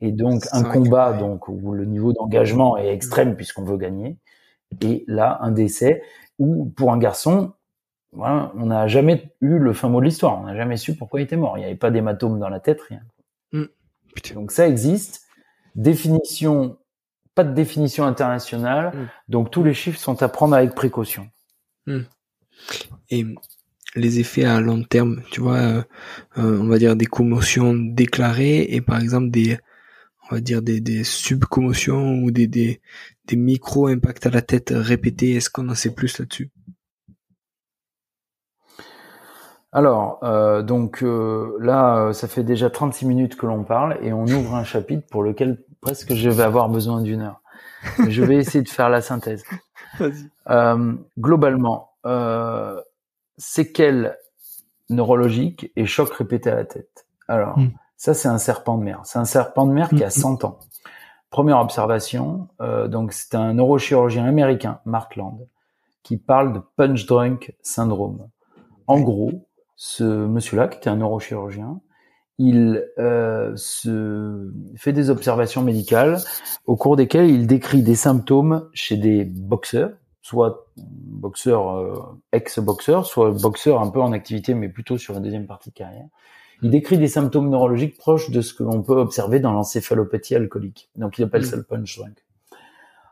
Et 0.00 0.10
donc, 0.10 0.42
un 0.50 0.64
combat, 0.64 1.12
donc, 1.12 1.46
où 1.46 1.70
le 1.70 1.84
niveau 1.84 2.12
d'engagement 2.12 2.76
est 2.76 2.92
extrême 2.92 3.36
puisqu'on 3.36 3.62
veut 3.62 3.76
gagner. 3.76 4.18
Et 4.80 5.04
là, 5.06 5.38
un 5.42 5.52
décès 5.52 6.02
où, 6.40 6.64
pour 6.76 6.92
un 6.92 6.98
garçon, 6.98 7.52
voilà, 8.10 8.52
on 8.56 8.66
n'a 8.66 8.88
jamais 8.88 9.32
eu 9.40 9.60
le 9.60 9.72
fin 9.72 9.88
mot 9.88 10.00
de 10.00 10.06
l'histoire. 10.06 10.40
On 10.40 10.46
n'a 10.46 10.56
jamais 10.56 10.76
su 10.78 10.96
pourquoi 10.96 11.20
il 11.20 11.24
était 11.24 11.36
mort. 11.36 11.56
Il 11.58 11.60
n'y 11.60 11.66
avait 11.66 11.76
pas 11.76 11.92
d'hématome 11.92 12.40
dans 12.40 12.48
la 12.48 12.58
tête, 12.58 12.80
rien. 12.80 13.02
Mm. 13.52 13.66
Donc 14.34 14.50
ça 14.50 14.66
existe. 14.66 15.28
Définition 15.76 16.76
pas 17.34 17.44
de 17.44 17.54
définition 17.54 18.04
internationale, 18.04 18.92
mm. 18.94 19.08
donc 19.28 19.50
tous 19.50 19.64
les 19.64 19.74
chiffres 19.74 19.98
sont 19.98 20.22
à 20.22 20.28
prendre 20.28 20.54
avec 20.54 20.74
précaution. 20.74 21.28
Mm. 21.86 22.00
Et 23.10 23.26
les 23.94 24.20
effets 24.20 24.44
à 24.44 24.60
long 24.60 24.82
terme, 24.82 25.22
tu 25.30 25.40
vois, 25.40 25.56
euh, 25.56 25.82
euh, 26.38 26.58
on 26.60 26.66
va 26.66 26.78
dire 26.78 26.96
des 26.96 27.06
commotions 27.06 27.74
déclarées 27.74 28.62
et 28.62 28.80
par 28.80 29.00
exemple 29.00 29.30
des, 29.30 29.58
on 30.30 30.36
va 30.36 30.40
dire 30.40 30.62
des, 30.62 30.80
des 30.80 31.04
subcommotions 31.04 32.22
ou 32.22 32.30
des, 32.30 32.46
des, 32.46 32.80
des 33.26 33.36
micro-impacts 33.36 34.26
à 34.26 34.30
la 34.30 34.42
tête 34.42 34.72
répétés. 34.74 35.32
Est-ce 35.32 35.50
qu'on 35.50 35.68
en 35.68 35.74
sait 35.74 35.94
plus 35.94 36.18
là-dessus? 36.18 36.50
Alors, 39.72 40.18
euh, 40.22 40.62
donc 40.62 41.02
euh, 41.02 41.56
là, 41.58 42.12
ça 42.12 42.28
fait 42.28 42.44
déjà 42.44 42.68
36 42.68 43.06
minutes 43.06 43.36
que 43.36 43.46
l'on 43.46 43.64
parle 43.64 43.98
et 44.02 44.12
on 44.12 44.24
ouvre 44.24 44.54
un 44.54 44.64
chapitre 44.64 45.06
pour 45.10 45.22
lequel 45.22 45.64
presque 45.82 46.14
je 46.14 46.30
vais 46.30 46.42
avoir 46.42 46.70
besoin 46.70 47.02
d'une 47.02 47.20
heure. 47.20 47.42
je 48.08 48.22
vais 48.24 48.36
essayer 48.36 48.62
de 48.62 48.68
faire 48.68 48.88
la 48.88 49.02
synthèse. 49.02 49.44
Euh, 50.48 50.94
globalement, 51.18 51.90
euh, 52.06 52.80
séquelles 53.36 54.16
neurologiques 54.88 55.70
et 55.76 55.84
chocs 55.84 56.12
répétés 56.14 56.50
à 56.50 56.54
la 56.54 56.64
tête. 56.64 57.06
Alors, 57.28 57.58
hmm. 57.58 57.72
ça 57.98 58.14
c'est 58.14 58.28
un 58.28 58.38
serpent 58.38 58.78
de 58.78 58.84
mer. 58.84 59.02
C'est 59.04 59.18
un 59.18 59.26
serpent 59.26 59.66
de 59.66 59.72
mer 59.72 59.90
qui 59.90 60.02
a 60.02 60.08
100 60.08 60.42
hmm. 60.42 60.46
ans. 60.46 60.58
Première 61.28 61.60
observation, 61.60 62.48
euh, 62.62 62.88
donc 62.88 63.12
c'est 63.12 63.34
un 63.34 63.52
neurochirurgien 63.52 64.24
américain, 64.24 64.80
Mark 64.86 65.14
Land, 65.16 65.46
qui 66.02 66.16
parle 66.16 66.54
de 66.54 66.60
punch 66.76 67.04
drunk 67.04 67.54
syndrome. 67.62 68.26
En 68.86 68.98
gros, 68.98 69.46
ce 69.76 70.04
monsieur-là, 70.04 70.68
qui 70.68 70.78
était 70.78 70.90
un 70.90 70.96
neurochirurgien, 70.96 71.80
il 72.44 72.84
euh, 72.98 73.52
se 73.54 74.50
fait 74.74 74.92
des 74.92 75.10
observations 75.10 75.62
médicales 75.62 76.18
au 76.66 76.74
cours 76.74 76.96
desquelles 76.96 77.30
il 77.30 77.46
décrit 77.46 77.82
des 77.82 77.94
symptômes 77.94 78.68
chez 78.72 78.96
des 78.96 79.24
boxeurs, 79.24 79.92
soit 80.22 80.66
boxeurs 80.76 81.76
euh, 81.76 81.94
ex-boxeurs, 82.32 83.06
soit 83.06 83.30
boxeurs 83.30 83.80
un 83.80 83.90
peu 83.90 84.00
en 84.00 84.10
activité 84.10 84.54
mais 84.54 84.68
plutôt 84.68 84.98
sur 84.98 85.14
la 85.14 85.20
deuxième 85.20 85.46
partie 85.46 85.70
de 85.70 85.74
carrière. 85.74 86.06
Il 86.62 86.70
décrit 86.70 86.98
des 86.98 87.06
symptômes 87.06 87.48
neurologiques 87.48 87.96
proches 87.96 88.30
de 88.30 88.40
ce 88.40 88.54
que 88.54 88.64
l'on 88.64 88.82
peut 88.82 88.98
observer 88.98 89.38
dans 89.38 89.52
l'encéphalopathie 89.52 90.34
alcoolique. 90.34 90.90
Donc 90.96 91.18
il 91.18 91.24
appelle 91.24 91.46
ça 91.46 91.54
le 91.54 91.62
punch 91.62 91.96
drunk. 91.96 92.24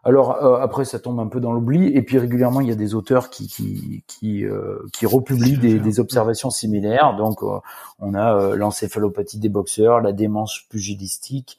Alors 0.03 0.43
euh, 0.43 0.59
après, 0.61 0.85
ça 0.85 0.99
tombe 0.99 1.21
un 1.21 1.27
peu 1.27 1.41
dans 1.41 1.53
l'oubli. 1.53 1.89
Et 1.89 2.03
puis 2.03 2.19
régulièrement, 2.19 2.61
il 2.61 2.69
y 2.69 2.73
a 2.73 2.77
des 2.77 2.95
auteurs 2.95 3.31
qui 3.31 3.49
qui 3.49 4.03
qui, 4.07 4.45
euh, 4.45 4.79
qui 4.93 5.07
republient 5.07 5.59
des, 5.59 5.79
des, 5.79 6.01
observations 6.01 6.51
similaires. 6.51 7.17
Donc 7.17 7.43
euh, 7.43 7.59
on 7.99 8.15
a 8.15 8.57
l'encéphalopathie 8.57 9.39
des 9.39 9.49
boxeurs, 9.49 10.01
la 10.01 10.13
démence 10.13 10.61
pugilistique. 10.69 11.59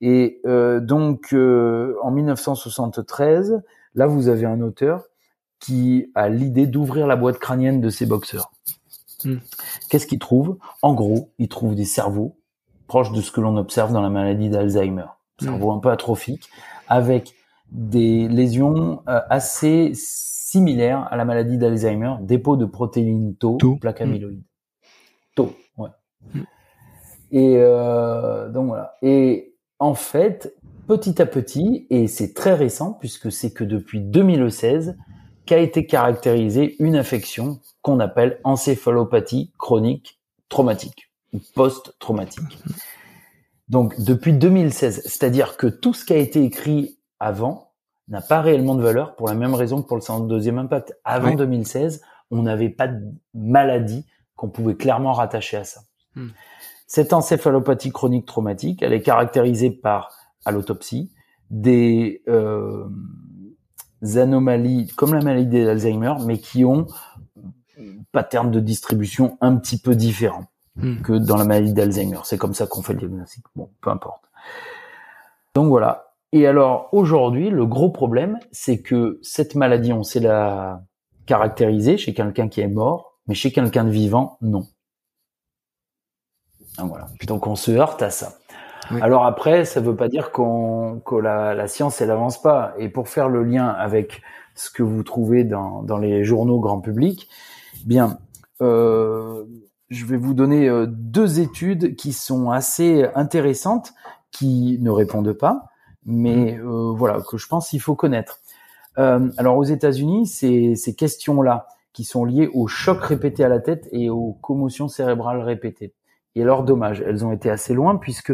Et 0.00 0.42
donc 0.44 1.32
en 1.32 2.10
1973, 2.10 3.62
là 3.94 4.06
vous 4.06 4.28
avez 4.28 4.46
un 4.46 4.60
auteur 4.60 5.04
qui 5.58 6.10
a 6.14 6.28
l'idée 6.28 6.66
d'ouvrir 6.66 7.06
la 7.06 7.14
boîte 7.16 7.38
crânienne 7.38 7.80
de 7.80 7.88
ces 7.88 8.04
boxeurs. 8.04 8.50
Hmm. 9.24 9.36
Qu'est-ce 9.88 10.08
qu'il 10.08 10.18
trouve? 10.18 10.58
En 10.82 10.92
gros, 10.92 11.30
il 11.38 11.48
trouve 11.48 11.76
des 11.76 11.84
cerveaux 11.84 12.36
proches 12.88 13.12
de 13.12 13.20
ce 13.20 13.30
que 13.30 13.40
l'on 13.40 13.56
observe 13.56 13.92
dans 13.92 14.02
la 14.02 14.10
maladie 14.10 14.50
d'Alzheimer 14.50 15.06
cerveau 15.40 15.72
mm. 15.72 15.76
un 15.76 15.78
peu 15.80 15.90
atrophique, 15.90 16.50
avec 16.88 17.34
des 17.70 18.28
lésions 18.28 19.02
euh, 19.08 19.20
assez 19.30 19.92
similaires 19.94 21.08
à 21.10 21.16
la 21.16 21.24
maladie 21.24 21.58
d'Alzheimer, 21.58 22.16
dépôt 22.20 22.56
de 22.56 22.66
protéines 22.66 23.34
tau, 23.36 23.56
plaque 23.80 24.00
mm. 24.00 24.04
amyloïde. 24.04 24.42
Tau, 25.34 25.52
ouais. 25.78 25.90
Mm. 26.34 26.40
Et 27.32 27.56
euh, 27.56 28.50
donc 28.50 28.66
voilà. 28.68 28.94
Et 29.00 29.54
en 29.78 29.94
fait, 29.94 30.54
petit 30.86 31.20
à 31.20 31.26
petit, 31.26 31.86
et 31.88 32.06
c'est 32.06 32.34
très 32.34 32.54
récent 32.54 32.92
puisque 32.92 33.32
c'est 33.32 33.52
que 33.52 33.64
depuis 33.64 34.00
2016 34.00 34.96
qu'a 35.46 35.58
été 35.58 35.86
caractérisée 35.86 36.76
une 36.78 36.94
infection 36.94 37.58
qu'on 37.80 37.98
appelle 37.98 38.38
encéphalopathie 38.44 39.50
chronique 39.58 40.20
traumatique 40.48 41.10
ou 41.32 41.40
post-traumatique. 41.54 42.58
Donc 43.72 43.98
depuis 43.98 44.34
2016, 44.34 45.00
c'est-à-dire 45.04 45.56
que 45.56 45.66
tout 45.66 45.94
ce 45.94 46.04
qui 46.04 46.12
a 46.12 46.18
été 46.18 46.44
écrit 46.44 46.98
avant 47.18 47.72
n'a 48.06 48.20
pas 48.20 48.42
réellement 48.42 48.74
de 48.74 48.82
valeur 48.82 49.16
pour 49.16 49.28
la 49.28 49.34
même 49.34 49.54
raison 49.54 49.80
que 49.80 49.88
pour 49.88 49.96
le 49.96 50.28
deuxième 50.28 50.58
impact. 50.58 50.94
Avant 51.04 51.34
2016, 51.34 52.02
on 52.30 52.42
n'avait 52.42 52.68
pas 52.68 52.86
de 52.86 53.00
maladie 53.32 54.04
qu'on 54.36 54.50
pouvait 54.50 54.74
clairement 54.74 55.14
rattacher 55.14 55.56
à 55.56 55.64
ça. 55.64 55.80
Hmm. 56.16 56.28
Cette 56.86 57.14
encéphalopathie 57.14 57.92
chronique 57.92 58.26
traumatique, 58.26 58.82
elle 58.82 58.92
est 58.92 59.00
caractérisée 59.00 59.70
par, 59.70 60.10
à 60.44 60.50
l'autopsie, 60.50 61.10
des 61.48 62.22
euh, 62.28 62.86
anomalies 64.16 64.88
comme 64.96 65.14
la 65.14 65.22
maladie 65.22 65.64
d'Alzheimer, 65.64 66.12
mais 66.26 66.36
qui 66.36 66.66
ont 66.66 66.86
pattern 68.12 68.50
de 68.50 68.60
distribution 68.60 69.38
un 69.40 69.56
petit 69.56 69.78
peu 69.78 69.94
différent. 69.94 70.44
Hmm. 70.76 71.02
que 71.02 71.12
dans 71.12 71.36
la 71.36 71.44
maladie 71.44 71.74
d'Alzheimer. 71.74 72.20
C'est 72.24 72.38
comme 72.38 72.54
ça 72.54 72.66
qu'on 72.66 72.82
fait 72.82 72.94
le 72.94 73.00
diagnostic. 73.00 73.44
Bon, 73.54 73.70
peu 73.82 73.90
importe. 73.90 74.24
Donc 75.54 75.68
voilà. 75.68 76.14
Et 76.32 76.46
alors 76.46 76.88
aujourd'hui, 76.92 77.50
le 77.50 77.66
gros 77.66 77.90
problème, 77.90 78.38
c'est 78.52 78.80
que 78.80 79.18
cette 79.22 79.54
maladie, 79.54 79.92
on 79.92 80.02
sait 80.02 80.20
la 80.20 80.82
caractériser 81.26 81.98
chez 81.98 82.14
quelqu'un 82.14 82.48
qui 82.48 82.62
est 82.62 82.68
mort, 82.68 83.18
mais 83.26 83.34
chez 83.34 83.52
quelqu'un 83.52 83.84
de 83.84 83.90
vivant, 83.90 84.38
non. 84.40 84.66
Donc 86.78 86.88
voilà. 86.88 87.06
Donc 87.26 87.46
on 87.46 87.54
se 87.54 87.70
heurte 87.70 88.00
à 88.02 88.10
ça. 88.10 88.38
Alors 89.00 89.24
après, 89.26 89.64
ça 89.64 89.80
veut 89.80 89.94
pas 89.94 90.08
dire 90.08 90.32
qu'on 90.32 91.00
que 91.04 91.14
la, 91.14 91.54
la, 91.54 91.68
science 91.68 92.00
elle 92.00 92.10
avance 92.10 92.40
pas. 92.40 92.74
Et 92.78 92.88
pour 92.88 93.08
faire 93.08 93.28
le 93.28 93.44
lien 93.44 93.68
avec 93.68 94.22
ce 94.54 94.70
que 94.70 94.82
vous 94.82 95.02
trouvez 95.02 95.44
dans, 95.44 95.82
dans 95.82 95.98
les 95.98 96.24
journaux 96.24 96.60
grand 96.60 96.80
public, 96.80 97.28
bien, 97.84 98.18
euh, 98.60 99.44
je 99.92 100.06
vais 100.06 100.16
vous 100.16 100.34
donner 100.34 100.68
euh, 100.68 100.86
deux 100.88 101.40
études 101.40 101.96
qui 101.96 102.12
sont 102.12 102.50
assez 102.50 103.06
intéressantes, 103.14 103.92
qui 104.30 104.78
ne 104.80 104.90
répondent 104.90 105.34
pas, 105.34 105.70
mais 106.04 106.58
euh, 106.58 106.92
voilà 106.96 107.20
que 107.20 107.36
je 107.36 107.46
pense 107.46 107.68
qu'il 107.68 107.80
faut 107.80 107.94
connaître. 107.94 108.40
Euh, 108.98 109.30
alors 109.36 109.56
aux 109.56 109.64
États-Unis, 109.64 110.26
ces, 110.26 110.74
ces 110.74 110.94
questions-là 110.94 111.66
qui 111.92 112.04
sont 112.04 112.24
liées 112.24 112.48
aux 112.54 112.66
chocs 112.66 113.04
répétés 113.04 113.44
à 113.44 113.48
la 113.48 113.60
tête 113.60 113.88
et 113.92 114.08
aux 114.08 114.32
commotions 114.40 114.88
cérébrales 114.88 115.40
répétées. 115.40 115.92
Et 116.34 116.42
alors 116.42 116.64
dommage, 116.64 117.02
elles 117.06 117.24
ont 117.24 117.32
été 117.32 117.50
assez 117.50 117.74
loin 117.74 117.96
puisque 117.96 118.32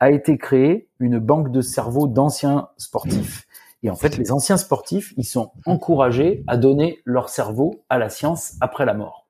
a 0.00 0.10
été 0.10 0.38
créée 0.38 0.88
une 0.98 1.18
banque 1.18 1.50
de 1.50 1.60
cerveau 1.60 2.06
d'anciens 2.06 2.68
sportifs. 2.78 3.46
Et 3.82 3.90
en 3.90 3.96
fait, 3.96 4.16
les 4.16 4.32
anciens 4.32 4.56
sportifs, 4.56 5.12
ils 5.18 5.24
sont 5.24 5.52
encouragés 5.66 6.42
à 6.46 6.56
donner 6.56 7.00
leur 7.04 7.28
cerveau 7.28 7.84
à 7.90 7.98
la 7.98 8.08
science 8.08 8.54
après 8.60 8.86
la 8.86 8.94
mort. 8.94 9.26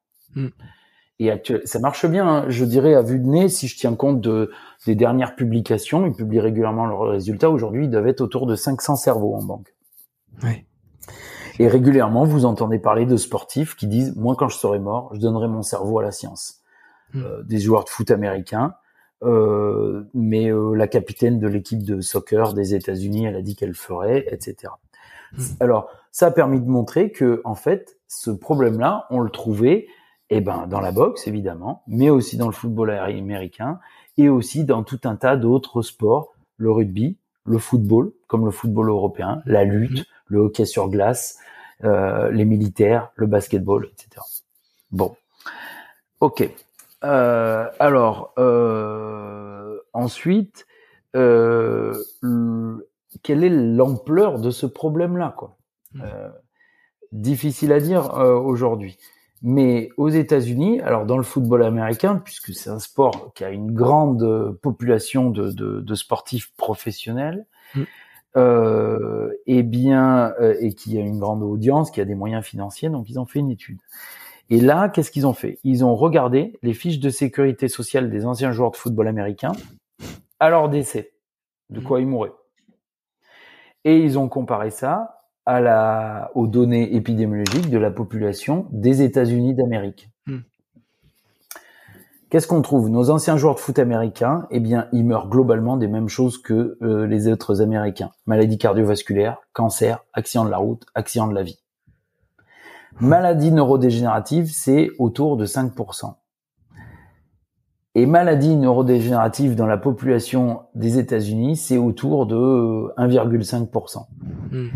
Et 1.19 1.31
ça 1.65 1.79
marche 1.79 2.05
bien, 2.05 2.29
hein. 2.29 2.45
je 2.49 2.65
dirais 2.65 2.95
à 2.95 3.01
vue 3.01 3.19
de 3.19 3.27
nez, 3.27 3.49
si 3.49 3.69
je 3.69 3.77
tiens 3.77 3.95
compte 3.95 4.21
de, 4.21 4.51
des 4.85 4.95
dernières 4.95 5.35
publications, 5.35 6.07
ils 6.07 6.13
publient 6.13 6.41
régulièrement 6.41 6.85
leurs 6.85 7.09
résultats. 7.09 7.49
Aujourd'hui, 7.49 7.85
ils 7.85 7.91
doivent 7.91 8.09
être 8.09 8.21
autour 8.21 8.47
de 8.47 8.55
500 8.55 8.97
cerveaux 8.97 9.35
en 9.35 9.43
banque. 9.43 9.75
Et 11.59 11.69
régulièrement, 11.69 12.25
vous 12.25 12.45
entendez 12.45 12.79
parler 12.79 13.07
de 13.07 13.17
sportifs 13.17 13.77
qui 13.77 13.87
disent, 13.87 14.15
moi, 14.15 14.37
quand 14.37 14.49
je 14.49 14.59
serai 14.59 14.79
mort, 14.79 15.11
je 15.15 15.21
donnerai 15.21 15.49
mon 15.49 15.63
cerveau 15.63 15.99
à 15.99 16.03
la 16.03 16.13
science. 16.13 16.61
Mm. 17.15 17.23
Euh, 17.23 17.43
des 17.45 17.59
joueurs 17.59 17.85
de 17.85 17.89
foot 17.89 18.11
américains, 18.11 18.75
euh, 19.23 20.05
mais 20.13 20.51
euh, 20.51 20.75
la 20.75 20.89
capitaine 20.89 21.39
de 21.39 21.47
l'équipe 21.47 21.83
de 21.83 22.01
soccer 22.01 22.53
des 22.53 22.75
États-Unis, 22.75 23.25
elle 23.25 23.37
a 23.37 23.43
dit 23.43 23.57
qu'elle 23.57 23.75
ferait, 23.75 24.27
etc. 24.31 24.73
Mm. 25.33 25.43
Alors, 25.61 25.89
ça 26.13 26.27
a 26.27 26.31
permis 26.31 26.61
de 26.61 26.69
montrer 26.69 27.11
que, 27.11 27.41
en 27.45 27.55
fait, 27.55 27.97
ce 28.09 28.31
problème-là, 28.31 29.07
on 29.11 29.21
le 29.21 29.31
trouvait 29.31 29.87
eh 30.31 30.41
ben, 30.41 30.67
dans 30.67 30.81
la 30.81 30.93
boxe, 30.93 31.27
évidemment, 31.27 31.83
mais 31.87 32.11
aussi 32.11 32.37
dans 32.37 32.47
le 32.47 32.53
football 32.53 32.91
américain 32.91 33.79
et 34.19 34.29
aussi 34.29 34.65
dans 34.65 34.83
tout 34.83 35.01
un 35.05 35.17
tas 35.17 35.37
d'autres 35.37 35.83
sports, 35.83 36.35
le 36.57 36.71
rugby, 36.71 37.17
le 37.45 37.59
football, 37.59 38.13
comme 38.27 38.45
le 38.45 38.51
football 38.51 38.89
européen, 38.89 39.43
la 39.47 39.65
lutte, 39.65 39.99
mhm. 39.99 40.05
le 40.29 40.39
hockey 40.41 40.65
sur 40.65 40.89
glace, 40.89 41.39
euh, 41.85 42.31
les 42.31 42.45
militaires, 42.45 43.13
le 43.15 43.27
basketball, 43.27 43.89
etc. 43.93 44.23
Bon, 44.91 45.15
ok. 46.21 46.49
Euh, 47.05 47.69
alors, 47.79 48.33
euh, 48.39 49.79
ensuite, 49.93 50.67
euh, 51.15 51.95
quelle 53.23 53.45
est 53.45 53.51
l'ampleur 53.51 54.39
de 54.39 54.51
ce 54.51 54.67
problème-là, 54.67 55.35
quoi? 55.37 55.57
Mhm. 55.95 56.03
euh, 56.05 56.29
Difficile 57.13 57.73
à 57.73 57.81
dire 57.81 58.19
euh, 58.19 58.35
aujourd'hui. 58.35 58.99
Mais 59.43 59.91
aux 59.97 60.09
États-Unis, 60.09 60.81
alors 60.81 61.05
dans 61.05 61.19
le 61.19 61.23
football 61.23 61.63
américain, 61.63 62.21
puisque 62.25 62.55
c'est 62.55 62.71
un 62.71 62.79
sport 62.79 63.33
qui 63.35 63.45
a 63.45 63.51
une 63.51 63.73
grande 63.73 64.57
population 64.63 65.31
de, 65.31 65.51
de, 65.51 65.81
de 65.81 65.95
sportifs 65.95 66.53
professionnels, 66.57 67.47
mm. 67.75 67.83
euh, 68.37 69.31
et 69.47 69.59
eh 69.59 69.63
bien, 69.63 70.33
euh, 70.41 70.57
et 70.61 70.73
qui 70.73 70.97
a 70.99 71.03
une 71.03 71.19
grande 71.19 71.43
audience, 71.43 71.91
qui 71.91 72.01
a 72.01 72.05
des 72.05 72.15
moyens 72.15 72.45
financiers, 72.45 72.89
donc 72.89 73.11
ils 73.11 73.21
ont 73.21 73.27
fait 73.27 73.41
une 73.41 73.51
étude. 73.51 73.79
Et 74.49 74.61
là, 74.61 74.89
qu'est-ce 74.89 75.11
qu'ils 75.11 75.27
ont 75.27 75.35
fait? 75.35 75.59
Ils 75.65 75.85
ont 75.85 75.97
regardé 75.97 76.59
les 76.63 76.73
fiches 76.73 77.01
de 77.01 77.11
sécurité 77.11 77.69
sociale 77.69 78.11
des 78.11 78.25
anciens 78.25 78.53
joueurs 78.53 78.71
de 78.71 78.77
football 78.77 79.09
américains 79.09 79.53
à 80.39 80.51
leur 80.51 80.69
décès, 80.69 81.13
de 81.71 81.81
quoi 81.81 82.01
ils 82.01 82.07
mouraient. 82.07 82.33
Et 83.85 83.99
ils 83.99 84.19
ont 84.19 84.29
comparé 84.29 84.71
ça 84.71 85.16
à 85.47 85.61
la, 85.61 86.31
aux 86.35 86.49
données 86.49 86.95
épidémiologiques 86.95 87.71
de 87.71 87.79
la 87.79 87.91
population 87.91 88.67
des 88.73 89.03
États-Unis 89.03 89.55
d'Amérique. 89.55 90.11
Hmm. 90.27 90.41
Qu'est-ce 92.29 92.49
qu'on 92.49 92.63
trouve? 92.63 92.91
Nos 92.91 93.11
anciens 93.11 93.37
joueurs 93.37 93.55
de 93.55 93.61
foot 93.61 93.79
américains, 93.79 94.49
eh 94.51 94.59
bien, 94.59 94.89
ils 94.93 95.05
meurent 95.05 95.29
globalement 95.29 95.77
des 95.77 95.87
mêmes 95.87 96.09
choses 96.09 96.39
que 96.39 96.77
euh, 96.83 97.07
les 97.07 97.29
autres 97.29 97.63
Américains. 97.63 98.11
Maladie 98.27 98.59
cardiovasculaire, 98.59 99.39
cancer, 99.53 100.05
accident 100.13 100.45
de 100.45 100.51
la 100.51 100.59
route, 100.59 100.85
accident 100.97 101.29
de 101.29 101.35
la 101.35 101.45
vie. 101.45 101.61
Hmm. 103.01 103.07
Maladie 103.07 103.53
neurodégénérative, 103.53 104.51
c'est 104.53 104.91
autour 104.99 105.37
de 105.37 105.47
5%. 105.47 106.15
Et 107.95 108.05
maladie 108.05 108.57
neurodégénérative 108.57 109.55
dans 109.55 109.67
la 109.67 109.79
population 109.79 110.65
des 110.75 110.99
États-Unis, 110.99 111.57
c'est 111.57 111.79
autour 111.79 112.27
de 112.27 112.93
1,5%. 112.99 114.07
Euh, 114.53 114.69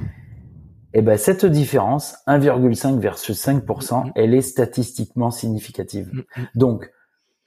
eh 0.93 1.03
ben, 1.03 1.17
cette 1.17 1.47
différence, 1.47 2.17
1,5 2.27 2.99
versus 2.99 3.47
5%, 3.47 3.63
mm-hmm. 3.65 4.13
elle 4.17 4.35
est 4.35 4.43
statistiquement 4.43 5.31
significative. 5.31 6.11
Mm-hmm. 6.13 6.47
Donc, 6.55 6.91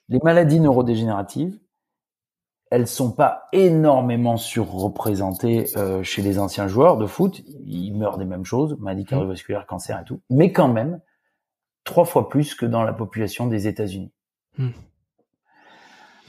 les 0.10 0.20
maladies 0.24 0.60
neurodégénératives, 0.60 1.60
elles 2.72 2.88
sont 2.88 3.12
pas 3.12 3.50
énormément 3.52 4.38
surreprésentées 4.38 5.68
euh, 5.78 6.02
chez 6.04 6.22
les 6.22 6.40
anciens 6.40 6.68
joueurs 6.68 6.98
de 6.98 7.06
foot. 7.06 7.44
Ils 7.66 7.94
meurent 7.94 8.18
des 8.18 8.26
mêmes 8.26 8.46
choses, 8.46 8.78
maladies 8.80 9.04
mm-hmm. 9.04 9.08
cardiovasculaires, 9.08 9.66
cancer 9.68 10.00
et 10.00 10.04
tout, 10.06 10.22
mais 10.30 10.52
quand 10.52 10.70
même 10.70 11.02
trois 11.84 12.06
fois 12.06 12.30
plus 12.30 12.56
que 12.56 12.66
dans 12.66 12.84
la 12.84 12.94
population 12.94 13.48
des 13.48 13.68
États-Unis. 13.68 14.12
Mm. 14.58 14.70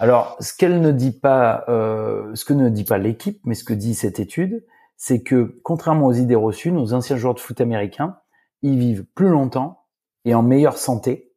Alors, 0.00 0.36
ce 0.40 0.52
qu'elle 0.54 0.80
ne 0.80 0.90
dit 0.90 1.12
pas, 1.12 1.64
euh, 1.68 2.34
ce 2.34 2.44
que 2.44 2.52
ne 2.52 2.68
dit 2.68 2.84
pas 2.84 2.98
l'équipe, 2.98 3.40
mais 3.44 3.54
ce 3.54 3.62
que 3.62 3.72
dit 3.72 3.94
cette 3.94 4.18
étude, 4.18 4.64
c'est 4.96 5.22
que 5.22 5.60
contrairement 5.62 6.06
aux 6.06 6.12
idées 6.12 6.34
reçues, 6.34 6.72
nos 6.72 6.94
anciens 6.94 7.16
joueurs 7.16 7.34
de 7.34 7.40
foot 7.40 7.60
américains, 7.60 8.18
ils 8.62 8.78
vivent 8.78 9.04
plus 9.14 9.28
longtemps 9.28 9.84
et 10.24 10.34
en 10.34 10.42
meilleure 10.42 10.78
santé 10.78 11.32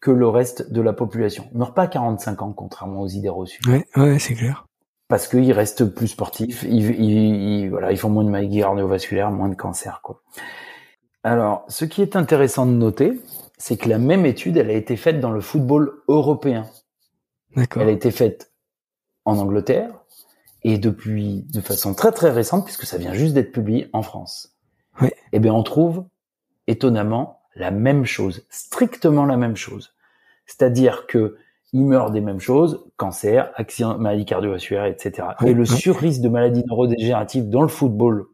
que 0.00 0.10
le 0.10 0.28
reste 0.28 0.72
de 0.72 0.80
la 0.80 0.92
population. 0.92 1.48
Ils 1.52 1.58
meurent 1.58 1.74
pas 1.74 1.82
à 1.82 1.88
45 1.88 2.42
ans, 2.42 2.52
contrairement 2.52 3.02
aux 3.02 3.08
idées 3.08 3.28
reçues. 3.28 3.60
Ouais, 3.68 3.86
ouais, 3.96 4.18
c'est 4.18 4.34
clair. 4.34 4.66
Parce 5.08 5.28
qu'ils 5.28 5.52
restent 5.52 5.84
plus 5.84 6.08
sportifs, 6.08 6.62
ils, 6.62 6.90
ils, 7.00 7.68
voilà, 7.68 7.92
ils 7.92 7.98
font 7.98 8.08
moins 8.08 8.24
de 8.24 8.30
maladies 8.30 8.60
cardiovasculaires, 8.60 9.30
moins 9.30 9.48
de 9.48 9.56
cancer, 9.56 10.00
quoi. 10.02 10.22
Alors, 11.22 11.64
ce 11.68 11.84
qui 11.84 12.00
est 12.00 12.16
intéressant 12.16 12.64
de 12.64 12.70
noter, 12.70 13.20
c'est 13.58 13.76
que 13.76 13.88
la 13.88 13.98
même 13.98 14.24
étude, 14.24 14.56
elle 14.56 14.70
a 14.70 14.74
été 14.74 14.96
faite 14.96 15.20
dans 15.20 15.32
le 15.32 15.42
football 15.42 16.02
européen. 16.08 16.66
D'accord. 17.54 17.82
Elle 17.82 17.88
a 17.88 17.92
été 17.92 18.10
faite 18.10 18.52
en 19.26 19.36
Angleterre, 19.38 19.99
et 20.62 20.78
depuis 20.78 21.46
de 21.52 21.60
façon 21.60 21.94
très 21.94 22.12
très 22.12 22.30
récente, 22.30 22.64
puisque 22.64 22.84
ça 22.84 22.98
vient 22.98 23.14
juste 23.14 23.34
d'être 23.34 23.52
publié 23.52 23.88
en 23.92 24.02
France. 24.02 24.56
Oui. 25.00 25.08
Eh 25.32 25.38
bien, 25.38 25.52
on 25.52 25.62
trouve 25.62 26.04
étonnamment 26.66 27.40
la 27.54 27.70
même 27.70 28.04
chose, 28.04 28.46
strictement 28.50 29.24
la 29.24 29.36
même 29.36 29.56
chose. 29.56 29.94
C'est-à-dire 30.46 31.06
que 31.06 31.36
ils 31.72 31.84
meurent 31.84 32.10
des 32.10 32.20
mêmes 32.20 32.40
choses, 32.40 32.84
cancer, 32.96 33.52
accident, 33.54 33.96
maladie 33.96 34.24
cardiovasculaire, 34.24 34.86
etc. 34.86 35.28
et 35.46 35.54
le 35.54 35.64
sur-risque 35.64 36.20
de 36.20 36.28
maladies 36.28 36.64
neurodégénératives 36.66 37.48
dans 37.48 37.62
le 37.62 37.68
football, 37.68 38.26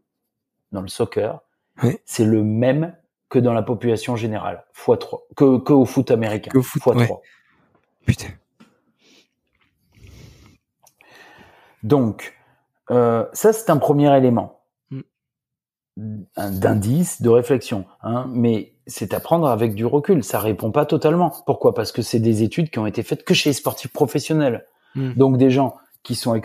dans 0.72 0.80
le 0.80 0.88
soccer, 0.88 1.40
c'est 2.06 2.24
le 2.24 2.42
même 2.42 2.94
que 3.28 3.38
dans 3.38 3.52
la 3.52 3.62
population 3.62 4.16
générale, 4.16 4.64
fois 4.72 4.96
3, 4.96 5.26
que, 5.36 5.58
que 5.58 5.72
au 5.72 5.84
foot 5.84 6.10
américain, 6.10 6.50
que 6.50 6.62
foot, 6.62 6.82
fois 6.82 6.94
3. 6.94 7.20
Putain. 8.06 8.28
Donc, 11.86 12.34
euh, 12.90 13.24
ça, 13.32 13.52
c'est 13.52 13.70
un 13.70 13.76
premier 13.76 14.14
élément 14.16 14.60
mm. 14.90 15.00
d'indice, 16.58 17.22
de 17.22 17.28
réflexion. 17.28 17.84
Hein, 18.02 18.26
mais 18.30 18.74
c'est 18.88 19.14
à 19.14 19.20
prendre 19.20 19.48
avec 19.48 19.74
du 19.74 19.86
recul. 19.86 20.24
Ça 20.24 20.40
répond 20.40 20.72
pas 20.72 20.84
totalement. 20.84 21.32
Pourquoi? 21.46 21.74
Parce 21.74 21.92
que 21.92 22.02
c'est 22.02 22.18
des 22.18 22.42
études 22.42 22.70
qui 22.70 22.80
ont 22.80 22.86
été 22.86 23.04
faites 23.04 23.24
que 23.24 23.34
chez 23.34 23.50
les 23.50 23.54
sportifs 23.54 23.92
professionnels. 23.92 24.66
Mm. 24.96 25.12
Donc 25.14 25.38
des 25.38 25.50
gens 25.50 25.76
qui 26.02 26.16
sont 26.16 26.40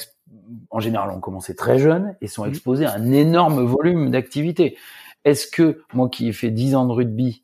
en 0.69 0.79
général 0.79 1.09
ont 1.09 1.19
commencé 1.19 1.55
très 1.55 1.79
jeunes 1.79 2.15
et 2.21 2.27
sont 2.27 2.45
mm. 2.45 2.49
exposés 2.49 2.85
à 2.85 2.93
un 2.93 3.11
énorme 3.11 3.63
volume 3.63 4.11
d'activité. 4.11 4.77
Est-ce 5.25 5.47
que 5.47 5.83
moi 5.93 6.07
qui 6.07 6.27
ai 6.27 6.33
fait 6.33 6.51
10 6.51 6.75
ans 6.75 6.85
de 6.85 6.93
rugby, 6.93 7.43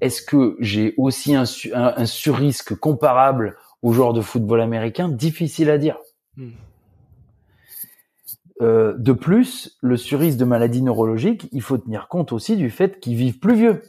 est-ce 0.00 0.22
que 0.22 0.56
j'ai 0.60 0.94
aussi 0.96 1.34
un, 1.34 1.44
un, 1.74 1.94
un 1.96 2.06
surrisque 2.06 2.74
comparable 2.76 3.56
aux 3.82 3.92
joueurs 3.92 4.12
de 4.12 4.20
football 4.20 4.60
américain? 4.60 5.08
Difficile 5.08 5.68
à 5.68 5.78
dire. 5.78 5.98
Euh, 8.60 8.94
de 8.98 9.12
plus, 9.12 9.78
le 9.80 9.96
surrisque 9.96 10.38
de 10.38 10.44
maladies 10.44 10.82
neurologiques, 10.82 11.48
il 11.52 11.62
faut 11.62 11.78
tenir 11.78 12.08
compte 12.08 12.32
aussi 12.32 12.56
du 12.56 12.70
fait 12.70 12.98
qu'ils 12.98 13.14
vivent 13.14 13.38
plus 13.38 13.54
vieux. 13.54 13.82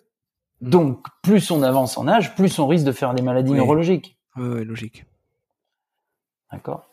Mm. 0.61 0.70
Donc, 0.70 1.05
plus 1.24 1.49
on 1.51 1.63
avance 1.63 1.97
en 1.97 2.07
âge, 2.07 2.36
plus 2.36 2.59
on 2.59 2.67
risque 2.67 2.86
de 2.86 2.91
faire 2.91 3.13
des 3.13 3.24
maladies 3.24 3.53
neurologiques. 3.53 4.17
Oui, 4.36 4.63
logique. 4.63 5.05
D'accord. 6.51 6.86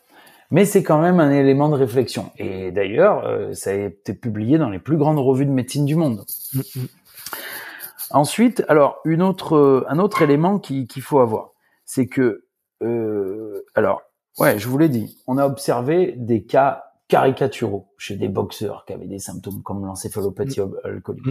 Mais 0.49 0.65
c'est 0.65 0.81
quand 0.81 1.01
même 1.01 1.19
un 1.19 1.31
élément 1.31 1.69
de 1.69 1.75
réflexion. 1.75 2.31
Et 2.37 2.71
d'ailleurs, 2.71 3.25
euh, 3.25 3.53
ça 3.53 3.71
a 3.71 3.73
été 3.73 4.13
publié 4.13 4.57
dans 4.57 4.69
les 4.69 4.79
plus 4.79 4.97
grandes 4.97 5.19
revues 5.19 5.45
de 5.45 5.51
médecine 5.51 5.85
du 5.85 5.95
monde. 5.95 6.25
Mm, 6.53 6.59
mm. 6.59 6.87
Ensuite, 8.11 8.63
alors 8.69 8.99
une 9.03 9.21
autre, 9.21 9.85
un 9.89 9.99
autre 9.99 10.21
élément 10.21 10.59
qu'il 10.59 11.01
faut 11.01 11.19
avoir, 11.19 11.51
c'est 11.83 12.07
que, 12.07 12.45
euh, 12.81 13.65
alors, 13.75 14.01
ouais, 14.39 14.57
je 14.57 14.67
vous 14.69 14.77
l'ai 14.77 14.87
dit, 14.87 15.17
on 15.27 15.37
a 15.37 15.45
observé 15.45 16.13
des 16.15 16.43
cas 16.43 16.86
caricaturaux 17.07 17.87
chez 17.97 18.15
des 18.15 18.27
boxeurs 18.27 18.85
qui 18.85 18.93
avaient 18.93 19.07
des 19.07 19.19
symptômes 19.19 19.61
comme 19.63 19.85
l'encéphalopathie 19.85 20.61
mm. 20.61 20.75
alcoolique. 20.83 21.27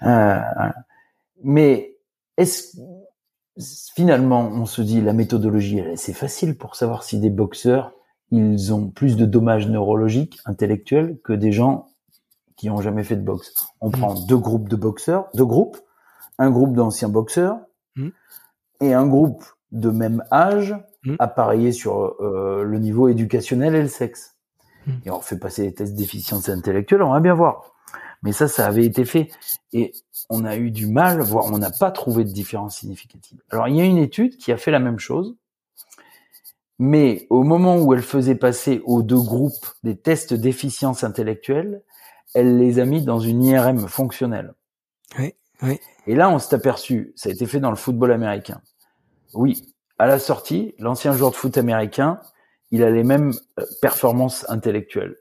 Mm. 0.00 0.06
Euh, 0.06 0.40
mais 1.42 1.96
est-ce 2.36 2.76
finalement, 3.94 4.48
on 4.48 4.64
se 4.64 4.80
dit 4.80 5.00
la 5.00 5.12
méthodologie, 5.12 5.82
c'est 5.96 6.14
facile 6.14 6.56
pour 6.56 6.76
savoir 6.76 7.02
si 7.02 7.18
des 7.18 7.30
boxeurs, 7.30 7.92
ils 8.30 8.72
ont 8.72 8.88
plus 8.88 9.16
de 9.16 9.26
dommages 9.26 9.68
neurologiques, 9.68 10.38
intellectuels, 10.46 11.18
que 11.22 11.34
des 11.34 11.52
gens 11.52 11.90
qui 12.56 12.70
ont 12.70 12.80
jamais 12.80 13.04
fait 13.04 13.16
de 13.16 13.22
boxe? 13.22 13.52
On 13.80 13.88
mm. 13.88 13.92
prend 13.92 14.14
deux 14.14 14.38
groupes 14.38 14.68
de 14.68 14.76
boxeurs, 14.76 15.28
deux 15.34 15.44
groupes, 15.44 15.78
un 16.38 16.50
groupe 16.50 16.74
d'anciens 16.74 17.08
boxeurs 17.08 17.58
et 18.80 18.94
un 18.94 19.06
groupe 19.06 19.44
de 19.70 19.90
même 19.90 20.24
âge, 20.32 20.74
appareillé 21.18 21.72
sur 21.72 22.16
euh, 22.20 22.62
le 22.62 22.78
niveau 22.78 23.08
éducationnel 23.08 23.74
et 23.74 23.82
le 23.82 23.88
sexe. 23.88 24.31
Et 25.04 25.10
on 25.10 25.20
fait 25.20 25.38
passer 25.38 25.62
les 25.62 25.74
tests 25.74 25.94
d'efficience 25.94 26.48
intellectuelle, 26.48 27.02
on 27.02 27.12
va 27.12 27.20
bien 27.20 27.34
voir. 27.34 27.72
Mais 28.22 28.32
ça, 28.32 28.48
ça 28.48 28.66
avait 28.66 28.84
été 28.84 29.04
fait. 29.04 29.30
Et 29.72 29.92
on 30.30 30.44
a 30.44 30.56
eu 30.56 30.70
du 30.70 30.86
mal, 30.86 31.20
voire 31.20 31.46
on 31.46 31.58
n'a 31.58 31.70
pas 31.70 31.90
trouvé 31.90 32.24
de 32.24 32.30
différence 32.30 32.78
significative. 32.78 33.40
Alors, 33.50 33.68
il 33.68 33.76
y 33.76 33.80
a 33.80 33.84
une 33.84 33.98
étude 33.98 34.36
qui 34.36 34.52
a 34.52 34.56
fait 34.56 34.70
la 34.70 34.78
même 34.78 34.98
chose, 34.98 35.36
mais 36.78 37.26
au 37.30 37.42
moment 37.42 37.78
où 37.78 37.92
elle 37.94 38.02
faisait 38.02 38.34
passer 38.34 38.80
aux 38.84 39.02
deux 39.02 39.20
groupes 39.20 39.66
des 39.82 39.96
tests 39.96 40.34
d'efficience 40.34 41.04
intellectuelle, 41.04 41.82
elle 42.34 42.58
les 42.58 42.78
a 42.78 42.84
mis 42.84 43.04
dans 43.04 43.20
une 43.20 43.42
IRM 43.42 43.86
fonctionnelle. 43.88 44.54
Oui, 45.18 45.34
oui. 45.62 45.78
Et 46.06 46.14
là, 46.14 46.30
on 46.30 46.38
s'est 46.38 46.54
aperçu, 46.54 47.12
ça 47.14 47.28
a 47.28 47.32
été 47.32 47.46
fait 47.46 47.60
dans 47.60 47.70
le 47.70 47.76
football 47.76 48.12
américain. 48.12 48.60
Oui, 49.34 49.74
à 49.98 50.06
la 50.06 50.18
sortie, 50.18 50.74
l'ancien 50.78 51.12
joueur 51.12 51.30
de 51.30 51.36
foot 51.36 51.56
américain, 51.58 52.18
il 52.72 52.82
a 52.82 52.90
les 52.90 53.04
mêmes 53.04 53.32
euh, 53.60 53.64
performances 53.80 54.44
intellectuelles. 54.48 55.16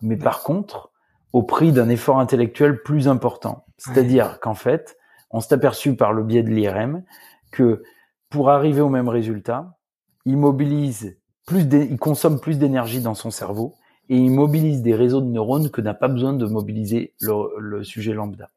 Mais 0.00 0.16
par 0.16 0.42
contre, 0.42 0.90
au 1.32 1.42
prix 1.42 1.72
d'un 1.72 1.88
effort 1.88 2.18
intellectuel 2.18 2.82
plus 2.82 3.06
important. 3.08 3.64
C'est-à-dire 3.76 4.40
qu'en 4.40 4.54
fait, 4.54 4.96
on 5.30 5.40
s'est 5.40 5.54
aperçu 5.54 5.94
par 5.94 6.12
le 6.12 6.24
biais 6.24 6.42
de 6.42 6.48
l'IRM 6.48 7.04
que 7.50 7.82
pour 8.30 8.50
arriver 8.50 8.80
au 8.80 8.88
même 8.88 9.08
résultat, 9.08 9.76
il 10.24 10.36
mobilise 10.36 11.18
plus, 11.46 11.62
il 11.62 11.98
consomme 11.98 12.40
plus 12.40 12.58
d'énergie 12.58 13.00
dans 13.00 13.14
son 13.14 13.30
cerveau 13.30 13.74
et 14.08 14.16
il 14.16 14.30
mobilise 14.30 14.82
des 14.82 14.94
réseaux 14.94 15.20
de 15.20 15.26
neurones 15.26 15.70
que 15.70 15.80
n'a 15.80 15.94
pas 15.94 16.08
besoin 16.08 16.32
de 16.32 16.46
mobiliser 16.46 17.14
le, 17.20 17.82
sujet 17.84 18.12
lambda. 18.12 18.50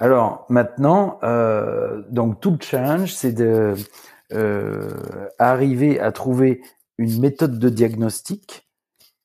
Alors 0.00 0.46
maintenant, 0.48 1.18
euh, 1.22 2.02
donc 2.10 2.40
tout 2.40 2.50
le 2.50 2.58
challenge, 2.60 3.14
c'est 3.14 3.32
de 3.32 3.74
arriver 5.38 6.00
à 6.00 6.12
trouver 6.12 6.62
une 6.98 7.20
méthode 7.20 7.58
de 7.58 7.68
diagnostic 7.68 8.66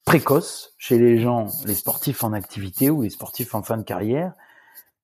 précoce 0.05 0.73
chez 0.77 0.97
les 0.97 1.19
gens, 1.19 1.47
les 1.65 1.75
sportifs 1.75 2.23
en 2.23 2.33
activité 2.33 2.89
ou 2.89 3.03
les 3.03 3.09
sportifs 3.09 3.55
en 3.55 3.63
fin 3.63 3.77
de 3.77 3.83
carrière, 3.83 4.33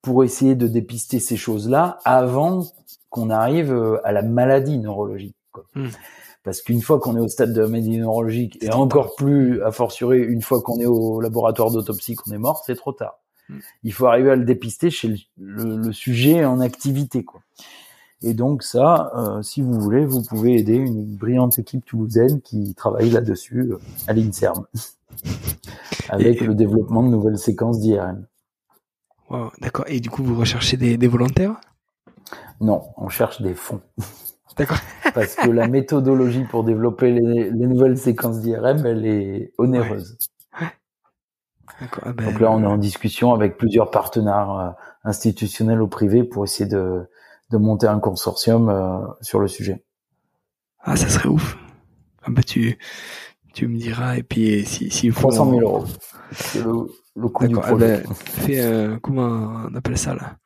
pour 0.01 0.23
essayer 0.23 0.55
de 0.55 0.67
dépister 0.67 1.19
ces 1.19 1.37
choses-là 1.37 1.99
avant 2.05 2.65
qu'on 3.09 3.29
arrive 3.29 3.73
euh, 3.73 3.99
à 4.05 4.11
la 4.11 4.21
maladie 4.21 4.77
neurologique. 4.77 5.35
Hmm. 5.75 5.87
Parce 6.43 6.61
qu'une 6.61 6.81
fois 6.81 6.99
qu'on 6.99 7.17
est 7.17 7.19
au 7.19 7.27
stade 7.27 7.53
de 7.53 7.61
la 7.61 7.67
maladie 7.67 7.97
neurologique, 7.97 8.57
et 8.61 8.71
encore 8.71 9.15
plus, 9.15 9.61
à 9.63 9.71
fortiori, 9.71 10.19
une 10.19 10.41
fois 10.41 10.61
qu'on 10.61 10.79
est 10.79 10.85
au 10.85 11.19
laboratoire 11.19 11.71
d'autopsie, 11.71 12.15
qu'on 12.15 12.31
est 12.31 12.37
mort, 12.37 12.63
c'est 12.65 12.75
trop 12.75 12.93
tard. 12.93 13.19
Hmm. 13.49 13.59
Il 13.83 13.93
faut 13.93 14.05
arriver 14.05 14.31
à 14.31 14.35
le 14.35 14.45
dépister 14.45 14.89
chez 14.89 15.15
le, 15.37 15.91
sujet 15.91 16.45
en 16.45 16.59
activité. 16.59 17.23
Quoi. 17.23 17.41
Et 18.23 18.33
donc 18.33 18.63
ça, 18.63 19.11
euh, 19.15 19.41
si 19.41 19.61
vous 19.61 19.79
voulez, 19.79 20.05
vous 20.05 20.23
pouvez 20.23 20.55
aider 20.55 20.75
une 20.75 21.15
brillante 21.15 21.59
équipe 21.59 21.85
toulousaine 21.85 22.41
qui 22.41 22.73
travaille 22.73 23.11
là-dessus 23.11 23.59
euh, 23.59 23.79
à 24.07 24.13
l'INSERM, 24.13 24.65
avec 26.09 26.41
le 26.41 26.55
développement 26.55 27.03
de 27.03 27.09
nouvelles 27.09 27.37
séquences 27.37 27.79
d'IRM. 27.79 28.25
Wow, 29.29 29.51
D'accord. 29.61 29.85
Et 29.87 29.99
du 29.99 30.09
coup, 30.09 30.23
vous 30.23 30.35
recherchez 30.35 30.77
des, 30.77 30.97
des 30.97 31.07
volontaires? 31.07 31.59
Non, 32.59 32.89
on 32.97 33.09
cherche 33.09 33.41
des 33.41 33.53
fonds. 33.53 33.81
D'accord. 34.57 34.77
Parce 35.13 35.35
que 35.35 35.49
la 35.49 35.67
méthodologie 35.67 36.45
pour 36.45 36.63
développer 36.63 37.11
les, 37.11 37.51
les 37.51 37.67
nouvelles 37.67 37.97
séquences 37.97 38.39
d'IRM, 38.39 38.85
elle 38.85 39.05
est 39.05 39.53
onéreuse. 39.57 40.17
Ah 42.01 42.11
ben, 42.13 42.25
donc 42.25 42.39
là, 42.39 42.51
on 42.51 42.63
est 42.63 42.67
en 42.67 42.77
discussion 42.77 43.33
avec 43.33 43.57
plusieurs 43.57 43.91
partenaires 43.91 44.51
euh, 44.51 44.69
institutionnels 45.03 45.81
ou 45.81 45.87
privés 45.87 46.23
pour 46.23 46.43
essayer 46.43 46.67
de 46.67 47.07
de 47.51 47.57
monter 47.57 47.87
un 47.87 47.99
consortium 47.99 48.69
euh, 48.69 48.99
sur 49.21 49.39
le 49.39 49.47
sujet. 49.47 49.83
Ah, 50.79 50.95
ça 50.95 51.09
serait 51.09 51.29
ouf. 51.29 51.57
Ah 52.23 52.27
bah 52.29 52.43
tu, 52.43 52.77
tu 53.53 53.67
me 53.67 53.77
diras 53.77 54.17
et 54.17 54.23
puis 54.23 54.65
si 54.65 54.89
si 54.89 55.09
300 55.09 55.49
000 55.51 55.61
euros. 55.61 55.85
C'est 56.31 56.63
le, 56.63 56.87
le 57.15 57.27
coût 57.29 57.47
du 57.47 57.55
ah 57.57 57.61
projet. 57.61 58.03
Ben, 58.03 58.13
fais 58.13 58.61
euh, 58.61 58.97
comment 59.01 59.67
on 59.71 59.75
appelle 59.75 59.97
ça 59.97 60.13
là? 60.13 60.37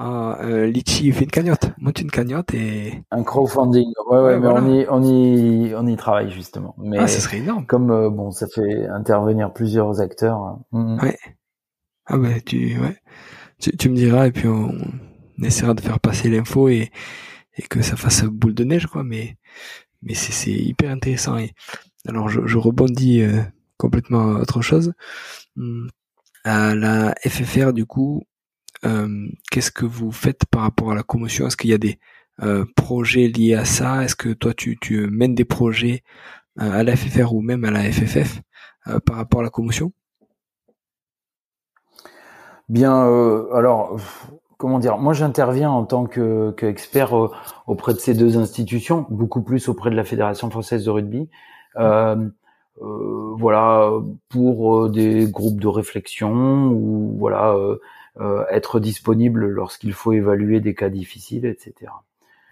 Ah, 0.00 0.38
euh, 0.42 0.66
Litchi 0.66 1.10
fait 1.10 1.24
une 1.24 1.30
cagnotte, 1.30 1.70
monte 1.78 2.00
une 2.00 2.10
cagnotte 2.10 2.54
et 2.54 3.02
un 3.10 3.24
crowdfunding. 3.24 3.92
Ouais, 4.08 4.20
ouais, 4.20 4.38
mais 4.38 4.46
on 4.46 4.66
y, 4.68 4.86
on 4.88 5.02
y, 5.02 5.74
on 5.74 5.86
y 5.88 5.96
travaille 5.96 6.30
justement. 6.30 6.76
Mais 6.78 6.98
ah, 6.98 7.08
ça 7.08 7.18
serait 7.18 7.38
énorme. 7.38 7.66
Comme 7.66 7.90
euh, 7.90 8.08
bon, 8.08 8.30
ça 8.30 8.46
fait 8.46 8.86
intervenir 8.86 9.52
plusieurs 9.52 10.00
acteurs. 10.00 10.38
Hein. 10.38 10.60
Mm, 10.70 10.94
mm. 10.94 11.00
Ouais. 11.02 11.18
Ah 12.06 12.16
bah 12.16 12.40
tu, 12.46 12.78
ouais, 12.78 12.96
tu, 13.58 13.76
tu 13.76 13.88
me 13.88 13.96
diras 13.96 14.28
et 14.28 14.30
puis 14.30 14.46
on 14.46 14.72
essaiera 15.44 15.74
de 15.74 15.80
faire 15.80 16.00
passer 16.00 16.28
l'info 16.28 16.68
et, 16.68 16.90
et 17.56 17.62
que 17.62 17.82
ça 17.82 17.96
fasse 17.96 18.24
boule 18.24 18.54
de 18.54 18.64
neige, 18.64 18.86
quoi. 18.86 19.04
Mais, 19.04 19.36
mais 20.02 20.14
c'est 20.14 20.52
hyper 20.52 20.90
intéressant. 20.90 21.38
Et 21.38 21.52
alors, 22.06 22.28
je, 22.28 22.46
je 22.46 22.58
rebondis 22.58 23.22
euh, 23.22 23.42
complètement 23.76 24.36
à 24.36 24.40
autre 24.40 24.62
chose. 24.62 24.92
Hum, 25.56 25.88
à 26.44 26.74
la 26.74 27.14
FFR, 27.26 27.72
du 27.72 27.84
coup, 27.84 28.22
euh, 28.84 29.28
qu'est-ce 29.50 29.70
que 29.72 29.84
vous 29.84 30.12
faites 30.12 30.44
par 30.46 30.62
rapport 30.62 30.92
à 30.92 30.94
la 30.94 31.02
commotion? 31.02 31.46
Est-ce 31.46 31.56
qu'il 31.56 31.70
y 31.70 31.74
a 31.74 31.78
des 31.78 31.98
euh, 32.42 32.64
projets 32.76 33.28
liés 33.28 33.54
à 33.54 33.64
ça? 33.64 34.04
Est-ce 34.04 34.16
que 34.16 34.30
toi, 34.30 34.54
tu, 34.54 34.78
tu 34.80 35.08
mènes 35.08 35.34
des 35.34 35.44
projets 35.44 36.02
à 36.58 36.82
la 36.82 36.96
FFR 36.96 37.34
ou 37.34 37.40
même 37.40 37.64
à 37.64 37.70
la 37.70 37.84
FFF 37.90 38.40
par 39.06 39.16
rapport 39.16 39.40
à 39.40 39.42
la 39.44 39.50
commotion? 39.50 39.92
Bien, 42.68 42.92
alors 43.54 44.00
comment 44.58 44.78
dire 44.78 44.98
Moi, 44.98 45.14
j'interviens 45.14 45.70
en 45.70 45.84
tant 45.86 46.04
que 46.04 46.50
qu'expert 46.50 47.16
euh, 47.16 47.30
auprès 47.66 47.94
de 47.94 47.98
ces 47.98 48.12
deux 48.12 48.36
institutions, 48.36 49.06
beaucoup 49.08 49.42
plus 49.42 49.68
auprès 49.68 49.90
de 49.90 49.96
la 49.96 50.04
Fédération 50.04 50.50
française 50.50 50.84
de 50.84 50.90
rugby. 50.90 51.30
Euh, 51.76 52.28
euh, 52.82 53.34
voilà, 53.36 53.90
pour 54.28 54.90
des 54.90 55.26
groupes 55.30 55.60
de 55.60 55.68
réflexion 55.68 56.68
ou 56.68 57.16
voilà, 57.18 57.56
être 58.50 58.80
disponible 58.80 59.46
lorsqu'il 59.46 59.92
faut 59.92 60.12
évaluer 60.12 60.60
des 60.60 60.74
cas 60.74 60.88
difficiles, 60.88 61.46
etc. 61.46 61.92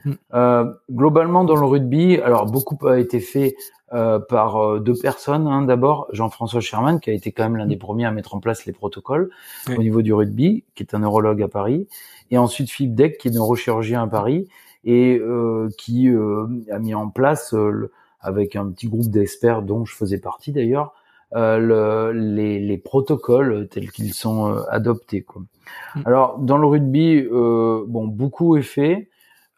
Mm. 0.06 0.70
globalement, 0.90 1.44
dans 1.44 1.56
le 1.56 1.66
rugby, 1.66 2.18
alors 2.18 2.46
beaucoup 2.46 2.78
a 2.86 2.98
été 2.98 3.20
fait 3.20 3.56
euh, 3.92 4.18
par 4.18 4.56
euh, 4.56 4.80
deux 4.80 4.96
personnes. 4.96 5.46
Hein, 5.46 5.62
D'abord, 5.62 6.08
Jean-François 6.10 6.60
Sherman, 6.60 6.98
qui 6.98 7.10
a 7.10 7.12
été 7.12 7.30
quand 7.30 7.44
même 7.44 7.56
l'un 7.56 7.66
des 7.66 7.76
premiers 7.76 8.04
à 8.04 8.10
mettre 8.10 8.34
en 8.34 8.40
place 8.40 8.66
les 8.66 8.72
protocoles 8.72 9.30
au 9.68 9.80
niveau 9.80 10.02
du 10.02 10.12
rugby, 10.12 10.64
qui 10.74 10.82
est 10.82 10.92
un 10.92 10.98
neurologue 10.98 11.40
à 11.40 11.46
Paris. 11.46 11.86
Et 12.32 12.36
ensuite, 12.36 12.68
Philippe 12.68 12.96
Deck, 12.96 13.18
qui 13.18 13.28
est 13.28 13.30
neurochirurgien 13.30 14.02
à 14.02 14.08
Paris 14.08 14.48
et 14.82 15.16
euh, 15.20 15.68
qui 15.78 16.08
a 16.08 16.78
mis 16.80 16.94
en 16.94 17.10
place, 17.10 17.54
avec 18.20 18.56
un 18.56 18.72
petit 18.72 18.88
groupe 18.88 19.06
d'experts 19.06 19.62
dont 19.62 19.84
je 19.84 19.94
faisais 19.94 20.18
partie 20.18 20.50
d'ailleurs, 20.50 20.92
le, 21.32 22.10
les, 22.10 22.58
les, 22.58 22.78
protocoles 22.78 23.68
tels 23.68 23.92
qu'ils 23.92 24.14
sont 24.14 24.46
adoptés. 24.68 25.22
Quoi. 25.22 25.42
Mm. 25.94 26.00
Alors, 26.06 26.38
dans 26.40 26.58
le 26.58 26.66
rugby, 26.66 27.22
bon, 27.22 28.08
beaucoup 28.08 28.56
est 28.56 28.62
fait. 28.62 29.10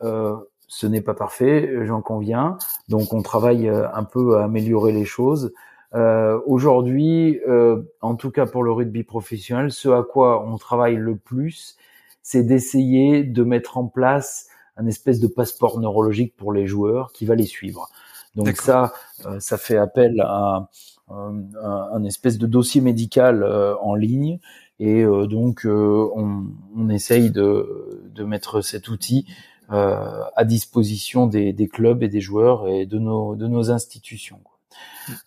Euh, 0.02 0.36
ce 0.68 0.86
n'est 0.86 1.00
pas 1.00 1.14
parfait, 1.14 1.86
j'en 1.86 2.02
conviens. 2.02 2.58
Donc 2.88 3.12
on 3.14 3.22
travaille 3.22 3.68
euh, 3.68 3.90
un 3.92 4.04
peu 4.04 4.36
à 4.36 4.44
améliorer 4.44 4.92
les 4.92 5.06
choses. 5.06 5.52
Euh, 5.94 6.38
Aujourd'hui, 6.46 7.40
euh, 7.48 7.82
en 8.02 8.14
tout 8.14 8.30
cas 8.30 8.44
pour 8.44 8.62
le 8.62 8.70
rugby 8.70 9.02
professionnel, 9.02 9.72
ce 9.72 9.88
à 9.88 10.02
quoi 10.02 10.46
on 10.46 10.58
travaille 10.58 10.96
le 10.96 11.16
plus, 11.16 11.76
c'est 12.22 12.42
d'essayer 12.42 13.24
de 13.24 13.42
mettre 13.42 13.78
en 13.78 13.86
place 13.86 14.48
un 14.76 14.86
espèce 14.86 15.18
de 15.18 15.26
passeport 15.26 15.80
neurologique 15.80 16.36
pour 16.36 16.52
les 16.52 16.66
joueurs 16.66 17.12
qui 17.12 17.24
va 17.24 17.34
les 17.34 17.46
suivre. 17.46 17.88
Donc 18.36 18.58
ça, 18.58 18.92
euh, 19.24 19.40
ça 19.40 19.56
fait 19.56 19.78
appel 19.78 20.20
à, 20.20 20.68
un 21.10 22.04
espèce 22.04 22.36
de 22.36 22.46
dossier 22.46 22.82
médical 22.82 23.42
en 23.80 23.94
ligne 23.94 24.40
et 24.78 25.04
donc 25.04 25.62
on, 25.64 26.44
on, 26.76 26.88
essaye 26.90 27.30
de, 27.30 28.02
de 28.14 28.24
mettre 28.24 28.60
cet 28.60 28.90
outil 28.90 29.26
euh, 29.70 30.22
à 30.34 30.44
disposition 30.44 31.26
des, 31.26 31.52
des, 31.52 31.68
clubs 31.68 32.02
et 32.02 32.08
des 32.08 32.20
joueurs 32.20 32.68
et 32.68 32.86
de 32.86 32.98
nos, 32.98 33.36
de 33.36 33.46
nos 33.46 33.70
institutions. 33.70 34.40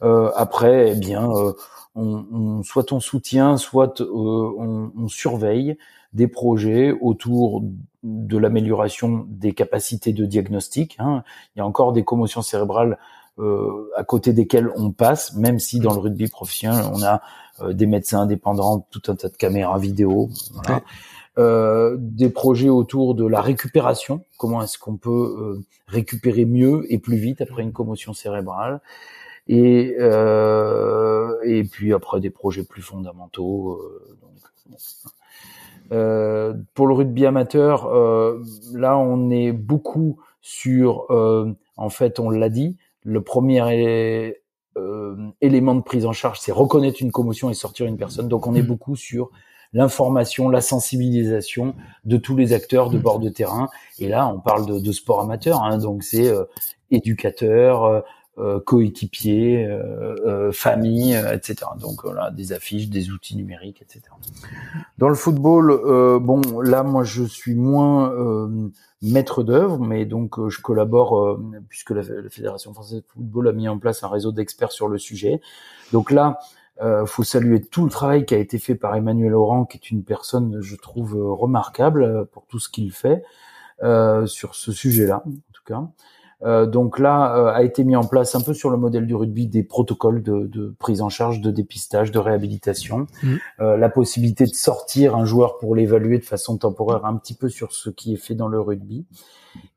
Euh, 0.01 0.31
après, 0.35 0.91
eh 0.91 0.95
bien, 0.95 1.29
euh, 1.29 1.53
on, 1.95 2.25
on, 2.31 2.63
soit 2.63 2.91
on 2.91 2.99
soutient, 2.99 3.57
soit 3.57 4.01
on, 4.01 4.91
on, 4.97 5.07
surveille 5.07 5.77
des 6.13 6.27
projets 6.27 6.91
autour 7.01 7.63
de 8.03 8.37
l'amélioration 8.37 9.25
des 9.29 9.53
capacités 9.53 10.13
de 10.13 10.25
diagnostic. 10.25 10.95
Hein. 10.99 11.23
Il 11.55 11.59
y 11.59 11.61
a 11.61 11.65
encore 11.65 11.93
des 11.93 12.03
commotions 12.03 12.41
cérébrales 12.41 12.97
euh, 13.39 13.89
à 13.95 14.03
côté 14.03 14.33
desquelles 14.33 14.71
on 14.75 14.91
passe, 14.91 15.35
même 15.35 15.59
si 15.59 15.79
dans 15.79 15.93
le 15.93 15.99
rugby 15.99 16.27
professionnel, 16.27 16.85
on 16.91 17.03
a 17.03 17.21
des 17.73 17.85
médecins 17.85 18.21
indépendants, 18.21 18.87
tout 18.89 19.03
un 19.07 19.15
tas 19.15 19.29
de 19.29 19.37
caméras 19.37 19.77
vidéo. 19.77 20.29
Euh, 21.37 21.95
des 21.97 22.27
projets 22.27 22.67
autour 22.67 23.15
de 23.15 23.25
la 23.25 23.39
récupération. 23.39 24.25
Comment 24.37 24.61
est-ce 24.63 24.77
qu'on 24.77 24.97
peut 24.97 25.09
euh, 25.09 25.63
récupérer 25.87 26.43
mieux 26.43 26.85
et 26.91 26.97
plus 26.99 27.15
vite 27.15 27.39
après 27.39 27.63
une 27.63 27.71
commotion 27.71 28.13
cérébrale 28.13 28.81
et 29.47 29.95
euh, 29.97 31.37
et 31.45 31.63
puis 31.63 31.93
après 31.93 32.19
des 32.19 32.31
projets 32.31 32.63
plus 32.63 32.81
fondamentaux. 32.81 33.81
Donc, 34.21 34.31
pour 36.73 36.87
le 36.87 36.93
rugby 36.93 37.25
amateur, 37.25 37.89
là 38.73 38.97
on 38.97 39.29
est 39.29 39.53
beaucoup 39.53 40.19
sur, 40.41 41.09
en 41.77 41.89
fait, 41.89 42.19
on 42.19 42.29
l'a 42.29 42.49
dit, 42.49 42.75
le 43.03 43.21
premier 43.21 44.35
élément 45.41 45.75
de 45.75 45.81
prise 45.81 46.05
en 46.05 46.13
charge, 46.13 46.39
c'est 46.41 46.51
reconnaître 46.51 47.01
une 47.01 47.11
commotion 47.11 47.49
et 47.49 47.53
sortir 47.53 47.85
une 47.87 47.97
personne. 47.97 48.27
Donc 48.27 48.47
on 48.47 48.55
est 48.55 48.61
mmh. 48.61 48.67
beaucoup 48.67 48.95
sur 48.97 49.31
l'information, 49.73 50.49
la 50.49 50.61
sensibilisation 50.61 51.75
de 52.05 52.17
tous 52.17 52.35
les 52.35 52.53
acteurs 52.53 52.89
de 52.89 52.97
mm. 52.97 53.01
bord 53.01 53.19
de 53.19 53.29
terrain. 53.29 53.69
Et 53.99 54.07
là, 54.07 54.27
on 54.27 54.39
parle 54.39 54.65
de, 54.65 54.79
de 54.79 54.91
sport 54.91 55.21
amateur, 55.21 55.63
hein, 55.63 55.77
donc 55.77 56.03
c'est 56.03 56.27
euh, 56.27 56.43
éducateur, 56.91 57.85
euh, 57.85 58.01
euh 58.37 58.59
coéquipier, 58.59 59.65
euh, 59.65 60.15
euh, 60.25 60.51
famille, 60.51 61.13
etc. 61.33 61.55
Donc 61.79 62.03
voilà, 62.03 62.31
des 62.31 62.53
affiches, 62.53 62.89
des 62.89 63.11
outils 63.11 63.35
numériques, 63.35 63.81
etc. 63.81 64.01
Dans 64.97 65.09
le 65.09 65.15
football, 65.15 66.19
bon, 66.21 66.41
là, 66.61 66.83
moi, 66.83 67.03
je 67.03 67.23
suis 67.23 67.55
moins 67.55 68.13
maître 69.01 69.43
d'œuvre, 69.43 69.79
mais 69.79 70.05
donc 70.05 70.47
je 70.49 70.61
collabore 70.61 71.39
puisque 71.69 71.89
la, 71.89 72.03
la, 72.03 72.29
Fédération 72.29 72.73
française 72.73 72.99
de 72.99 73.05
football 73.07 73.47
a 73.47 73.51
mis 73.51 73.67
en 73.67 73.79
place 73.79 74.03
un 74.03 74.07
réseau 74.07 74.31
d'experts 74.31 74.71
sur 74.71 74.87
le 74.87 74.97
sujet. 74.97 75.41
Donc 75.91 76.11
là, 76.11 76.39
euh, 76.81 77.05
faut 77.05 77.23
saluer 77.23 77.61
tout 77.61 77.83
le 77.83 77.91
travail 77.91 78.25
qui 78.25 78.33
a 78.33 78.37
été 78.37 78.57
fait 78.57 78.75
par 78.75 78.95
Emmanuel 78.95 79.31
Laurent, 79.31 79.65
qui 79.65 79.77
est 79.77 79.91
une 79.91 80.03
personne, 80.03 80.57
je 80.61 80.75
trouve, 80.75 81.15
euh, 81.15 81.31
remarquable 81.31 82.03
euh, 82.03 82.25
pour 82.25 82.45
tout 82.47 82.59
ce 82.59 82.69
qu'il 82.69 82.91
fait 82.91 83.23
euh, 83.83 84.25
sur 84.25 84.55
ce 84.55 84.71
sujet-là, 84.71 85.23
en 85.25 85.53
tout 85.53 85.63
cas. 85.65 85.83
Euh, 86.43 86.65
donc 86.65 86.97
là, 86.97 87.51
a 87.53 87.61
été 87.61 87.83
mis 87.83 87.95
en 87.95 88.03
place 88.03 88.33
un 88.33 88.41
peu 88.41 88.55
sur 88.55 88.71
le 88.71 88.77
modèle 88.77 89.05
du 89.05 89.13
rugby 89.13 89.45
des 89.45 89.61
protocoles 89.61 90.23
de, 90.23 90.47
de 90.47 90.73
prise 90.79 91.03
en 91.03 91.09
charge, 91.09 91.39
de 91.39 91.51
dépistage, 91.51 92.11
de 92.11 92.17
réhabilitation, 92.17 93.05
mmh. 93.21 93.35
la 93.59 93.89
possibilité 93.89 94.45
de 94.45 94.55
sortir 94.55 95.15
un 95.15 95.25
joueur 95.25 95.59
pour 95.59 95.75
l'évaluer 95.75 96.17
de 96.17 96.25
façon 96.25 96.57
temporaire, 96.57 97.05
un 97.05 97.15
petit 97.17 97.35
peu 97.35 97.47
sur 97.47 97.73
ce 97.73 97.91
qui 97.91 98.15
est 98.15 98.17
fait 98.17 98.33
dans 98.33 98.47
le 98.47 98.59
rugby. 98.59 99.05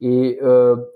Et 0.00 0.40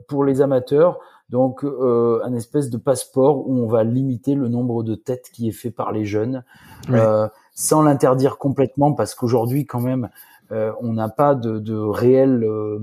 pour 0.06 0.24
les 0.24 0.40
amateurs, 0.40 1.00
donc 1.28 1.64
euh, 1.64 2.20
un 2.24 2.32
espèce 2.34 2.70
de 2.70 2.78
passeport 2.78 3.48
où 3.48 3.54
on 3.58 3.66
va 3.66 3.84
limiter 3.84 4.34
le 4.34 4.48
nombre 4.48 4.82
de 4.82 4.94
têtes 4.94 5.30
qui 5.32 5.48
est 5.48 5.52
fait 5.52 5.70
par 5.70 5.92
les 5.92 6.04
jeunes, 6.04 6.44
euh, 6.90 7.28
sans 7.54 7.82
l'interdire 7.82 8.38
complètement 8.38 8.92
parce 8.92 9.14
qu'aujourd'hui 9.14 9.66
quand 9.66 9.80
même 9.80 10.08
euh, 10.52 10.72
on 10.80 10.94
n'a 10.94 11.08
pas 11.08 11.34
de, 11.34 11.58
de 11.58 11.76
réelles 11.76 12.44
euh, 12.44 12.78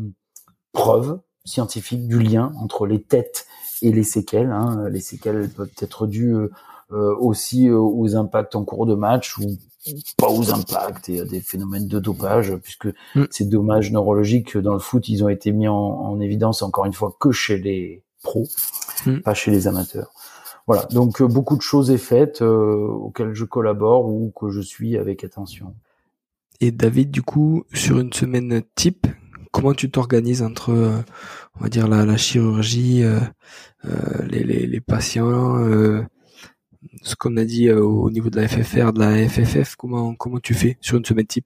preuves 0.72 1.20
scientifiques 1.46 2.08
du 2.08 2.20
lien 2.20 2.52
entre 2.60 2.86
les 2.86 3.02
têtes 3.02 3.48
et 3.82 3.92
les 3.92 4.04
séquelles. 4.04 4.52
Hein. 4.52 4.88
Les 4.90 5.00
séquelles 5.00 5.50
peuvent 5.50 5.72
être 5.82 6.08
dues 6.08 6.36
euh, 6.92 7.16
aussi 7.20 7.70
aux 7.72 8.16
impacts 8.16 8.56
en 8.56 8.64
cours 8.64 8.86
de 8.86 8.96
match 8.96 9.38
ou 9.38 9.58
pas 10.18 10.30
aux 10.30 10.52
impacts 10.52 11.10
et 11.10 11.22
à 11.22 11.26
des 11.26 11.42
phénomènes 11.42 11.88
de 11.88 12.00
dopage, 12.00 12.56
puisque 12.58 12.88
mm. 13.16 13.26
ces 13.30 13.46
dommages 13.46 13.92
neurologiques 13.92 14.58
dans 14.58 14.74
le 14.74 14.80
foot, 14.80 15.08
ils 15.10 15.24
ont 15.24 15.30
été 15.30 15.52
mis 15.52 15.68
en, 15.68 15.76
en 15.76 16.20
évidence 16.20 16.62
encore 16.62 16.86
une 16.86 16.94
fois 16.94 17.16
que 17.20 17.32
chez 17.32 17.58
les 17.58 18.05
pro, 18.26 18.44
hmm. 19.06 19.20
pas 19.20 19.34
chez 19.34 19.52
les 19.52 19.68
amateurs. 19.68 20.12
Voilà, 20.68 20.86
donc 20.86 21.22
euh, 21.22 21.28
beaucoup 21.28 21.56
de 21.56 21.62
choses 21.62 21.92
est 21.92 22.00
faites 22.00 22.42
euh, 22.42 22.88
auxquelles 22.88 23.36
je 23.36 23.46
collabore 23.46 24.08
ou 24.08 24.32
que 24.36 24.50
je 24.50 24.62
suis 24.62 24.98
avec 24.98 25.24
attention. 25.24 25.76
Et 26.60 26.72
David, 26.72 27.12
du 27.12 27.22
coup, 27.22 27.66
sur 27.74 28.00
une 28.00 28.14
semaine 28.14 28.64
type, 28.74 29.06
comment 29.52 29.74
tu 29.74 29.92
t'organises 29.92 30.42
entre, 30.42 30.72
euh, 30.72 30.98
on 31.56 31.64
va 31.64 31.70
dire, 31.70 31.88
la, 31.88 32.18
chirurgie, 32.18 33.04
les, 34.28 34.44
les, 34.44 34.82
patients, 34.82 35.58
ce 37.04 37.16
qu'on 37.16 37.38
a 37.38 37.44
dit 37.44 37.72
au 37.72 38.10
niveau 38.10 38.30
de 38.30 38.40
la 38.40 38.48
FFR, 38.48 38.94
de 38.94 39.00
la 39.00 39.30
FFF, 39.30 39.76
comment, 39.76 40.16
comment 40.16 40.40
tu 40.40 40.54
fais 40.54 40.78
sur 40.82 40.98
une 40.98 41.06
semaine 41.06 41.28
type? 41.28 41.46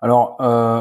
Alors, 0.00 0.36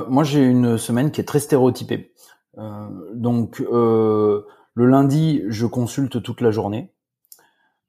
moi 0.09 0.23
j'ai 0.23 0.43
une 0.43 0.77
semaine 0.77 1.11
qui 1.11 1.21
est 1.21 1.25
très 1.25 1.39
stéréotypée. 1.39 2.13
Euh, 2.57 2.87
donc 3.13 3.61
euh, 3.61 4.45
le 4.73 4.85
lundi, 4.85 5.43
je 5.47 5.65
consulte 5.65 6.21
toute 6.21 6.41
la 6.41 6.51
journée. 6.51 6.91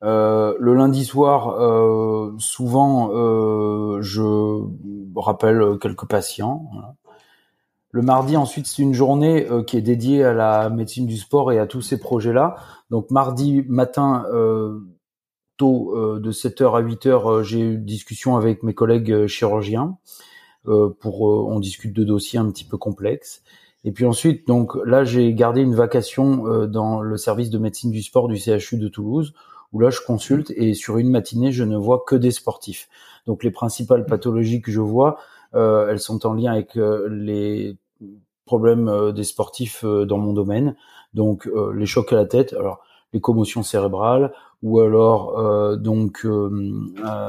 Euh, 0.03 0.55
le 0.61 0.75
lundi 0.75 1.05
soir, 1.05 1.61
euh, 1.61 2.33
souvent, 2.39 3.11
euh, 3.13 4.01
je 4.03 4.23
rappelle 5.17 5.79
quelques 5.81 6.07
patients. 6.07 6.71
Le 7.91 8.03
mardi, 8.03 8.37
ensuite, 8.37 8.67
c'est 8.67 8.83
une 8.83 8.93
journée 8.93 9.49
qui 9.67 9.77
est 9.79 9.83
dédiée 9.83 10.23
à 10.23 10.35
la 10.35 10.69
médecine 10.69 11.07
du 11.07 11.17
sport 11.17 11.51
et 11.51 11.59
à 11.59 11.67
tous 11.67 11.81
ces 11.81 11.99
projets-là. 11.99 12.57
Donc 12.91 13.11
mardi 13.11 13.65
matin, 13.69 14.27
tôt, 15.57 16.19
de 16.19 16.33
7h 16.33 16.77
à 16.77 16.83
8h, 16.83 17.43
j'ai 17.43 17.61
une 17.61 17.85
discussion 17.85 18.37
avec 18.37 18.63
mes 18.63 18.75
collègues 18.75 19.27
chirurgiens. 19.27 19.97
pour, 20.65 21.23
on 21.23 21.59
discute 21.59 21.95
de 21.95 22.05
dossiers 22.05 22.39
un 22.39 22.51
petit 22.51 22.65
peu 22.65 22.77
complexes. 22.77 23.43
Et 23.87 23.93
puis 23.93 24.05
ensuite, 24.05 24.49
donc 24.49 24.75
là, 24.85 25.05
j'ai 25.05 25.33
gardé 25.33 25.63
une 25.63 25.77
vacation 25.77 26.49
euh, 26.49 26.67
dans 26.67 27.01
le 27.01 27.17
service 27.17 27.51
de 27.51 27.59
médecine 27.59 27.93
du 27.93 28.03
sport 28.03 28.27
du 28.27 28.37
CHU 28.37 28.79
de 28.79 28.89
Toulouse, 28.89 29.33
où 29.73 29.79
là, 29.79 29.91
je 29.91 30.01
consulte 30.01 30.53
et 30.57 30.75
sur 30.75 30.99
une 30.99 31.09
matinée, 31.09 31.53
je 31.53 31.63
ne 31.63 31.77
vois 31.77 32.03
que 32.05 32.17
des 32.17 32.33
sportifs. 32.33 32.89
Donc 33.27 33.45
les 33.45 33.53
principales 33.53 34.05
pathologies 34.05 34.61
que 34.61 34.73
je 34.73 34.81
vois, 34.81 35.19
euh, 35.55 35.89
elles 35.89 36.01
sont 36.01 36.27
en 36.27 36.35
lien 36.35 36.53
avec 36.53 36.77
euh, 36.77 37.09
les 37.09 37.77
problèmes 38.45 39.13
des 39.13 39.25
sportifs 39.25 39.85
dans 39.85 40.19
mon 40.19 40.33
domaine. 40.33 40.77
Donc 41.15 41.51
les 41.75 41.87
chocs 41.87 42.13
à 42.13 42.17
la 42.17 42.27
tête, 42.27 42.53
alors 42.53 42.79
les 43.13 43.21
commotions 43.21 43.65
cérébrales, 43.65 44.33
ou 44.63 44.79
alors 44.79 45.77
donc 45.79 46.25
un, 46.25 47.27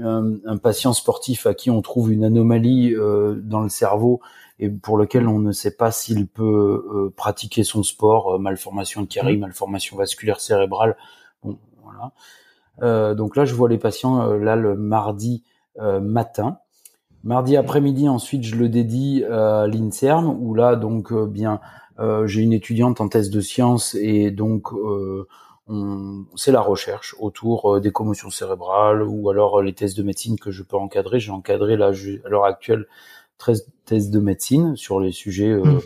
un, 0.00 0.56
patient 0.58 0.92
sportif 0.92 1.46
à 1.46 1.54
qui 1.54 1.68
on 1.68 1.82
trouve 1.82 2.12
une 2.12 2.22
anomalie 2.22 2.94
dans 2.94 3.60
le 3.60 3.68
cerveau 3.68 4.20
et 4.58 4.70
pour 4.70 4.96
lequel 4.96 5.28
on 5.28 5.38
ne 5.38 5.52
sait 5.52 5.76
pas 5.76 5.90
s'il 5.90 6.26
peut 6.26 6.84
euh, 6.94 7.12
pratiquer 7.16 7.64
son 7.64 7.82
sport, 7.82 8.34
euh, 8.34 8.38
malformation 8.38 9.02
de 9.02 9.08
Chiari, 9.08 9.36
mmh. 9.36 9.40
malformation 9.40 9.96
vasculaire 9.96 10.40
cérébrale. 10.40 10.96
Bon, 11.42 11.58
voilà. 11.82 12.12
Euh, 12.82 13.14
donc 13.14 13.36
là, 13.36 13.44
je 13.44 13.54
vois 13.54 13.68
les 13.68 13.78
patients 13.78 14.24
là 14.34 14.56
le 14.56 14.76
mardi 14.76 15.44
matin. 15.78 16.58
Mardi 17.24 17.56
après-midi, 17.56 18.08
ensuite, 18.08 18.44
je 18.44 18.56
le 18.56 18.68
dédie 18.68 19.24
à 19.24 19.66
l'Inserm, 19.66 20.36
où 20.38 20.54
là, 20.54 20.76
donc, 20.76 21.12
bien, 21.14 21.60
j'ai 22.24 22.42
une 22.42 22.52
étudiante 22.52 23.00
en 23.00 23.08
thèse 23.08 23.30
de 23.30 23.40
sciences 23.40 23.94
et 23.94 24.30
donc 24.30 24.68
c'est 26.36 26.52
la 26.52 26.60
recherche 26.60 27.16
autour 27.18 27.80
des 27.80 27.90
commotions 27.90 28.28
cérébrales 28.28 29.02
ou 29.02 29.30
alors 29.30 29.62
les 29.62 29.72
thèses 29.72 29.94
de 29.94 30.02
médecine 30.02 30.38
que 30.38 30.50
je 30.50 30.62
peux 30.62 30.76
encadrer. 30.76 31.20
J'ai 31.20 31.32
encadré 31.32 31.76
là 31.76 31.92
à 32.24 32.28
l'heure 32.28 32.44
actuelle 32.44 32.86
13 33.42 33.66
thèses 33.86 34.10
de 34.10 34.20
médecine 34.20 34.76
sur 34.76 35.00
les 35.00 35.10
sujets 35.10 35.50
euh, 35.50 35.64
hmm. 35.64 35.80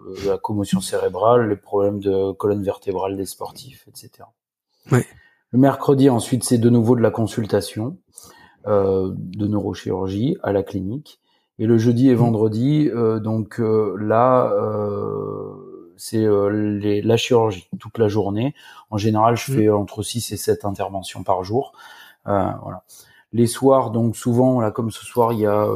euh, 0.00 0.22
de 0.22 0.28
la 0.28 0.36
commotion 0.36 0.82
cérébrale, 0.82 1.48
les 1.48 1.56
problèmes 1.56 1.98
de 1.98 2.32
colonne 2.32 2.62
vertébrale 2.62 3.16
des 3.16 3.24
sportifs, 3.24 3.88
etc. 3.88 4.28
Le 4.90 5.58
mercredi, 5.58 6.10
ensuite, 6.10 6.44
c'est 6.44 6.58
de 6.58 6.68
nouveau 6.68 6.96
de 6.96 7.00
la 7.00 7.10
consultation 7.10 7.96
euh, 8.66 9.12
de 9.16 9.46
neurochirurgie 9.46 10.36
à 10.42 10.52
la 10.52 10.62
clinique. 10.62 11.20
Et 11.58 11.66
le 11.66 11.78
jeudi 11.78 12.10
et 12.10 12.14
hmm. 12.14 12.18
vendredi, 12.18 12.90
donc 13.22 13.60
là, 13.60 14.52
c'est 15.96 16.26
la 16.26 17.16
chirurgie 17.16 17.68
toute 17.78 17.98
la 17.98 18.08
journée. 18.08 18.54
En 18.90 18.98
général, 18.98 19.36
je 19.36 19.52
hmm. 19.52 19.54
fais 19.56 19.68
entre 19.70 20.02
6 20.02 20.32
et 20.32 20.36
7 20.36 20.66
interventions 20.66 21.22
par 21.22 21.44
jour. 21.44 21.72
voilà. 22.24 22.84
Les 23.32 23.46
soirs, 23.46 23.90
donc 23.90 24.16
souvent, 24.16 24.60
là, 24.60 24.70
comme 24.70 24.90
ce 24.90 25.04
soir, 25.04 25.32
il 25.32 25.40
y 25.40 25.46
a 25.46 25.66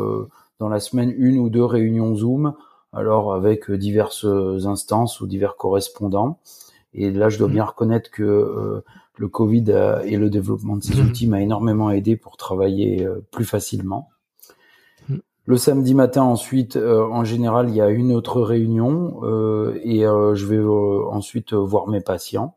dans 0.65 0.71
la 0.71 0.81
semaine 0.81 1.13
une 1.19 1.37
ou 1.41 1.51
deux 1.51 1.65
réunions 1.65 2.15
Zoom, 2.15 2.55
alors 2.95 3.35
avec 3.35 3.69
euh, 3.69 3.77
diverses 3.77 4.25
instances 4.65 5.21
ou 5.21 5.27
divers 5.27 5.57
correspondants. 5.57 6.39
Et 6.95 7.11
là, 7.11 7.29
je 7.29 7.37
dois 7.37 7.49
mmh. 7.49 7.53
bien 7.53 7.65
reconnaître 7.65 8.11
que 8.11 8.23
euh, 8.23 8.83
le 9.19 9.29
Covid 9.29 9.71
et 10.05 10.17
le 10.17 10.31
développement 10.31 10.79
de 10.79 10.83
ces 10.83 10.95
mmh. 10.95 11.07
outils 11.07 11.27
m'a 11.27 11.43
énormément 11.43 11.91
aidé 11.91 12.17
pour 12.17 12.39
travailler 12.39 13.05
euh, 13.05 13.23
plus 13.31 13.45
facilement. 13.45 14.09
Mmh. 15.11 15.17
Le 15.45 15.57
samedi 15.59 15.95
matin, 15.95 16.23
ensuite, 16.23 16.79
en 16.79 17.25
général, 17.25 17.69
il 17.69 17.77
y 17.77 17.83
a 17.83 17.91
une 17.91 18.13
autre 18.13 18.41
réunion 18.41 19.21
et 19.85 20.01
je 20.01 20.47
vais 20.47 20.65
ensuite 21.13 21.53
voir 21.53 21.89
mes 21.89 22.01
patients. 22.01 22.57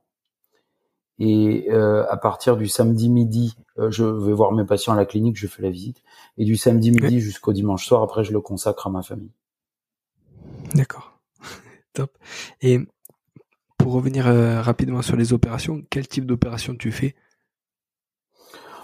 Et 1.19 1.69
à 1.69 2.15
partir 2.15 2.55
du 2.55 2.69
samedi 2.69 3.09
midi, 3.09 3.57
je 3.89 4.05
vais 4.05 4.31
voir 4.31 4.53
mes 4.53 4.63
patients 4.63 4.93
à 4.93 4.95
la 4.95 5.05
clinique, 5.05 5.35
je 5.35 5.47
fais 5.47 5.61
la 5.61 5.69
visite 5.69 6.01
et 6.37 6.45
du 6.45 6.55
samedi 6.55 6.91
midi 6.91 7.19
jusqu'au 7.19 7.53
dimanche 7.53 7.85
soir. 7.85 8.03
Après, 8.03 8.23
je 8.23 8.31
le 8.31 8.41
consacre 8.41 8.87
à 8.87 8.89
ma 8.89 9.01
famille. 9.01 9.31
D'accord. 10.75 11.19
Top. 11.93 12.17
Et 12.61 12.79
pour 13.77 13.93
revenir 13.93 14.27
euh, 14.27 14.61
rapidement 14.61 15.01
sur 15.01 15.15
les 15.15 15.33
opérations, 15.33 15.81
quel 15.89 16.07
type 16.07 16.25
d'opération 16.25 16.75
tu 16.75 16.91
fais? 16.91 17.15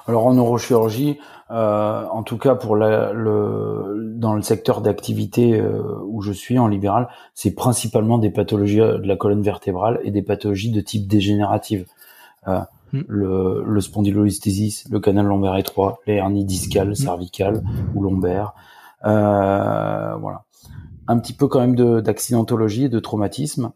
Alors 0.06 0.26
en 0.26 0.34
neurochirurgie, 0.34 1.18
euh, 1.50 2.06
en 2.08 2.24
tout 2.24 2.38
cas 2.38 2.56
pour 2.56 2.76
la, 2.76 3.14
le, 3.14 4.14
dans 4.16 4.34
le 4.34 4.42
secteur 4.42 4.82
d'activité 4.82 5.60
euh, 5.60 5.82
où 6.06 6.22
je 6.22 6.34
suis 6.34 6.60
en 6.60 6.68
libéral, 6.68 7.08
c'est 7.34 7.56
principalement 7.56 8.18
des 8.18 8.30
pathologies 8.30 8.80
de 8.80 9.08
la 9.08 9.16
colonne 9.16 9.42
vertébrale 9.42 10.02
et 10.04 10.12
des 10.12 10.22
pathologies 10.22 10.72
de 10.72 10.82
type 10.82 11.08
dégénérative. 11.08 11.86
Euh, 12.48 12.60
hmm. 12.94 13.02
le, 13.08 13.64
le 13.66 13.82
spondylolisthésis, 13.82 14.88
le 14.90 15.00
canal 15.02 15.26
lombaire 15.26 15.58
étroit, 15.58 16.00
les 16.08 16.14
hernies 16.14 16.46
discales, 16.46 16.92
hmm. 16.92 16.96
cervicales 16.96 17.62
ou 17.94 18.02
lombaires. 18.02 18.54
Euh, 19.04 20.16
voilà. 20.16 20.46
Un 21.08 21.20
petit 21.20 21.34
peu 21.34 21.50
quand 21.50 21.60
même 21.60 21.76
d'accidentologie, 22.02 22.84
de, 22.84 22.96
de 22.96 23.00
traumatisme. 23.00 23.74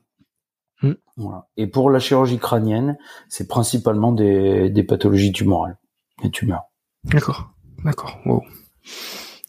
Hmm. 0.81 0.93
Voilà. 1.17 1.49
Et 1.57 1.67
pour 1.67 1.89
la 1.89 1.99
chirurgie 1.99 2.37
crânienne, 2.37 2.97
c'est 3.27 3.47
principalement 3.47 4.13
des, 4.13 4.69
des 4.69 4.83
pathologies 4.83 5.33
tumorales, 5.33 5.77
des 6.23 6.31
tumeurs. 6.31 6.63
D'accord, 7.03 7.49
d'accord. 7.83 8.17
Wow. 8.25 8.43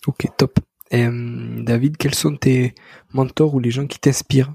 Ok, 0.07 0.27
top. 0.37 0.59
Euh, 0.95 1.62
David, 1.62 1.99
quels 1.99 2.14
sont 2.14 2.35
tes 2.37 2.75
mentors 3.12 3.55
ou 3.55 3.61
les 3.61 3.71
gens 3.71 3.87
qui 3.87 3.99
t'inspirent? 3.99 4.55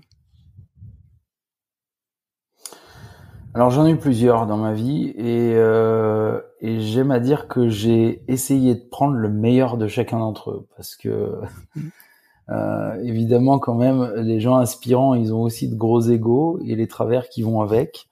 Alors 3.55 3.69
j'en 3.69 3.85
ai 3.85 3.91
eu 3.91 3.97
plusieurs 3.97 4.47
dans 4.47 4.57
ma 4.57 4.73
vie 4.73 5.13
et, 5.15 5.53
euh, 5.55 6.41
et 6.59 6.79
j'aime 6.79 7.11
à 7.11 7.19
dire 7.19 7.47
que 7.47 7.69
j'ai 7.69 8.23
essayé 8.27 8.73
de 8.73 8.83
prendre 8.89 9.13
le 9.13 9.29
meilleur 9.29 9.77
de 9.77 9.87
chacun 9.87 10.17
d'entre 10.17 10.51
eux 10.51 10.67
parce 10.75 10.95
que 10.95 11.39
euh, 12.49 13.03
évidemment 13.03 13.59
quand 13.59 13.75
même 13.75 14.11
les 14.15 14.39
gens 14.39 14.55
inspirants 14.55 15.13
ils 15.13 15.33
ont 15.33 15.43
aussi 15.43 15.69
de 15.69 15.75
gros 15.75 16.01
égaux 16.01 16.59
et 16.65 16.75
les 16.75 16.87
travers 16.87 17.29
qui 17.29 17.43
vont 17.43 17.61
avec. 17.61 18.07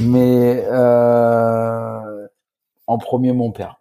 Mais 0.00 0.64
euh, 0.70 2.26
en 2.86 2.98
premier 2.98 3.32
mon 3.32 3.52
père. 3.52 3.80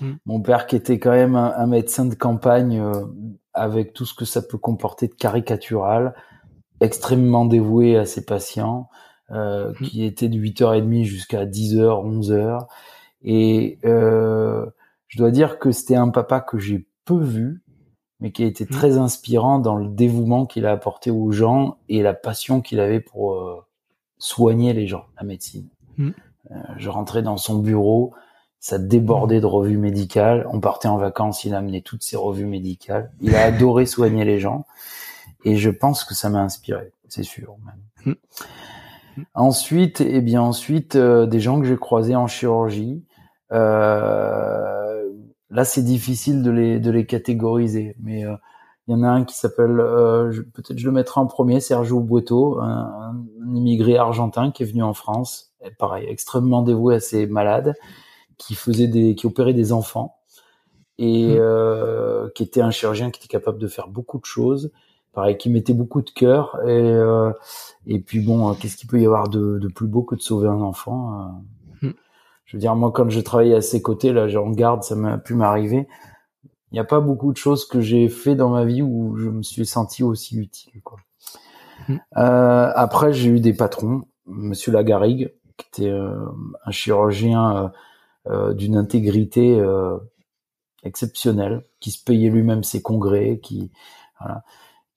Hmm. 0.00 0.14
Mon 0.26 0.40
père 0.40 0.66
qui 0.66 0.76
était 0.76 0.98
quand 0.98 1.10
même 1.10 1.36
un, 1.36 1.66
médecin 1.66 2.04
de 2.04 2.14
campagne 2.14 2.80
euh, 2.80 3.04
avec 3.52 3.92
tout 3.92 4.06
ce 4.06 4.14
que 4.14 4.24
ça 4.24 4.42
peut 4.42 4.58
comporter 4.58 5.08
de 5.08 5.14
caricatural, 5.14 6.14
extrêmement 6.80 7.44
dévoué 7.44 7.96
à 7.96 8.06
ses 8.06 8.24
patients. 8.24 8.88
Euh, 9.30 9.72
mmh. 9.72 9.84
qui 9.84 10.04
était 10.04 10.28
de 10.30 10.38
8h30 10.38 11.04
jusqu'à 11.04 11.44
10h, 11.44 11.82
11h. 11.82 12.66
Et 13.22 13.78
euh, 13.84 14.64
je 15.06 15.18
dois 15.18 15.30
dire 15.30 15.58
que 15.58 15.70
c'était 15.70 15.96
un 15.96 16.08
papa 16.08 16.40
que 16.40 16.58
j'ai 16.58 16.86
peu 17.04 17.20
vu, 17.20 17.62
mais 18.20 18.32
qui 18.32 18.42
a 18.44 18.46
été 18.46 18.64
mmh. 18.64 18.68
très 18.68 18.96
inspirant 18.96 19.58
dans 19.58 19.76
le 19.76 19.86
dévouement 19.86 20.46
qu'il 20.46 20.64
a 20.64 20.72
apporté 20.72 21.10
aux 21.10 21.30
gens 21.30 21.76
et 21.90 22.02
la 22.02 22.14
passion 22.14 22.62
qu'il 22.62 22.80
avait 22.80 23.00
pour 23.00 23.34
euh, 23.34 23.62
soigner 24.16 24.72
les 24.72 24.86
gens, 24.86 25.04
la 25.18 25.24
médecine. 25.24 25.68
Mmh. 25.98 26.10
Euh, 26.50 26.54
je 26.78 26.88
rentrais 26.88 27.22
dans 27.22 27.36
son 27.36 27.58
bureau, 27.58 28.14
ça 28.60 28.78
débordait 28.78 29.42
de 29.42 29.46
revues 29.46 29.76
médicales. 29.76 30.48
On 30.50 30.60
partait 30.60 30.88
en 30.88 30.96
vacances, 30.96 31.44
il 31.44 31.54
amenait 31.54 31.82
toutes 31.82 32.02
ses 32.02 32.16
revues 32.16 32.46
médicales. 32.46 33.12
Il 33.20 33.36
a 33.36 33.42
adoré 33.42 33.84
soigner 33.84 34.24
les 34.24 34.40
gens, 34.40 34.64
et 35.44 35.56
je 35.56 35.68
pense 35.68 36.04
que 36.04 36.14
ça 36.14 36.30
m'a 36.30 36.40
inspiré, 36.40 36.94
c'est 37.08 37.24
sûr. 37.24 37.56
Même. 37.66 38.16
Ensuite, 39.34 40.00
et 40.00 40.16
eh 40.16 40.20
bien 40.20 40.42
ensuite, 40.42 40.96
euh, 40.96 41.26
des 41.26 41.40
gens 41.40 41.60
que 41.60 41.66
j'ai 41.66 41.76
croisés 41.76 42.16
en 42.16 42.26
chirurgie. 42.26 43.04
Euh, 43.52 45.08
là, 45.50 45.64
c'est 45.64 45.82
difficile 45.82 46.42
de 46.42 46.50
les 46.50 46.80
de 46.80 46.90
les 46.90 47.06
catégoriser, 47.06 47.96
mais 48.00 48.24
euh, 48.24 48.34
il 48.86 48.92
y 48.92 48.94
en 48.94 49.02
a 49.02 49.08
un 49.08 49.24
qui 49.24 49.36
s'appelle, 49.36 49.76
peut-être 50.54 50.78
je 50.78 50.86
le 50.86 50.92
mettrai 50.92 51.20
en 51.20 51.26
premier, 51.26 51.60
Sergio 51.60 52.00
Bueto, 52.00 52.58
un, 52.60 53.22
immigré 53.54 53.98
argentin 53.98 54.50
qui 54.50 54.62
est 54.62 54.66
venu 54.66 54.82
en 54.82 54.94
France, 54.94 55.52
et 55.62 55.70
pareil, 55.70 56.06
extrêmement 56.08 56.62
dévoué 56.62 56.94
à 56.94 57.00
ses 57.00 57.26
malades, 57.26 57.74
qui 58.38 58.54
faisait 58.54 58.86
des, 58.86 59.14
qui 59.14 59.26
opérait 59.26 59.52
des 59.52 59.72
enfants 59.72 60.16
et 60.96 61.38
mmh. 61.38 62.30
qui 62.34 62.42
était 62.42 62.62
un 62.62 62.70
chirurgien 62.70 63.10
qui 63.10 63.20
était 63.20 63.28
capable 63.28 63.58
de 63.58 63.68
faire 63.68 63.88
beaucoup 63.88 64.18
de 64.18 64.24
choses 64.24 64.72
pareil, 65.18 65.36
qui 65.36 65.50
mettait 65.50 65.74
beaucoup 65.74 66.00
de 66.00 66.10
cœur. 66.10 66.60
Et, 66.64 66.70
euh, 66.70 67.32
et 67.88 67.98
puis 67.98 68.20
bon, 68.20 68.54
qu'est-ce 68.54 68.76
qu'il 68.76 68.88
peut 68.88 69.00
y 69.00 69.04
avoir 69.04 69.28
de, 69.28 69.58
de, 69.58 69.66
plus 69.66 69.88
beau 69.88 70.04
que 70.04 70.14
de 70.14 70.20
sauver 70.20 70.46
un 70.46 70.60
enfant 70.60 71.42
euh? 71.82 71.88
hmm. 71.88 71.94
Je 72.44 72.56
veux 72.56 72.60
dire, 72.60 72.76
moi, 72.76 72.92
quand 72.92 73.10
je 73.10 73.18
travaillais 73.18 73.56
à 73.56 73.60
ses 73.60 73.82
côtés, 73.82 74.12
là, 74.12 74.28
en 74.40 74.50
garde, 74.52 74.84
ça 74.84 74.94
m'a 74.94 75.18
pu 75.18 75.34
m'arriver. 75.34 75.88
Il 76.70 76.74
n'y 76.74 76.78
a 76.78 76.84
pas 76.84 77.00
beaucoup 77.00 77.32
de 77.32 77.36
choses 77.36 77.66
que 77.66 77.80
j'ai 77.80 78.08
fait 78.08 78.36
dans 78.36 78.50
ma 78.50 78.64
vie 78.64 78.80
où 78.80 79.16
je 79.16 79.28
me 79.28 79.42
suis 79.42 79.66
senti 79.66 80.04
aussi 80.04 80.38
utile. 80.38 80.80
Quoi. 80.84 81.00
Hmm. 81.88 81.96
Euh, 82.16 82.70
après, 82.76 83.12
j'ai 83.12 83.30
eu 83.30 83.40
des 83.40 83.54
patrons, 83.54 84.04
Monsieur 84.26 84.70
Lagarigue, 84.70 85.34
qui 85.56 85.66
était 85.66 85.90
euh, 85.90 86.14
un 86.64 86.70
chirurgien 86.70 87.72
d'une 88.54 88.76
intégrité 88.76 89.58
exceptionnelle, 90.84 91.64
qui 91.80 91.90
se 91.90 92.04
payait 92.04 92.28
lui-même 92.28 92.62
ses 92.62 92.82
congrès, 92.82 93.40
qui 93.42 93.72
voilà 94.20 94.44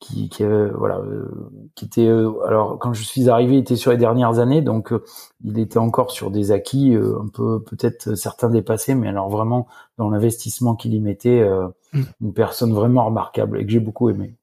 qui, 0.02 0.30
qui 0.30 0.44
voilà, 0.44 0.98
euh, 0.98 1.30
qui 1.76 1.86
était 1.86 2.08
euh, 2.08 2.34
alors 2.46 2.80
quand 2.80 2.92
je 2.92 3.04
suis 3.04 3.30
arrivé, 3.30 3.54
il 3.54 3.60
était 3.60 3.76
sur 3.76 3.92
les 3.92 3.98
dernières 3.98 4.40
années, 4.40 4.62
donc 4.62 4.92
euh, 4.92 5.04
il 5.46 5.60
était 5.60 5.78
encore 5.78 6.12
sur 6.12 6.32
des 6.32 6.52
acquis 6.52 6.96
un 6.96 7.28
peu 7.28 7.62
peut-être 7.62 8.16
certains 8.16 8.50
dépassés, 8.50 8.96
mais 8.96 9.08
alors 9.08 9.30
vraiment 9.30 9.68
dans 9.98 10.10
l'investissement 10.10 10.76
qu'il 10.76 10.96
y 10.96 11.00
mettait, 11.00 11.48
mm. 11.94 12.02
une 12.20 12.34
personne 12.34 12.74
vraiment 12.74 13.06
remarquable 13.06 13.60
et 13.60 13.66
que 13.66 13.72
j'ai 13.72 13.80
beaucoup 13.80 14.10
aimé. 14.10 14.36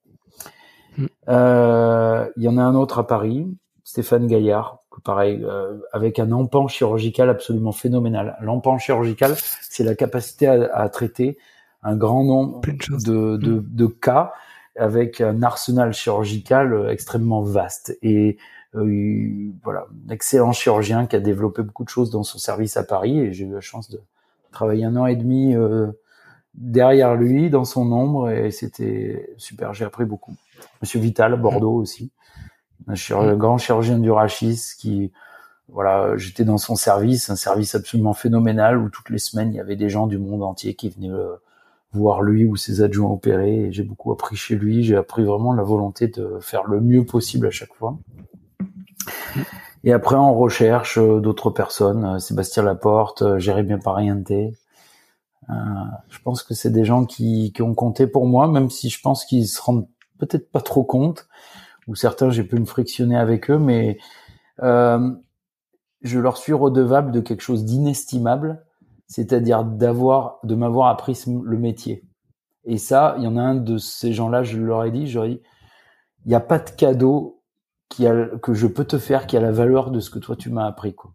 Mm. 0.97 1.07
il 1.27 2.43
y 2.43 2.49
en 2.49 2.57
a 2.57 2.63
un 2.63 2.75
autre 2.77 3.01
à 3.01 3.07
Paris, 3.07 3.49
Stéphane 3.83 4.29
Gaillard, 4.29 4.79
pareil, 5.03 5.45
avec 5.93 6.21
un 6.21 6.31
empan 6.31 6.69
chirurgical 6.69 7.31
absolument 7.31 7.73
phénoménal. 7.73 8.37
L'empan 8.41 8.79
chirurgical, 8.79 9.35
c'est 9.69 9.85
la 9.85 9.97
capacité 9.97 10.47
à, 10.47 10.71
à, 10.73 10.89
traiter 10.89 11.37
un 11.83 11.97
grand 11.97 12.23
nombre 12.23 12.61
de, 12.91 13.37
de, 13.37 13.53
mm. 13.55 13.67
de 13.71 13.87
cas 13.87 14.33
avec 14.79 15.21
un 15.21 15.43
arsenal 15.43 15.93
chirurgical 15.93 16.73
euh, 16.73 16.91
extrêmement 16.91 17.43
vaste. 17.43 17.97
Et 18.03 18.39
euh, 18.75 19.51
voilà, 19.63 19.87
un 20.07 20.13
excellent 20.13 20.53
chirurgien 20.53 21.07
qui 21.07 21.17
a 21.17 21.21
développé 21.21 21.63
beaucoup 21.63 21.85
de 21.85 21.89
choses 21.89 22.11
dans 22.11 22.23
son 22.23 22.39
service 22.39 22.77
à 22.77 22.85
Paris. 22.85 23.19
Et 23.19 23.33
j'ai 23.33 23.45
eu 23.45 23.53
la 23.53 23.61
chance 23.61 23.91
de 23.91 24.01
travailler 24.53 24.85
un 24.85 24.97
an 24.97 25.07
et 25.07 25.17
demi 25.17 25.55
euh, 25.55 25.89
derrière 26.55 27.15
lui 27.15 27.51
dans 27.51 27.65
son 27.65 27.91
ombre. 27.93 28.31
Et 28.31 28.51
c'était 28.51 29.35
super, 29.37 29.75
j'ai 29.75 29.85
appris 29.85 30.05
beaucoup. 30.05 30.35
Monsieur 30.81 31.01
Vital, 31.01 31.39
Bordeaux 31.41 31.75
aussi, 31.75 32.11
un, 32.87 33.35
grand 33.35 33.59
chirurgien 33.59 33.99
du 33.99 34.11
rachis 34.11 34.75
qui 34.79 35.13
voilà, 35.71 36.17
j'étais 36.17 36.45
dans 36.45 36.57
son 36.57 36.77
service, 36.77 37.29
un 37.29 37.37
service 37.37 37.75
absolument 37.75 38.15
phénoménal 38.15 38.79
où 38.79 38.89
toutes 38.89 39.11
les 39.11 39.19
semaines 39.19 39.53
il 39.53 39.57
y 39.57 39.61
avait 39.61 39.77
des 39.77 39.91
gens 39.91 40.07
du 40.07 40.17
monde 40.17 40.43
entier 40.43 40.75
qui 40.75 40.89
venaient 40.89 41.15
voir 41.93 42.23
lui 42.23 42.45
ou 42.45 42.57
ses 42.57 42.83
adjoints 42.83 43.11
opérer. 43.11 43.69
J'ai 43.73 43.83
beaucoup 43.83 44.13
appris 44.13 44.37
chez 44.37 44.57
lui. 44.57 44.83
J'ai 44.83 44.97
appris 44.97 45.25
vraiment 45.25 45.53
la 45.53 45.63
volonté 45.63 46.09
de 46.09 46.39
faire 46.41 46.65
le 46.65 46.81
mieux 46.81 47.05
possible 47.05 47.47
à 47.47 47.51
chaque 47.51 47.75
fois. 47.75 47.99
Et 49.85 49.93
après, 49.93 50.17
on 50.17 50.35
recherche 50.35 50.99
euh, 50.99 51.21
d'autres 51.21 51.51
personnes. 51.51 52.05
Euh, 52.05 52.19
Sébastien 52.19 52.63
Laporte, 52.63 53.23
euh, 53.23 53.39
Jérémy 53.39 53.79
Pariente. 53.79 54.31
Euh, 54.31 55.55
je 56.09 56.19
pense 56.23 56.43
que 56.43 56.55
c'est 56.55 56.71
des 56.71 56.85
gens 56.85 57.05
qui, 57.05 57.53
qui 57.55 57.63
ont 57.63 57.75
compté 57.75 58.07
pour 58.07 58.27
moi, 58.27 58.49
même 58.49 58.71
si 58.71 58.91
je 58.91 59.01
pense 59.01 59.25
qu'ils 59.25 59.47
se 59.47 59.63
rendent 59.63 59.89
peut-être 60.19 60.51
pas 60.51 60.61
trop 60.61 60.85
compte. 60.85 61.29
Ou 61.87 61.95
certains, 61.95 62.31
j'ai 62.31 62.45
pu 62.45 62.59
me 62.59 62.67
frictionner 62.67 63.17
avec 63.17 63.51
eux, 63.51 63.59
mais 63.59 63.99
euh, 64.63 65.11
je 66.03 66.19
leur 66.19 66.37
suis 66.37 66.53
redevable 66.53 67.13
de 67.13 67.21
quelque 67.21 67.41
chose 67.41 67.65
d'inestimable 67.65 68.65
c'est-à-dire 69.09 69.65
d'avoir, 69.65 70.39
de 70.45 70.55
m'avoir 70.55 70.89
appris 70.89 71.21
le 71.27 71.59
métier. 71.59 72.05
Et 72.65 72.77
ça, 72.79 73.15
il 73.19 73.25
y 73.25 73.27
en 73.27 73.37
a 73.37 73.43
un 73.43 73.55
de 73.55 73.79
ces 73.79 74.13
gens-là, 74.13 74.43
je 74.43 74.59
leur 74.59 74.85
ai 74.85 74.91
dit, 74.91 75.07
j'aurais 75.07 75.31
dit, 75.31 75.41
il 76.25 76.29
n'y 76.29 76.35
a 76.35 76.41
pas 76.41 76.59
de 76.59 76.71
cadeau 76.71 77.43
qui 77.89 78.07
a, 78.07 78.27
que 78.43 78.53
je 78.53 78.67
peux 78.67 78.85
te 78.85 78.99
faire 78.99 79.27
qui 79.27 79.37
a 79.37 79.41
la 79.41 79.51
valeur 79.51 79.91
de 79.91 80.01
ce 80.01 80.11
que 80.11 80.19
toi 80.19 80.37
tu 80.37 80.51
m'as 80.51 80.67
appris, 80.67 80.95
quoi. 80.95 81.13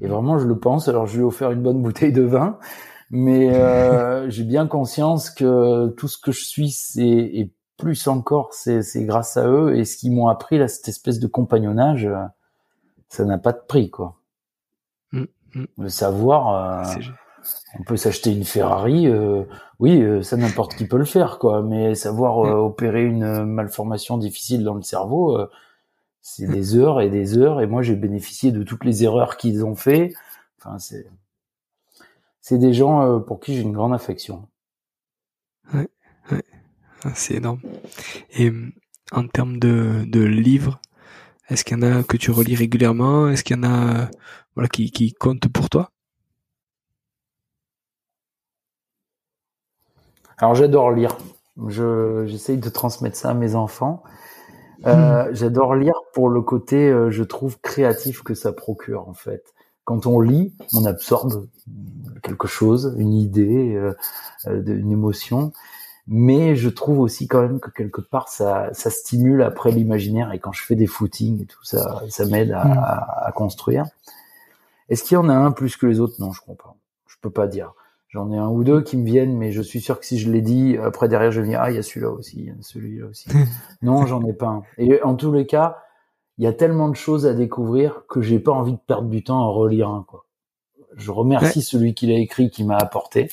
Et 0.00 0.08
vraiment, 0.08 0.38
je 0.38 0.46
le 0.46 0.58
pense. 0.58 0.88
Alors, 0.88 1.06
je 1.06 1.16
lui 1.16 1.22
ai 1.22 1.24
offert 1.24 1.50
une 1.50 1.62
bonne 1.62 1.82
bouteille 1.82 2.12
de 2.12 2.22
vin, 2.22 2.58
mais 3.10 3.54
euh, 3.54 4.30
j'ai 4.30 4.44
bien 4.44 4.68
conscience 4.68 5.30
que 5.30 5.88
tout 5.96 6.06
ce 6.06 6.18
que 6.18 6.30
je 6.30 6.44
suis, 6.44 6.70
c'est 6.70 7.02
et 7.02 7.52
plus 7.76 8.06
encore, 8.06 8.54
c'est 8.54 9.04
grâce 9.04 9.36
à 9.36 9.46
eux 9.48 9.76
et 9.76 9.84
ce 9.84 9.98
qu'ils 9.98 10.12
m'ont 10.12 10.28
appris 10.28 10.56
là, 10.56 10.66
cette 10.66 10.88
espèce 10.88 11.18
de 11.18 11.26
compagnonnage, 11.26 12.08
ça 13.08 13.24
n'a 13.24 13.36
pas 13.36 13.52
de 13.52 13.60
prix, 13.66 13.90
quoi. 13.90 14.16
Mm. 15.56 15.64
Le 15.78 15.88
savoir, 15.88 16.84
euh, 16.84 17.00
on 17.78 17.82
peut 17.82 17.96
s'acheter 17.96 18.30
une 18.30 18.44
Ferrari, 18.44 19.08
euh, 19.08 19.44
oui, 19.78 20.02
euh, 20.02 20.22
ça 20.22 20.36
n'importe 20.36 20.76
qui 20.76 20.86
peut 20.86 20.98
le 20.98 21.04
faire, 21.06 21.38
quoi. 21.38 21.62
Mais 21.62 21.94
savoir 21.94 22.44
mm. 22.44 22.58
opérer 22.58 23.04
une 23.04 23.44
malformation 23.44 24.18
difficile 24.18 24.64
dans 24.64 24.74
le 24.74 24.82
cerveau, 24.82 25.38
c'est 26.20 26.46
mm. 26.46 26.52
des 26.52 26.76
heures 26.76 27.00
et 27.00 27.08
des 27.08 27.38
heures. 27.38 27.62
Et 27.62 27.66
moi, 27.66 27.82
j'ai 27.82 27.96
bénéficié 27.96 28.52
de 28.52 28.62
toutes 28.62 28.84
les 28.84 29.02
erreurs 29.02 29.38
qu'ils 29.38 29.64
ont 29.64 29.76
fait. 29.76 30.12
Enfin, 30.58 30.78
c'est 30.78 31.06
c'est 32.42 32.58
des 32.58 32.74
gens 32.74 33.20
pour 33.20 33.40
qui 33.40 33.56
j'ai 33.56 33.62
une 33.62 33.72
grande 33.72 33.92
affection. 33.92 34.46
Ouais, 35.74 35.88
ouais. 36.30 36.44
Ah, 37.02 37.10
c'est 37.14 37.34
énorme. 37.34 37.58
Et 38.38 38.52
en 39.10 39.26
termes 39.26 39.58
de, 39.58 40.04
de 40.06 40.20
livres, 40.20 40.80
est-ce 41.48 41.64
qu'il 41.64 41.78
y 41.78 41.80
en 41.80 41.82
a 41.82 42.02
que 42.02 42.16
tu 42.16 42.30
relis 42.30 42.56
régulièrement? 42.56 43.28
Est-ce 43.28 43.44
qu'il 43.44 43.56
y 43.56 43.60
en 43.60 43.62
a 43.62 44.02
euh, 44.02 44.06
voilà, 44.54 44.68
qui, 44.68 44.90
qui 44.90 45.12
comptent 45.12 45.48
pour 45.48 45.70
toi? 45.70 45.90
Alors 50.38 50.54
j'adore 50.54 50.90
lire. 50.90 51.16
j'essaye 52.26 52.58
de 52.58 52.68
transmettre 52.68 53.16
ça 53.16 53.30
à 53.30 53.34
mes 53.34 53.54
enfants. 53.54 54.02
Euh, 54.86 55.30
hmm. 55.30 55.34
J'adore 55.34 55.74
lire 55.74 55.94
pour 56.12 56.28
le 56.28 56.42
côté, 56.42 56.88
euh, 56.88 57.10
je 57.10 57.22
trouve, 57.22 57.58
créatif 57.60 58.22
que 58.22 58.34
ça 58.34 58.52
procure 58.52 59.08
en 59.08 59.14
fait. 59.14 59.54
Quand 59.84 60.06
on 60.06 60.20
lit, 60.20 60.52
on 60.74 60.84
absorbe 60.84 61.46
quelque 62.22 62.48
chose, 62.48 62.94
une 62.98 63.12
idée, 63.12 63.80
une 64.44 64.90
émotion 64.90 65.52
mais 66.08 66.54
je 66.54 66.68
trouve 66.68 67.00
aussi 67.00 67.26
quand 67.26 67.42
même 67.42 67.58
que 67.58 67.70
quelque 67.70 68.00
part 68.00 68.28
ça, 68.28 68.72
ça 68.72 68.90
stimule 68.90 69.42
après 69.42 69.72
l'imaginaire 69.72 70.32
et 70.32 70.38
quand 70.38 70.52
je 70.52 70.62
fais 70.62 70.76
des 70.76 70.86
footings 70.86 71.42
et 71.42 71.46
tout 71.46 71.64
ça, 71.64 72.02
ça 72.08 72.26
m'aide 72.26 72.52
à, 72.52 72.64
mm. 72.64 72.78
à, 73.26 73.32
construire. 73.32 73.84
Est-ce 74.88 75.02
qu'il 75.02 75.16
y 75.16 75.18
en 75.18 75.28
a 75.28 75.34
un 75.34 75.50
plus 75.50 75.76
que 75.76 75.86
les 75.86 75.98
autres? 75.98 76.14
Non, 76.20 76.32
je 76.32 76.40
crois 76.40 76.54
pas. 76.54 76.76
Je 77.08 77.16
peux 77.20 77.30
pas 77.30 77.48
dire. 77.48 77.74
J'en 78.08 78.30
ai 78.30 78.38
un 78.38 78.48
ou 78.48 78.62
deux 78.62 78.82
qui 78.82 78.96
me 78.96 79.04
viennent, 79.04 79.36
mais 79.36 79.50
je 79.50 79.60
suis 79.60 79.80
sûr 79.80 79.98
que 79.98 80.06
si 80.06 80.18
je 80.18 80.30
l'ai 80.30 80.42
dit, 80.42 80.76
après 80.78 81.08
derrière 81.08 81.32
je 81.32 81.40
vais 81.40 81.48
dire 81.48 81.60
ah 81.60 81.70
il 81.70 81.76
y 81.76 81.78
a 81.78 81.82
celui-là 81.82 82.10
aussi, 82.10 82.36
il 82.38 82.44
y 82.46 82.50
a 82.50 82.54
celui-là 82.60 83.06
aussi. 83.06 83.28
non, 83.82 84.06
j'en 84.06 84.24
ai 84.24 84.32
pas 84.32 84.46
un. 84.46 84.62
Et 84.78 85.02
en 85.02 85.16
tous 85.16 85.32
les 85.32 85.44
cas, 85.44 85.78
il 86.38 86.44
y 86.44 86.46
a 86.46 86.52
tellement 86.52 86.88
de 86.88 86.96
choses 86.96 87.26
à 87.26 87.34
découvrir 87.34 88.04
que 88.08 88.20
j'ai 88.20 88.38
pas 88.38 88.52
envie 88.52 88.72
de 88.72 88.78
perdre 88.78 89.08
du 89.08 89.24
temps 89.24 89.42
à 89.42 89.50
relire 89.50 89.88
un 89.88 90.04
quoi. 90.06 90.24
Je 90.94 91.10
remercie 91.10 91.62
celui 91.62 91.94
qui 91.94 92.06
l'a 92.06 92.18
écrit, 92.18 92.48
qui 92.48 92.64
m'a 92.64 92.76
apporté. 92.76 93.28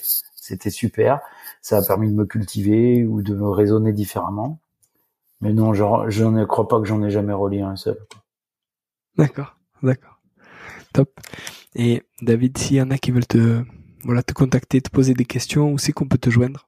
C'était 0.46 0.72
super 0.72 1.22
ça 1.62 1.78
a 1.78 1.82
permis 1.82 2.10
de 2.12 2.16
me 2.16 2.26
cultiver 2.26 3.06
ou 3.06 3.22
de 3.22 3.34
me 3.34 3.48
raisonner 3.48 3.94
différemment. 3.94 4.60
Mais 5.39 5.54
non, 5.54 5.74
je 5.74 6.26
ne 6.26 6.44
crois 6.44 6.68
pas 6.68 6.82
que 6.82 6.86
j'en 6.86 7.02
ai 7.02 7.10
jamais 7.10 7.32
relié 7.32 7.62
un 7.62 7.78
seul. 7.78 7.98
D'accord, 9.18 9.56
d'accord. 9.82 10.20
Top. 10.94 11.18
Et 11.76 12.04
David, 12.22 12.58
s'il 12.58 12.76
y 12.76 12.82
en 12.82 12.91
a 12.91 12.98
qui 12.98 13.12
veulent 13.12 13.26
te, 13.26 13.64
voilà, 14.04 14.22
te 14.22 14.34
contacter, 14.34 14.82
te 14.82 14.89
poser 14.89 15.14
des 15.14 15.24
questions, 15.24 15.72
où 15.72 15.78
c'est 15.78 15.94
qu'on 15.94 16.10
peut 16.10 16.18
te 16.18 16.30
joindre? 16.30 16.68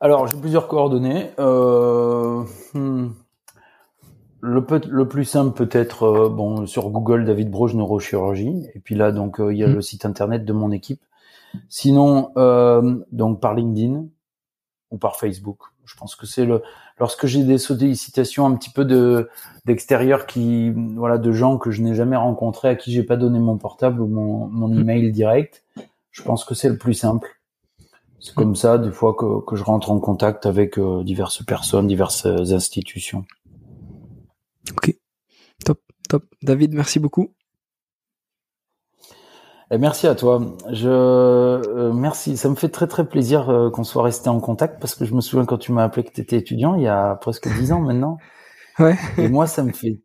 Alors, 0.00 0.28
j'ai 0.28 0.40
plusieurs 0.40 0.66
coordonnées. 0.66 1.30
Euh, 1.38 2.42
hmm. 2.72 3.10
Le, 4.40 4.64
le, 4.88 5.08
plus 5.08 5.24
simple 5.24 5.56
peut-être, 5.56 6.04
euh, 6.04 6.28
bon, 6.28 6.66
sur 6.66 6.90
Google, 6.90 7.24
David 7.24 7.50
Broge 7.50 7.74
neurochirurgie. 7.74 8.66
Et 8.74 8.80
puis 8.80 8.94
là, 8.94 9.12
donc, 9.12 9.40
euh, 9.40 9.52
il 9.52 9.58
y 9.58 9.64
a 9.64 9.68
hmm. 9.68 9.74
le 9.74 9.82
site 9.82 10.04
internet 10.04 10.44
de 10.44 10.52
mon 10.52 10.70
équipe, 10.70 11.00
Sinon, 11.68 12.30
euh, 12.36 12.98
donc 13.12 13.40
par 13.40 13.54
LinkedIn 13.54 14.06
ou 14.90 14.98
par 14.98 15.16
Facebook. 15.16 15.58
Je 15.84 15.96
pense 15.96 16.16
que 16.16 16.26
c'est 16.26 16.44
le 16.44 16.62
lorsque 16.98 17.26
j'ai 17.26 17.44
des 17.44 17.58
sollicitations 17.58 18.46
un 18.46 18.54
petit 18.56 18.70
peu 18.70 18.84
de 18.84 19.30
d'extérieur 19.64 20.26
qui 20.26 20.70
voilà 20.96 21.16
de 21.16 21.32
gens 21.32 21.56
que 21.56 21.70
je 21.70 21.82
n'ai 21.82 21.94
jamais 21.94 22.16
rencontrés 22.16 22.68
à 22.68 22.74
qui 22.74 22.92
j'ai 22.92 23.02
pas 23.02 23.16
donné 23.16 23.38
mon 23.38 23.56
portable 23.56 24.02
ou 24.02 24.06
mon, 24.06 24.46
mon 24.48 24.68
hmm. 24.68 24.80
email 24.80 25.12
direct. 25.12 25.64
Je 26.10 26.22
pense 26.22 26.44
que 26.44 26.54
c'est 26.54 26.68
le 26.68 26.76
plus 26.76 26.94
simple. 26.94 27.40
C'est 28.20 28.34
comme 28.34 28.56
ça 28.56 28.78
des 28.78 28.90
fois 28.90 29.14
que, 29.14 29.40
que 29.46 29.54
je 29.54 29.62
rentre 29.62 29.90
en 29.90 30.00
contact 30.00 30.44
avec 30.44 30.78
euh, 30.78 31.04
diverses 31.04 31.44
personnes, 31.44 31.86
diverses 31.86 32.26
institutions. 32.26 33.24
Ok, 34.72 34.94
top, 35.64 35.80
top. 36.08 36.24
David, 36.42 36.74
merci 36.74 36.98
beaucoup. 36.98 37.34
Merci 39.70 40.06
à 40.06 40.14
toi. 40.14 40.40
Je 40.70 40.88
euh, 40.88 41.92
merci. 41.92 42.38
Ça 42.38 42.48
me 42.48 42.54
fait 42.54 42.70
très 42.70 42.86
très 42.86 43.06
plaisir 43.06 43.50
euh, 43.50 43.70
qu'on 43.70 43.84
soit 43.84 44.02
resté 44.02 44.30
en 44.30 44.40
contact 44.40 44.80
parce 44.80 44.94
que 44.94 45.04
je 45.04 45.14
me 45.14 45.20
souviens 45.20 45.44
quand 45.44 45.58
tu 45.58 45.72
m'as 45.72 45.84
appelé 45.84 46.04
que 46.04 46.12
tu 46.12 46.22
étais 46.22 46.38
étudiant 46.38 46.74
il 46.74 46.82
y 46.82 46.88
a 46.88 47.16
presque 47.16 47.48
dix 47.58 47.72
ans 47.72 47.80
maintenant. 47.80 48.18
Ouais. 48.78 48.96
Et 49.16 49.28
moi, 49.28 49.48
ça 49.48 49.64
me 49.64 49.72
fait 49.72 50.02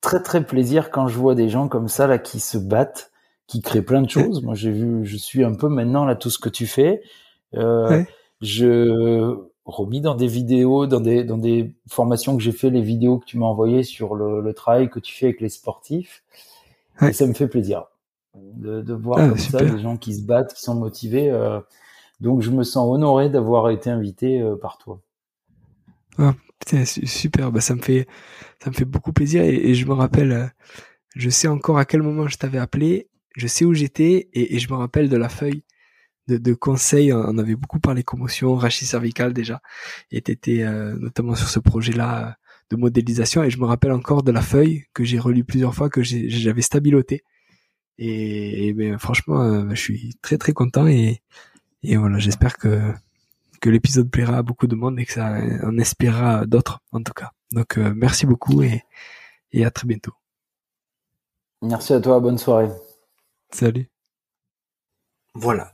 très 0.00 0.22
très 0.22 0.42
plaisir 0.46 0.90
quand 0.90 1.08
je 1.08 1.18
vois 1.18 1.34
des 1.34 1.50
gens 1.50 1.68
comme 1.68 1.88
ça 1.88 2.06
là 2.06 2.16
qui 2.16 2.40
se 2.40 2.56
battent, 2.56 3.12
qui 3.46 3.60
créent 3.60 3.82
plein 3.82 4.00
de 4.00 4.08
choses. 4.08 4.42
Moi, 4.42 4.54
j'ai 4.54 4.70
vu, 4.70 5.04
je 5.04 5.18
suis 5.18 5.44
un 5.44 5.54
peu 5.54 5.68
maintenant 5.68 6.06
là 6.06 6.16
tout 6.16 6.30
ce 6.30 6.38
que 6.38 6.48
tu 6.48 6.66
fais. 6.66 7.02
Euh, 7.54 8.02
Je 8.40 9.36
remis 9.64 10.00
dans 10.00 10.14
des 10.14 10.26
vidéos, 10.26 10.86
dans 10.86 11.00
des 11.00 11.24
dans 11.24 11.38
des 11.38 11.74
formations 11.88 12.36
que 12.36 12.42
j'ai 12.42 12.52
fait, 12.52 12.70
les 12.70 12.82
vidéos 12.82 13.18
que 13.18 13.24
tu 13.24 13.38
m'as 13.38 13.46
envoyées 13.46 13.82
sur 13.82 14.14
le, 14.14 14.40
le, 14.40 14.54
travail 14.54 14.90
que 14.90 14.98
tu 14.98 15.14
fais 15.14 15.26
avec 15.26 15.40
les 15.40 15.48
sportifs. 15.48 16.22
Et 17.02 17.12
ça 17.12 17.26
me 17.26 17.32
fait 17.34 17.48
plaisir 17.48 17.86
de, 18.34 18.82
de 18.82 18.94
voir 18.94 19.18
ah, 19.20 19.28
comme 19.28 19.38
ça 19.38 19.64
des 19.64 19.80
gens 19.80 19.96
qui 19.96 20.14
se 20.14 20.22
battent, 20.22 20.54
qui 20.54 20.62
sont 20.62 20.74
motivés. 20.74 21.30
Euh, 21.30 21.60
donc 22.20 22.42
je 22.42 22.50
me 22.50 22.62
sens 22.62 22.88
honoré 22.88 23.28
d'avoir 23.28 23.70
été 23.70 23.90
invité 23.90 24.40
euh, 24.40 24.56
par 24.56 24.78
toi. 24.78 25.00
Ah, 26.18 26.34
super, 26.84 27.50
bah, 27.50 27.60
ça 27.60 27.74
me 27.74 27.82
fait 27.82 28.06
ça 28.62 28.70
me 28.70 28.74
fait 28.74 28.84
beaucoup 28.84 29.12
plaisir 29.12 29.42
et, 29.42 29.74
je 29.74 29.86
me 29.86 29.92
rappelle, 29.92 30.32
euh, 30.32 30.46
je 31.14 31.28
sais 31.28 31.48
encore 31.48 31.78
à 31.78 31.84
quel 31.84 32.02
moment 32.02 32.28
je 32.28 32.38
t'avais 32.38 32.58
appelé, 32.58 33.08
je 33.36 33.46
sais 33.46 33.64
où 33.64 33.74
j'étais 33.74 34.28
et, 34.32 34.58
je 34.58 34.72
me 34.72 34.76
rappelle 34.78 35.08
de 35.08 35.16
la 35.16 35.28
feuille 35.28 35.64
de, 36.28 36.38
de 36.38 36.54
conseils. 36.54 37.12
On 37.12 37.38
avait 37.38 37.56
beaucoup 37.56 37.80
parlé 37.80 38.02
commotion, 38.02 38.54
rachis 38.56 38.86
cervical 38.86 39.32
déjà, 39.32 39.60
et 40.10 40.22
t'étais 40.22 40.64
notamment 40.98 41.34
sur 41.34 41.48
ce 41.48 41.58
projet-là 41.58 42.36
de 42.70 42.76
modélisation 42.76 43.42
et 43.42 43.50
je 43.50 43.58
me 43.58 43.66
rappelle 43.66 43.92
encore 43.92 44.22
de 44.22 44.32
la 44.32 44.40
feuille 44.40 44.84
que 44.94 45.04
j'ai 45.04 45.18
relue 45.18 45.44
plusieurs 45.44 45.74
fois 45.74 45.90
que 45.90 46.02
j'avais 46.02 46.62
stabiloté 46.62 47.22
et, 47.98 48.72
ben, 48.72 48.98
franchement, 48.98 49.40
euh, 49.40 49.68
je 49.70 49.80
suis 49.80 50.16
très 50.20 50.38
très 50.38 50.52
content 50.52 50.86
et, 50.86 51.22
et 51.82 51.96
voilà, 51.96 52.18
j'espère 52.18 52.58
que 52.58 52.92
que 53.60 53.70
l'épisode 53.70 54.10
plaira 54.10 54.38
à 54.38 54.42
beaucoup 54.42 54.66
de 54.66 54.74
monde 54.74 54.98
et 55.00 55.06
que 55.06 55.12
ça 55.12 55.38
en 55.62 55.78
inspirera 55.78 56.44
d'autres 56.44 56.80
en 56.92 57.02
tout 57.02 57.14
cas. 57.14 57.30
Donc 57.50 57.78
euh, 57.78 57.94
merci 57.96 58.26
beaucoup 58.26 58.62
et, 58.62 58.82
et 59.52 59.64
à 59.64 59.70
très 59.70 59.86
bientôt. 59.86 60.12
Merci 61.62 61.94
à 61.94 62.00
toi, 62.00 62.20
bonne 62.20 62.36
soirée. 62.36 62.68
Salut. 63.50 63.88
Voilà, 65.34 65.73